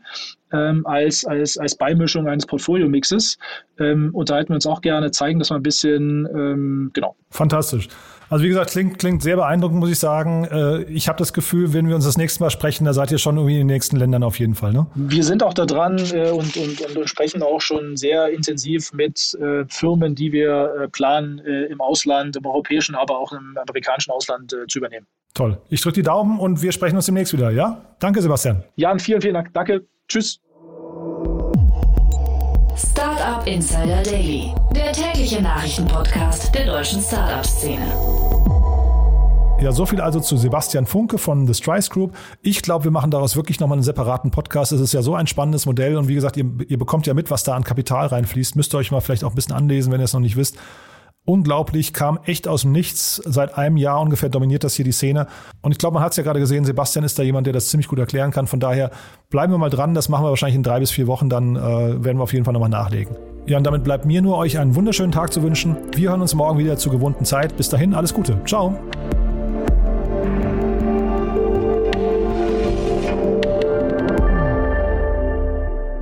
ähm, 0.53 0.87
als, 0.87 1.25
als, 1.25 1.59
als 1.59 1.77
Beimischung 1.77 2.29
eines 2.29 2.47
Portfolio-Mixes? 2.47 3.39
Ähm, 3.79 4.11
unterhalten 4.15 4.51
wir 4.51 4.57
uns 4.57 4.67
auch 4.67 4.81
gerne, 4.81 5.11
zeigen 5.11 5.39
das 5.39 5.51
mal 5.51 5.57
ein 5.57 5.63
bisschen. 5.63 6.27
Ähm, 6.35 6.91
genau. 6.93 7.17
Fantastisch. 7.31 7.89
Also 8.33 8.45
wie 8.45 8.49
gesagt, 8.49 8.71
klingt, 8.71 8.99
klingt 8.99 9.23
sehr 9.23 9.37
beeindruckend, 9.37 9.79
muss 9.79 9.91
ich 9.91 9.99
sagen. 9.99 10.45
Äh, 10.45 10.85
ich 10.85 11.07
habe 11.07 11.19
das 11.19 11.35
Gefühl, 11.35 11.75
wenn 11.75 11.87
wir 11.87 11.95
uns 11.95 12.07
das 12.07 12.17
nächste 12.17 12.43
Mal 12.43 12.49
sprechen, 12.49 12.87
da 12.87 12.95
seid 12.95 13.11
ihr 13.11 13.19
schon 13.19 13.37
irgendwie 13.37 13.57
in 13.57 13.61
den 13.61 13.67
nächsten 13.67 13.97
Ländern 13.97 14.23
auf 14.23 14.39
jeden 14.39 14.55
Fall. 14.55 14.73
Ne? 14.73 14.87
Wir 14.95 15.23
sind 15.23 15.43
auch 15.43 15.53
da 15.53 15.67
dran 15.67 15.99
äh, 16.15 16.31
und, 16.31 16.57
und, 16.57 16.97
und, 16.97 17.09
sprechen 17.11 17.43
auch 17.43 17.61
schon 17.61 17.95
sehr 17.99 18.31
intensiv 18.31 18.95
mit 18.95 19.35
äh, 19.35 19.67
Firmen, 19.69 20.15
die 20.15 20.33
wir 20.33 20.89
planen, 20.93 21.41
im 21.41 21.81
Ausland, 21.83 22.37
im 22.37 22.47
europäischen, 22.47 22.95
aber 22.95 23.19
auch 23.19 23.33
im 23.33 23.59
amerikanischen 23.61 24.11
Ausland 24.13 24.57
zu 24.67 24.79
übernehmen. 24.79 25.07
Toll. 25.35 25.59
Ich 25.69 25.83
drücke 25.83 25.97
die 25.97 26.03
Daumen 26.03 26.39
und 26.39 26.63
wir 26.63 26.73
sprechen 26.73 26.97
uns 26.97 27.07
demnächst 27.07 27.35
wieder, 27.35 27.51
ja? 27.51 27.83
Danke, 27.99 28.23
Sebastian. 28.23 28.63
Jan, 28.77 28.99
vielen, 28.99 29.21
vielen 29.21 29.35
Dank. 29.35 29.53
Danke. 29.53 29.85
Tschüss. 30.09 30.41
Startup 33.43 33.47
Insider 33.47 34.03
Daily, 34.03 34.55
der 34.75 34.93
tägliche 34.93 35.43
Nachrichtenpodcast 35.43 36.55
der 36.55 36.67
deutschen 36.67 37.01
Startup-Szene. 37.01 37.85
Ja, 39.61 39.73
so 39.73 39.87
viel 39.87 40.01
also 40.01 40.21
zu 40.21 40.37
Sebastian 40.37 40.87
Funke 40.87 41.19
von 41.19 41.47
The 41.47 41.55
Strice 41.55 41.91
Group. 41.91 42.15
Ich 42.43 42.63
glaube, 42.63 42.85
wir 42.85 42.91
machen 42.91 43.11
daraus 43.11 43.37
wirklich 43.37 43.59
nochmal 43.61 43.77
einen 43.77 43.85
separaten 43.85 44.31
Podcast. 44.31 44.73
Es 44.73 44.81
ist 44.81 44.93
ja 44.93 45.03
so 45.03 45.15
ein 45.15 45.27
spannendes 45.27 45.67
Modell 45.67 45.97
und 45.97 46.09
wie 46.09 46.15
gesagt, 46.15 46.37
ihr, 46.37 46.47
ihr 46.69 46.79
bekommt 46.79 47.07
ja 47.07 47.15
mit, 47.15 47.31
was 47.31 47.43
da 47.45 47.55
an 47.55 47.65
Kapital 47.65 48.07
reinfließt. 48.07 48.57
Müsst 48.57 48.75
ihr 48.75 48.79
euch 48.79 48.91
mal 48.91 49.01
vielleicht 49.01 49.25
auch 49.25 49.31
ein 49.31 49.35
bisschen 49.35 49.55
anlesen, 49.55 49.93
wenn 49.93 50.01
ihr 50.01 50.05
es 50.05 50.13
noch 50.13 50.21
nicht 50.21 50.37
wisst 50.37 50.57
unglaublich, 51.25 51.93
kam 51.93 52.19
echt 52.25 52.49
aus 52.49 52.63
dem 52.63 52.73
Nichts. 52.73 53.23
Seit 53.25 53.57
einem 53.57 53.77
Jahr 53.77 54.01
ungefähr 54.01 54.29
dominiert 54.29 54.65
das 54.65 54.75
hier 54.75 54.85
die 54.85 54.93
Szene. 54.93 55.27
Und 55.61 55.73
ich 55.73 55.79
glaube, 55.79 55.95
man 55.95 56.03
hat 56.03 56.13
es 56.13 56.17
ja 56.17 56.23
gerade 56.23 56.41
gesehen, 56.41 56.65
Sebastian 56.65 57.05
ist 57.05 57.19
da 57.19 57.23
jemand, 57.23 57.47
der 57.47 57.53
das 57.53 57.69
ziemlich 57.69 57.89
gut 57.89 57.99
erklären 57.99 58.31
kann. 58.31 58.47
Von 58.47 58.61
daher 58.61 58.91
bleiben 59.31 59.53
wir 59.53 59.59
mal 59.59 59.71
dran. 59.71 59.95
Das 59.95 60.09
machen 60.09 60.25
wir 60.25 60.31
wahrscheinlich 60.31 60.57
in 60.57 60.63
drei 60.63 60.81
bis 60.81 60.91
vier 60.91 61.07
Wochen. 61.07 61.29
Dann 61.29 61.57
äh, 61.57 61.61
werden 61.61 62.19
wir 62.19 62.23
auf 62.23 62.33
jeden 62.33 62.45
Fall 62.45 62.55
nochmal 62.55 62.71
nachlegen. 62.71 63.17
Ja, 63.47 63.59
und 63.59 63.65
damit 63.65 63.83
bleibt 63.83 64.05
mir 64.05 64.23
nur, 64.23 64.37
euch 64.37 64.59
einen 64.59 64.75
wunderschönen 64.75 65.13
Tag 65.13 65.33
zu 65.33 65.43
wünschen. 65.43 65.77
Wir 65.95 66.11
hören 66.11 66.23
uns 66.23 66.35
morgen 66.35 66.59
wieder 66.59 66.77
zur 66.77 66.93
gewohnten 66.93 67.25
Zeit. 67.25 67.57
Bis 67.57 67.69
dahin, 67.69 67.95
alles 67.95 68.15
Gute. 68.15 68.41
Ciao. 68.47 68.79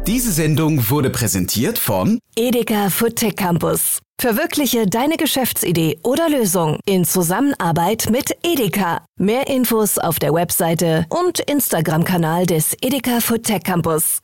Diese 0.07 0.33
Sendung 0.33 0.91
wurde 0.91 1.09
präsentiert 1.09 1.79
von 1.79 2.19
Edeka 2.37 2.91
Food 2.91 3.17
Tech 3.17 3.37
Campus. 3.37 4.01
Verwirkliche 4.21 4.87
deine 4.87 5.17
Geschäftsidee 5.17 5.99
oder 6.03 6.29
Lösung 6.29 6.79
in 6.85 7.07
Zusammenarbeit 7.07 8.09
mit 8.11 8.37
Edeka. 8.43 9.07
Mehr 9.19 9.47
Infos 9.47 9.97
auf 9.97 10.19
der 10.19 10.35
Webseite 10.35 11.07
und 11.09 11.41
Instagram-Kanal 11.41 12.45
des 12.45 12.77
Edeka 12.83 13.21
Food 13.21 13.45
Tech 13.45 13.63
Campus. 13.63 14.21